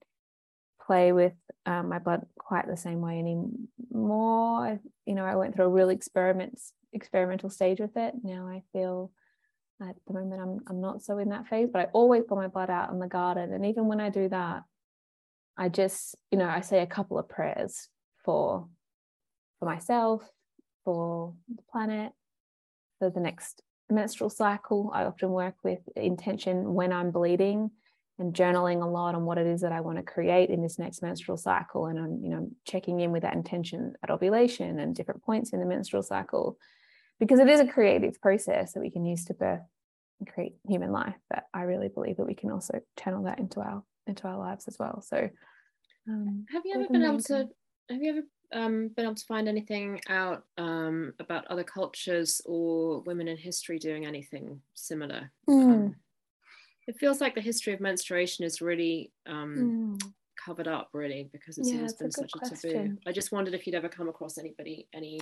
play 0.86 1.12
with 1.12 1.34
um, 1.66 1.90
my 1.90 2.00
blood 2.00 2.26
quite 2.38 2.68
the 2.68 2.78
same 2.78 3.02
way 3.02 3.20
anymore. 3.20 4.80
You 5.06 5.16
know, 5.16 5.26
I 5.26 5.36
went 5.36 5.56
through 5.56 5.66
a 5.66 5.70
real 5.70 5.90
experiments 5.90 6.74
experimental 6.94 7.50
stage 7.50 7.80
with 7.80 7.96
it. 7.98 8.16
Now 8.24 8.48
I 8.48 8.64
feel 8.74 9.12
at 9.82 9.96
the 10.08 10.14
moment 10.14 10.42
I'm 10.42 10.60
I'm 10.68 10.82
not 10.82 11.04
so 11.04 11.18
in 11.20 11.30
that 11.30 11.48
phase, 11.48 11.70
but 11.72 11.82
I 11.82 11.86
always 11.94 12.24
pour 12.28 12.38
my 12.38 12.48
blood 12.48 12.70
out 12.70 12.92
in 12.92 13.00
the 13.00 13.08
garden. 13.08 13.54
And 13.54 13.66
even 13.66 13.86
when 13.86 14.00
I 14.00 14.10
do 14.10 14.28
that, 14.30 14.64
I 15.58 15.70
just, 15.70 16.16
you 16.32 16.38
know, 16.38 16.48
I 16.48 16.62
say 16.62 16.82
a 16.82 16.88
couple 16.88 17.20
of 17.20 17.30
prayers 17.30 17.88
for 18.24 18.68
for 19.60 19.66
myself, 19.66 20.28
for 20.84 21.34
the 21.54 21.62
planet, 21.72 22.12
for 23.00 23.10
the 23.10 23.20
next 23.20 23.62
menstrual 23.90 24.30
cycle. 24.30 24.92
I 24.94 25.06
often 25.06 25.30
work 25.30 25.56
with 25.64 25.80
intention 25.96 26.74
when 26.74 26.94
I'm 26.94 27.12
bleeding 27.12 27.72
and 28.20 28.34
journaling 28.34 28.84
a 28.84 28.86
lot 28.86 29.16
on 29.16 29.26
what 29.26 29.38
it 29.38 29.48
is 29.48 29.62
that 29.62 29.72
I 29.72 29.82
want 29.82 29.98
to 29.98 30.04
create 30.04 30.50
in 30.50 30.62
this 30.62 30.78
next 30.78 31.02
menstrual 31.02 31.38
cycle. 31.38 31.86
And 31.88 31.98
I'm, 31.98 32.20
you 32.22 32.30
know, 32.30 32.50
checking 32.66 33.00
in 33.00 33.12
with 33.12 33.24
that 33.24 33.34
intention 33.34 33.94
at 34.04 34.12
ovulation 34.12 34.80
and 34.80 34.96
different 34.96 35.24
points 35.24 35.54
in 35.54 35.60
the 35.60 35.66
menstrual 35.66 36.04
cycle, 36.04 36.58
because 37.20 37.40
it 37.40 37.50
is 37.50 37.62
a 37.62 37.68
creative 37.68 38.22
process 38.22 38.74
that 38.74 38.82
we 38.82 38.92
can 38.92 39.06
use 39.06 39.26
to 39.26 39.34
birth 39.34 39.62
and 40.20 40.32
create 40.32 40.56
human 40.68 40.92
life. 40.92 41.16
But 41.30 41.46
I 41.54 41.62
really 41.62 41.88
believe 41.88 42.18
that 42.18 42.28
we 42.28 42.36
can 42.36 42.52
also 42.52 42.82
channel 43.00 43.24
that 43.24 43.40
into 43.40 43.62
our 43.62 43.84
into 44.06 44.28
our 44.28 44.38
lives 44.38 44.68
as 44.68 44.78
well. 44.78 45.02
So, 45.02 45.30
um, 46.08 46.46
have 46.52 46.64
you 46.66 46.76
ever 46.76 46.88
been 46.90 47.04
able 47.04 47.22
to? 47.22 47.48
Have 47.90 48.02
you 48.02 48.12
ever 48.12 48.22
um, 48.52 48.90
been 48.90 49.06
able 49.06 49.16
to 49.16 49.26
find 49.26 49.48
anything 49.48 50.02
out 50.10 50.44
um, 50.58 51.14
about 51.20 51.48
other 51.48 51.64
cultures 51.64 52.42
or 52.46 53.02
women 53.02 53.28
in 53.28 53.38
history 53.38 53.80
doing 53.80 54.06
anything 54.06 54.62
similar? 54.74 55.32
Mm. 55.50 55.96
It 56.88 56.98
feels 56.98 57.22
like 57.22 57.36
the 57.36 57.42
history 57.42 57.74
of 57.74 57.80
menstruation 57.80 58.46
is 58.46 58.62
really 58.62 59.12
mm. 59.28 60.02
covered 60.44 60.68
up, 60.68 60.90
really, 60.94 61.30
because 61.32 61.58
it's 61.58 61.72
yeah, 61.72 61.88
been 62.00 62.12
such 62.12 62.32
a 62.36 62.40
question. 62.40 62.72
taboo. 62.72 62.98
I 63.06 63.12
just 63.12 63.32
wondered 63.32 63.54
if 63.54 63.68
you'd 63.68 63.76
ever 63.76 63.90
come 63.90 64.10
across 64.10 64.38
anybody, 64.38 64.88
any 64.94 65.20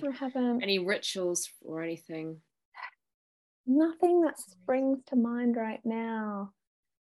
any 0.62 0.78
rituals 0.78 1.50
or 1.62 1.82
anything. 1.82 2.38
Nothing 3.66 4.22
that 4.22 4.40
springs 4.40 5.00
to 5.08 5.16
mind 5.16 5.56
right 5.56 5.80
now. 5.84 6.52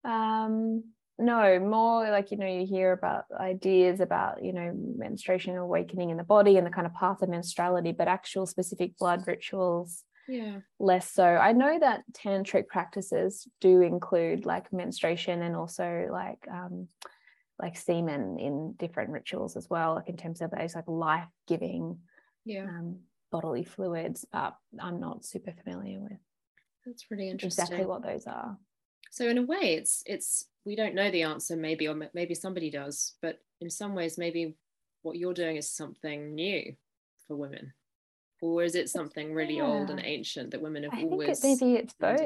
Um, 0.04 0.82
no 1.18 1.58
more 1.58 2.08
like 2.10 2.30
you 2.30 2.36
know 2.36 2.46
you 2.46 2.66
hear 2.66 2.92
about 2.92 3.24
ideas 3.38 4.00
about 4.00 4.44
you 4.44 4.52
know 4.52 4.72
menstruation 4.96 5.56
awakening 5.56 6.10
in 6.10 6.16
the 6.16 6.24
body 6.24 6.56
and 6.56 6.66
the 6.66 6.70
kind 6.70 6.86
of 6.86 6.94
path 6.94 7.22
of 7.22 7.28
menstruality 7.28 7.96
but 7.96 8.08
actual 8.08 8.46
specific 8.46 8.96
blood 8.98 9.24
rituals 9.26 10.04
yeah. 10.28 10.58
less 10.78 11.10
so. 11.10 11.24
I 11.24 11.52
know 11.52 11.78
that 11.78 12.02
tantric 12.12 12.66
practices 12.66 13.48
do 13.62 13.80
include 13.80 14.44
like 14.44 14.70
menstruation 14.72 15.40
and 15.40 15.56
also 15.56 16.06
like 16.12 16.46
um 16.52 16.88
like 17.58 17.76
semen 17.76 18.38
in 18.38 18.74
different 18.78 19.10
rituals 19.10 19.56
as 19.56 19.68
well 19.68 19.94
like 19.94 20.08
in 20.08 20.16
terms 20.16 20.42
of 20.42 20.50
those 20.50 20.74
like 20.74 20.86
life-giving 20.86 21.98
yeah. 22.44 22.64
um, 22.64 22.98
bodily 23.32 23.64
fluids 23.64 24.24
but 24.32 24.54
i'm 24.80 25.00
not 25.00 25.24
super 25.24 25.52
familiar 25.64 25.98
with 25.98 26.18
that's 26.88 27.10
really 27.10 27.28
interesting. 27.28 27.62
exactly 27.62 27.86
what 27.86 28.02
those 28.02 28.26
are. 28.26 28.56
So 29.10 29.28
in 29.28 29.38
a 29.38 29.42
way 29.42 29.74
it's 29.74 30.02
it's 30.06 30.46
we 30.68 30.76
don't 30.76 30.94
know 30.94 31.10
the 31.10 31.22
answer 31.22 31.56
maybe 31.56 31.88
or 31.88 31.96
maybe 32.12 32.34
somebody 32.34 32.70
does 32.70 33.14
but 33.22 33.38
in 33.60 33.70
some 33.70 33.94
ways 33.94 34.18
maybe 34.18 34.54
what 35.02 35.16
you're 35.16 35.34
doing 35.34 35.56
is 35.56 35.70
something 35.70 36.34
new 36.34 36.74
for 37.26 37.36
women. 37.36 37.72
Or 38.40 38.62
is 38.62 38.74
it 38.74 38.88
something 38.88 39.34
really 39.34 39.56
yeah. 39.56 39.64
old 39.64 39.90
and 39.90 40.00
ancient 40.02 40.52
that 40.52 40.62
women 40.62 40.84
have 40.84 40.94
I 40.94 41.02
always 41.02 41.40
think 41.40 41.60
it, 41.60 41.64
maybe 41.64 41.78
it's 41.78 41.94
both. 41.94 42.20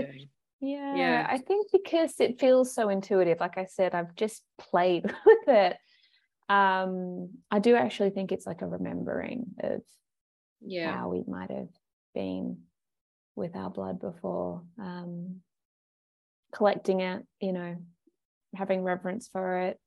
yeah, 0.61 0.97
yeah. 0.97 1.27
I 1.29 1.39
think 1.39 1.69
because 1.73 2.15
it 2.21 2.39
feels 2.39 2.75
so 2.75 2.89
intuitive 2.91 3.41
like 3.41 3.57
i 3.57 3.65
said 3.65 3.95
i've 3.95 4.15
just 4.15 4.43
played 4.59 5.05
with 5.27 5.49
it. 5.49 5.77
Um 6.49 7.31
i 7.51 7.59
do 7.59 7.77
actually 7.77 8.11
think 8.11 8.31
it's 8.31 8.47
like 8.47 8.63
a 8.63 8.67
remembering 8.67 9.47
of 9.61 9.81
yeah. 10.61 10.95
how 10.95 11.09
we 11.09 11.23
might 11.27 11.51
have 11.51 11.71
been 12.15 12.59
with 13.35 13.57
our 13.57 13.71
blood 13.71 13.99
before 14.01 14.63
um 14.79 15.41
collecting 16.55 17.01
it 17.01 17.25
you 17.41 17.55
know 17.55 17.77
having 18.55 18.83
reverence 18.83 19.29
for 19.29 19.59
it 19.59 19.79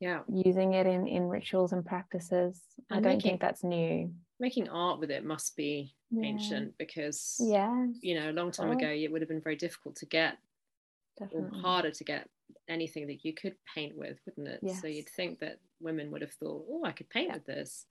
yeah 0.00 0.20
using 0.28 0.74
it 0.74 0.86
in 0.86 1.06
in 1.06 1.28
rituals 1.28 1.72
and 1.72 1.86
practices 1.86 2.60
and 2.90 2.98
i 2.98 3.00
don't 3.00 3.18
making, 3.18 3.30
think 3.30 3.40
that's 3.40 3.62
new 3.62 4.10
making 4.40 4.68
art 4.68 4.98
with 4.98 5.10
it 5.10 5.24
must 5.24 5.56
be 5.56 5.94
yeah. 6.10 6.24
ancient 6.24 6.76
because 6.76 7.36
yeah 7.40 7.86
you 8.00 8.18
know 8.18 8.30
a 8.30 8.32
long 8.32 8.50
time 8.50 8.72
ago 8.72 8.88
it 8.88 9.10
would 9.10 9.22
have 9.22 9.28
been 9.28 9.40
very 9.40 9.56
difficult 9.56 9.94
to 9.96 10.06
get 10.06 10.38
Definitely. 11.18 11.58
or 11.58 11.62
harder 11.62 11.90
to 11.92 12.04
get 12.04 12.28
anything 12.68 13.06
that 13.06 13.24
you 13.24 13.32
could 13.32 13.54
paint 13.74 13.96
with 13.96 14.18
wouldn't 14.26 14.48
it 14.48 14.60
yes. 14.62 14.80
so 14.80 14.88
you'd 14.88 15.08
think 15.08 15.38
that 15.38 15.58
women 15.80 16.10
would 16.10 16.22
have 16.22 16.32
thought 16.32 16.64
oh 16.68 16.82
i 16.84 16.92
could 16.92 17.08
paint 17.08 17.28
yeah. 17.28 17.34
with 17.34 17.46
this 17.46 17.86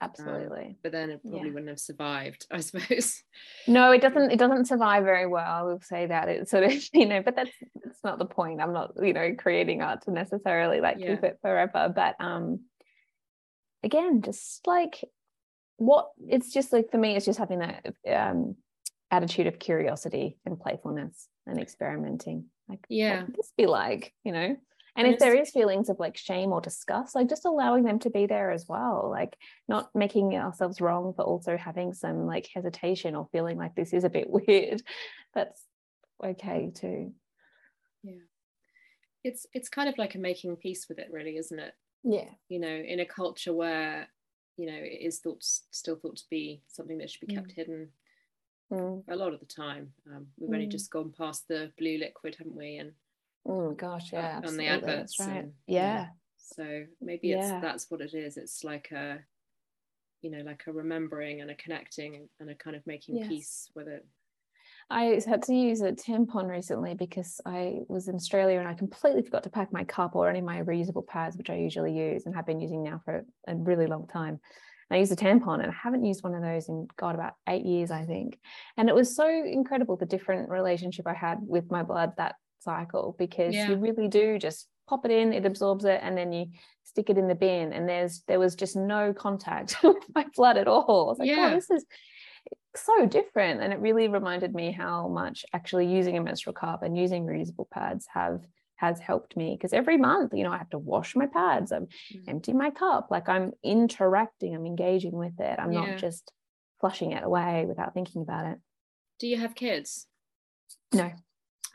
absolutely 0.00 0.66
um, 0.66 0.76
but 0.82 0.92
then 0.92 1.10
it 1.10 1.20
probably 1.22 1.48
yeah. 1.48 1.52
wouldn't 1.52 1.68
have 1.68 1.78
survived 1.78 2.46
i 2.52 2.60
suppose. 2.60 3.22
No 3.66 3.92
it 3.92 4.00
doesn't 4.00 4.30
it 4.30 4.38
doesn't 4.38 4.66
survive 4.66 5.04
very 5.04 5.26
well 5.26 5.44
i 5.46 5.62
will 5.62 5.80
say 5.80 6.06
that. 6.06 6.28
It 6.28 6.48
sort 6.48 6.64
of 6.64 6.72
you 6.92 7.06
know 7.06 7.22
but 7.22 7.36
that's 7.36 7.50
that's 7.82 8.02
not 8.04 8.18
the 8.18 8.24
point. 8.24 8.60
I'm 8.60 8.72
not 8.72 8.92
you 9.02 9.12
know 9.12 9.34
creating 9.36 9.82
art 9.82 10.02
to 10.02 10.10
necessarily 10.10 10.80
like 10.80 10.96
yeah. 10.98 11.14
keep 11.14 11.24
it 11.24 11.38
forever 11.42 11.92
but 11.94 12.16
um 12.18 12.60
again 13.82 14.22
just 14.22 14.66
like 14.66 15.04
what 15.76 16.08
it's 16.28 16.52
just 16.52 16.72
like 16.72 16.90
for 16.90 16.98
me 16.98 17.16
it's 17.16 17.26
just 17.26 17.38
having 17.38 17.60
that 17.60 17.94
um 18.10 18.56
attitude 19.10 19.46
of 19.46 19.58
curiosity 19.58 20.36
and 20.46 20.60
playfulness 20.60 21.28
and 21.46 21.58
experimenting. 21.58 22.46
Like 22.68 22.84
yeah. 22.88 23.24
this 23.36 23.52
be 23.56 23.66
like 23.66 24.14
you 24.24 24.32
know 24.32 24.56
and 24.96 25.06
if 25.06 25.18
there 25.18 25.34
is 25.34 25.50
feelings 25.50 25.88
of 25.88 25.98
like 25.98 26.16
shame 26.16 26.52
or 26.52 26.60
disgust 26.60 27.14
like 27.14 27.28
just 27.28 27.44
allowing 27.44 27.84
them 27.84 27.98
to 27.98 28.10
be 28.10 28.26
there 28.26 28.50
as 28.50 28.66
well 28.68 29.08
like 29.10 29.36
not 29.68 29.90
making 29.94 30.34
ourselves 30.34 30.80
wrong 30.80 31.14
but 31.16 31.26
also 31.26 31.56
having 31.56 31.92
some 31.92 32.26
like 32.26 32.48
hesitation 32.52 33.14
or 33.14 33.28
feeling 33.32 33.56
like 33.56 33.74
this 33.74 33.92
is 33.92 34.04
a 34.04 34.10
bit 34.10 34.28
weird 34.30 34.82
that's 35.34 35.62
okay 36.24 36.70
too 36.74 37.12
yeah 38.02 38.14
it's 39.24 39.46
it's 39.52 39.68
kind 39.68 39.88
of 39.88 39.98
like 39.98 40.14
a 40.14 40.18
making 40.18 40.56
peace 40.56 40.86
with 40.88 40.98
it 40.98 41.08
really 41.10 41.36
isn't 41.36 41.58
it 41.58 41.74
yeah 42.02 42.28
you 42.48 42.58
know 42.58 42.68
in 42.68 43.00
a 43.00 43.06
culture 43.06 43.52
where 43.52 44.08
you 44.56 44.66
know 44.66 44.76
it 44.76 45.00
is 45.02 45.18
thought 45.18 45.42
still 45.42 45.96
thought 45.96 46.16
to 46.16 46.24
be 46.30 46.62
something 46.68 46.98
that 46.98 47.10
should 47.10 47.26
be 47.26 47.34
kept 47.34 47.48
mm. 47.48 47.54
hidden 47.54 47.88
mm. 48.72 49.02
a 49.08 49.16
lot 49.16 49.32
of 49.32 49.40
the 49.40 49.46
time 49.46 49.92
um, 50.06 50.26
we've 50.38 50.50
mm. 50.50 50.54
only 50.54 50.66
just 50.66 50.90
gone 50.90 51.12
past 51.16 51.46
the 51.48 51.70
blue 51.78 51.98
liquid 51.98 52.36
haven't 52.38 52.56
we 52.56 52.76
and 52.76 52.92
Oh 53.46 53.72
gosh, 53.72 54.12
yeah, 54.12 54.40
on 54.44 54.56
the 54.56 54.66
adverts. 54.66 55.18
Right. 55.18 55.28
And, 55.28 55.52
yeah. 55.66 55.82
yeah. 55.82 56.06
So 56.36 56.84
maybe 57.00 57.28
yeah. 57.28 57.54
it's 57.54 57.62
that's 57.62 57.90
what 57.90 58.00
it 58.00 58.14
is. 58.14 58.36
It's 58.36 58.64
like 58.64 58.90
a, 58.92 59.18
you 60.22 60.30
know, 60.30 60.42
like 60.44 60.64
a 60.66 60.72
remembering 60.72 61.40
and 61.40 61.50
a 61.50 61.54
connecting 61.54 62.28
and 62.38 62.50
a 62.50 62.54
kind 62.54 62.76
of 62.76 62.86
making 62.86 63.16
yes. 63.16 63.28
peace 63.28 63.70
with 63.74 63.88
it. 63.88 64.06
I 64.92 65.20
had 65.26 65.42
to 65.44 65.54
use 65.54 65.82
a 65.82 65.92
tampon 65.92 66.48
recently 66.48 66.94
because 66.94 67.40
I 67.46 67.80
was 67.88 68.08
in 68.08 68.16
Australia 68.16 68.58
and 68.58 68.66
I 68.66 68.74
completely 68.74 69.22
forgot 69.22 69.44
to 69.44 69.50
pack 69.50 69.72
my 69.72 69.84
cup 69.84 70.16
or 70.16 70.28
any 70.28 70.40
of 70.40 70.44
my 70.44 70.62
reusable 70.62 71.06
pads, 71.06 71.36
which 71.36 71.48
I 71.48 71.54
usually 71.54 71.96
use 71.96 72.26
and 72.26 72.34
have 72.34 72.46
been 72.46 72.60
using 72.60 72.82
now 72.82 73.00
for 73.04 73.24
a 73.46 73.54
really 73.54 73.86
long 73.86 74.08
time. 74.08 74.40
I 74.90 74.96
used 74.96 75.12
a 75.12 75.16
tampon 75.16 75.62
and 75.62 75.70
I 75.70 75.74
haven't 75.80 76.04
used 76.04 76.24
one 76.24 76.34
of 76.34 76.42
those 76.42 76.68
in 76.68 76.88
God 76.96 77.14
about 77.14 77.34
eight 77.48 77.64
years, 77.64 77.92
I 77.92 78.04
think. 78.04 78.40
And 78.76 78.88
it 78.88 78.94
was 78.94 79.14
so 79.14 79.28
incredible 79.28 79.96
the 79.96 80.06
different 80.06 80.48
relationship 80.48 81.06
I 81.06 81.14
had 81.14 81.38
with 81.40 81.70
my 81.70 81.84
blood 81.84 82.14
that 82.16 82.34
cycle 82.60 83.14
because 83.18 83.54
yeah. 83.54 83.68
you 83.68 83.76
really 83.76 84.08
do 84.08 84.38
just 84.38 84.68
pop 84.88 85.04
it 85.04 85.10
in, 85.10 85.32
it 85.32 85.46
absorbs 85.46 85.84
it, 85.84 86.00
and 86.02 86.16
then 86.16 86.32
you 86.32 86.46
stick 86.84 87.10
it 87.10 87.18
in 87.18 87.28
the 87.28 87.34
bin. 87.34 87.72
And 87.72 87.88
there's 87.88 88.22
there 88.26 88.38
was 88.38 88.54
just 88.54 88.76
no 88.76 89.12
contact 89.12 89.76
with 89.84 90.02
my 90.14 90.26
blood 90.36 90.56
at 90.56 90.68
all. 90.68 91.06
I 91.06 91.10
was 91.10 91.18
like, 91.18 91.28
yeah. 91.28 91.50
oh, 91.50 91.54
this 91.54 91.70
is 91.70 91.84
so 92.76 93.06
different. 93.06 93.60
And 93.60 93.72
it 93.72 93.80
really 93.80 94.08
reminded 94.08 94.54
me 94.54 94.72
how 94.72 95.08
much 95.08 95.44
actually 95.52 95.86
using 95.86 96.16
a 96.16 96.22
menstrual 96.22 96.54
cup 96.54 96.82
and 96.82 96.96
using 96.96 97.26
reusable 97.26 97.70
pads 97.70 98.06
have 98.12 98.42
has 98.76 98.98
helped 98.98 99.36
me 99.36 99.54
because 99.54 99.74
every 99.74 99.98
month, 99.98 100.32
you 100.34 100.42
know, 100.42 100.52
I 100.52 100.56
have 100.56 100.70
to 100.70 100.78
wash 100.78 101.14
my 101.14 101.26
pads, 101.26 101.70
I'm 101.70 101.86
mm. 102.14 102.28
empty 102.28 102.54
my 102.54 102.70
cup, 102.70 103.08
like 103.10 103.28
I'm 103.28 103.52
interacting, 103.62 104.54
I'm 104.54 104.64
engaging 104.64 105.12
with 105.12 105.38
it. 105.38 105.58
I'm 105.58 105.70
yeah. 105.70 105.80
not 105.80 105.98
just 105.98 106.32
flushing 106.80 107.12
it 107.12 107.22
away 107.22 107.66
without 107.68 107.92
thinking 107.92 108.22
about 108.22 108.46
it. 108.46 108.58
Do 109.18 109.26
you 109.26 109.36
have 109.36 109.54
kids? 109.54 110.06
No. 110.94 111.10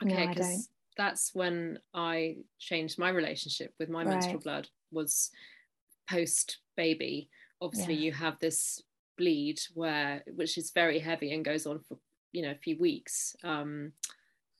Okay, 0.02 0.26
because 0.26 0.68
that's 0.96 1.30
when 1.34 1.78
I 1.94 2.36
changed 2.58 2.98
my 2.98 3.10
relationship 3.10 3.72
with 3.78 3.88
my 3.88 4.04
right. 4.04 4.08
menstrual 4.08 4.40
blood 4.40 4.68
was 4.90 5.30
post 6.08 6.58
baby 6.76 7.28
obviously 7.60 7.94
Yeah. 7.94 8.00
you 8.00 8.12
have 8.12 8.38
this 8.38 8.82
bleed 9.18 9.58
where 9.74 10.22
which 10.34 10.58
is 10.58 10.70
very 10.72 10.98
heavy 10.98 11.32
and 11.32 11.44
goes 11.44 11.66
on 11.66 11.80
for 11.80 11.98
you 12.32 12.42
know 12.42 12.50
a 12.50 12.54
few 12.62 12.76
weeks 12.78 13.34
um 13.42 13.92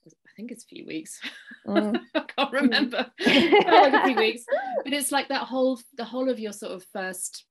i 0.07 0.29
think 0.35 0.51
it's 0.51 0.63
a 0.63 0.67
few 0.67 0.85
weeks 0.85 1.19
Mm. 1.67 1.99
i 2.15 2.19
can't 2.21 2.53
remember 2.53 3.05
like 3.25 3.93
a 3.93 4.05
few 4.07 4.15
weeks 4.15 4.43
but 4.83 4.93
it's 4.93 5.11
like 5.11 5.27
that 5.29 5.43
whole 5.43 5.79
the 5.97 6.05
whole 6.05 6.29
of 6.29 6.39
your 6.39 6.53
sort 6.53 6.71
of 6.71 6.83
first 6.93 7.45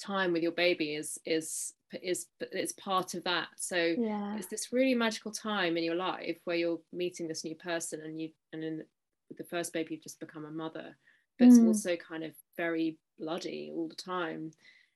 time 0.00 0.32
with 0.32 0.42
your 0.42 0.52
baby 0.52 0.94
is 0.94 1.18
is 1.24 1.72
is 2.02 2.26
it's 2.40 2.72
part 2.72 3.14
of 3.14 3.24
that 3.24 3.48
so 3.56 3.76
yeah. 3.76 4.36
it's 4.36 4.46
this 4.48 4.72
really 4.72 4.94
magical 4.94 5.30
time 5.32 5.76
in 5.76 5.84
your 5.84 5.94
life 5.94 6.38
where 6.44 6.56
you're 6.56 6.80
meeting 6.92 7.28
this 7.28 7.44
new 7.44 7.54
person 7.56 8.00
and 8.02 8.20
you 8.20 8.30
and 8.52 8.64
in 8.64 8.82
with 9.28 9.38
the 9.38 9.44
first 9.44 9.72
baby 9.72 9.94
you've 9.94 10.02
just 10.02 10.20
become 10.20 10.44
a 10.44 10.50
mother 10.50 10.96
but 11.38 11.48
it's 11.48 11.58
Mm. 11.58 11.66
also 11.68 11.96
kind 11.96 12.22
of 12.24 12.32
very 12.56 12.98
bloody 13.18 13.70
all 13.74 13.88
the 13.88 13.94
time 13.96 14.50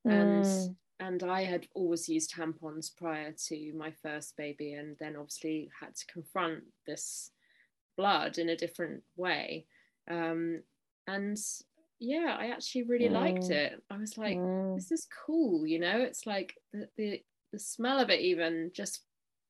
and 0.05 0.45
Mm. 0.45 0.77
and 1.01 1.23
I 1.23 1.43
had 1.45 1.67
always 1.75 2.09
used 2.09 2.33
tampons 2.33 2.95
prior 2.97 3.33
to 3.49 3.73
my 3.75 3.91
first 4.03 4.37
baby 4.37 4.75
and 4.75 4.97
then 4.99 5.17
obviously 5.17 5.71
had 5.81 5.95
to 5.97 6.07
confront 6.07 6.65
this 6.87 7.31
blood 7.97 8.39
in 8.39 8.49
a 8.51 8.57
different 8.57 9.03
way 9.17 9.67
um, 10.09 10.63
and 11.07 11.39
yeah 12.01 12.37
I 12.39 12.49
actually 12.49 12.85
really 12.85 13.09
liked 13.09 13.49
Mm. 13.49 13.51
it 13.51 13.83
I 13.91 13.97
was 13.97 14.17
like 14.17 14.37
Mm. 14.37 14.75
this 14.77 14.91
is 14.93 15.07
cool 15.27 15.67
you 15.67 15.79
know 15.81 16.01
it's 16.01 16.27
like 16.27 16.55
the, 16.73 16.89
the 16.97 17.23
the 17.53 17.59
smell 17.59 17.99
of 17.99 18.11
it 18.11 18.21
even 18.21 18.71
just 18.75 19.05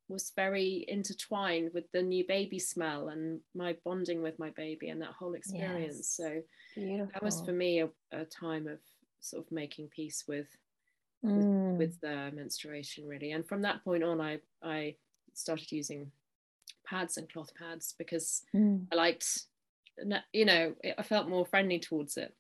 was 0.08 0.32
very 0.34 0.84
intertwined 0.88 1.70
with 1.74 1.84
the 1.92 2.02
new 2.02 2.24
baby 2.26 2.58
smell 2.58 3.08
and 3.08 3.40
my 3.54 3.76
bonding 3.84 4.22
with 4.22 4.38
my 4.38 4.50
baby 4.50 4.88
and 4.88 5.02
that 5.02 5.12
whole 5.12 5.34
experience 5.34 5.96
Yes. 5.98 6.16
so 6.16 6.42
Beautiful. 6.74 7.10
that 7.12 7.22
was 7.22 7.40
for 7.42 7.52
me 7.52 7.80
a, 7.80 7.88
a 8.12 8.24
time 8.24 8.66
of 8.66 8.78
sort 9.20 9.44
of 9.44 9.52
making 9.52 9.88
peace 9.88 10.24
with 10.26 10.48
Mm. 11.24 11.76
with 11.78 12.00
the 12.00 12.30
menstruation 12.32 13.06
really 13.08 13.32
and 13.32 13.46
from 13.48 13.62
that 13.62 13.82
point 13.84 14.04
on 14.04 14.20
i 14.20 14.38
i 14.62 14.94
started 15.34 15.70
using 15.72 16.12
pads 16.86 17.16
and 17.16 17.28
cloth 17.30 17.52
pads 17.56 17.94
because 17.98 18.42
Mm. 18.54 18.86
i 18.92 18.94
liked 18.94 19.26
you 20.32 20.44
know 20.44 20.74
i 20.96 21.02
felt 21.02 21.28
more 21.28 21.44
friendly 21.44 21.80
towards 21.80 22.16
it 22.16 22.32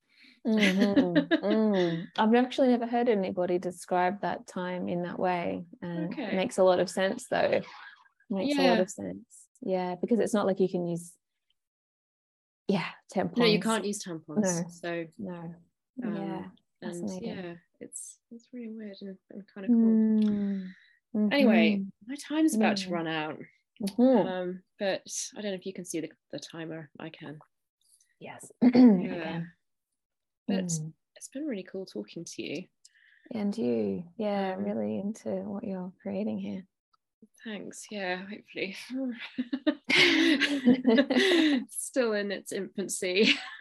Mhm. 0.48 1.28
Mm. 1.28 2.06
I've 2.18 2.34
actually 2.34 2.68
never 2.68 2.86
heard 2.86 3.08
anybody 3.08 3.58
describe 3.58 4.20
that 4.22 4.46
time 4.46 4.88
in 4.88 5.02
that 5.02 5.18
way. 5.18 5.64
And 5.82 6.12
Okay. 6.12 6.24
it 6.24 6.34
makes 6.34 6.58
a 6.58 6.64
lot 6.64 6.80
of 6.80 6.88
sense 6.90 7.26
though. 7.30 7.60
Makes 8.30 8.58
a 8.58 8.62
lot 8.62 8.76
Yeah. 8.76 8.80
of 8.80 8.90
sense. 8.90 9.24
Yeah, 9.60 9.94
because 10.00 10.18
it's 10.20 10.34
not 10.34 10.46
like 10.46 10.60
you 10.60 10.68
can 10.68 10.86
use 10.86 11.12
yeah, 12.68 12.84
tampons. 13.14 13.38
no 13.38 13.46
you 13.46 13.60
can't 13.60 13.86
use 13.86 14.02
tampons 14.04 14.42
No. 14.42 14.68
so 14.68 15.06
No. 15.18 15.54
um, 16.04 16.14
yeah. 16.16 16.44
and 16.82 17.10
yeah 17.22 17.54
it's 17.80 18.18
it's 18.30 18.46
really 18.52 18.68
weird 18.68 18.96
and, 19.00 19.16
and 19.30 19.42
kind 19.54 19.64
of 19.64 19.72
cool 19.72 20.74
Mm. 21.16 21.32
anyway 21.32 21.76
Mhm. 21.80 21.90
my 22.06 22.16
time's 22.16 22.54
about 22.54 22.76
to 22.78 22.88
Mm. 22.88 22.92
run 22.92 23.06
out 23.06 23.38
Mhm. 23.82 24.26
um 24.30 24.62
but 24.78 25.00
i 25.34 25.40
don't 25.40 25.52
know 25.52 25.56
if 25.56 25.64
you 25.64 25.72
can 25.72 25.86
see 25.86 26.00
the, 26.00 26.10
the 26.30 26.38
timer 26.38 26.90
i 27.00 27.08
can 27.08 27.38
yes. 28.20 28.52
yeah 28.62 28.68
Again. 28.68 29.52
But 30.48 30.64
Mm. 30.64 30.92
it's 31.16 31.28
been 31.28 31.46
really 31.46 31.62
cool 31.62 31.86
talking 31.86 32.24
to 32.24 32.42
you 32.42 32.64
And 33.30 33.56
you, 33.56 34.04
yeah, 34.16 34.54
Um, 34.56 34.64
really 34.64 34.98
into 34.98 35.28
what 35.44 35.62
you're 35.64 35.92
creating 36.02 36.38
here. 36.38 36.66
Thanks. 37.44 37.86
Yeah, 37.90 38.24
hopefully. 38.26 38.74
Still 41.70 42.12
in 42.14 42.32
its 42.32 42.52
infancy. 42.52 43.34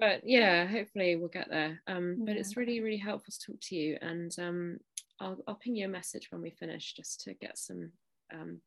but 0.00 0.22
yeah, 0.24 0.66
hopefully 0.66 1.16
we'll 1.16 1.28
get 1.28 1.48
there. 1.50 1.80
Um, 1.86 2.24
but 2.24 2.36
it's 2.36 2.56
really, 2.56 2.80
really 2.80 2.96
helpful 2.96 3.32
to 3.32 3.38
talk 3.52 3.60
to 3.68 3.76
you. 3.76 3.98
And 4.00 4.34
um, 4.38 4.78
I'll, 5.20 5.38
I'll 5.46 5.54
ping 5.56 5.76
you 5.76 5.84
a 5.86 5.88
message 5.88 6.28
when 6.30 6.42
we 6.42 6.50
finish 6.50 6.94
just 6.94 7.20
to 7.22 7.34
get 7.34 7.58
some 7.58 7.92
um, 8.32 8.60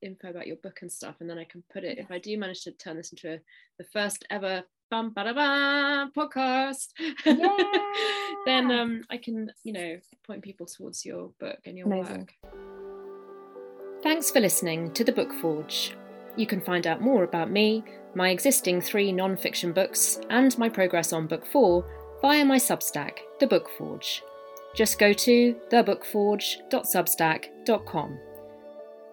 info 0.00 0.28
about 0.30 0.46
your 0.46 0.56
book 0.56 0.78
and 0.82 0.92
stuff. 0.92 1.16
And 1.20 1.28
then 1.28 1.38
I 1.38 1.44
can 1.44 1.62
put 1.72 1.84
it, 1.84 1.98
if 1.98 2.10
I 2.10 2.18
do 2.18 2.36
manage 2.38 2.62
to 2.64 2.72
turn 2.72 2.96
this 2.96 3.12
into 3.12 3.34
a, 3.34 3.38
the 3.78 3.84
first 3.92 4.24
ever 4.30 4.62
bum 4.92 5.10
ba 5.14 5.24
da 5.24 5.32
ba 5.32 6.10
podcast, 6.14 6.92
then 8.46 8.70
um, 8.70 9.02
I 9.08 9.16
can, 9.16 9.50
you 9.64 9.72
know, 9.72 9.96
point 10.26 10.42
people 10.42 10.66
towards 10.66 11.06
your 11.06 11.30
book 11.40 11.60
and 11.64 11.78
your 11.78 11.86
Amazing. 11.86 12.18
work. 12.18 12.34
Thanks 14.02 14.30
for 14.30 14.40
listening 14.40 14.92
to 14.92 15.02
The 15.02 15.12
Book 15.12 15.32
Forge. 15.40 15.96
You 16.36 16.46
can 16.46 16.60
find 16.60 16.86
out 16.86 17.00
more 17.00 17.24
about 17.24 17.50
me, 17.50 17.82
my 18.14 18.28
existing 18.28 18.82
three 18.82 19.12
non 19.12 19.34
fiction 19.34 19.72
books, 19.72 20.20
and 20.28 20.58
my 20.58 20.68
progress 20.68 21.14
on 21.14 21.26
book 21.26 21.46
four 21.46 21.86
via 22.20 22.44
my 22.44 22.58
Substack, 22.58 23.20
The 23.40 23.46
Book 23.46 23.70
Forge. 23.78 24.22
Just 24.74 24.98
go 24.98 25.14
to 25.14 25.56
thebookforge.substack.com. 25.70 28.18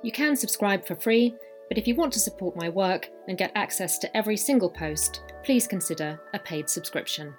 You 0.04 0.12
can 0.12 0.36
subscribe 0.36 0.86
for 0.86 0.96
free, 0.96 1.36
but 1.70 1.78
if 1.78 1.88
you 1.88 1.96
want 1.96 2.12
to 2.14 2.20
support 2.20 2.58
my 2.58 2.68
work 2.68 3.10
and 3.28 3.38
get 3.38 3.52
access 3.56 3.98
to 4.00 4.18
every 4.18 4.36
single 4.36 4.70
post, 4.70 5.22
please 5.44 5.68
consider 5.68 6.20
a 6.34 6.40
paid 6.40 6.70
subscription. 6.70 7.34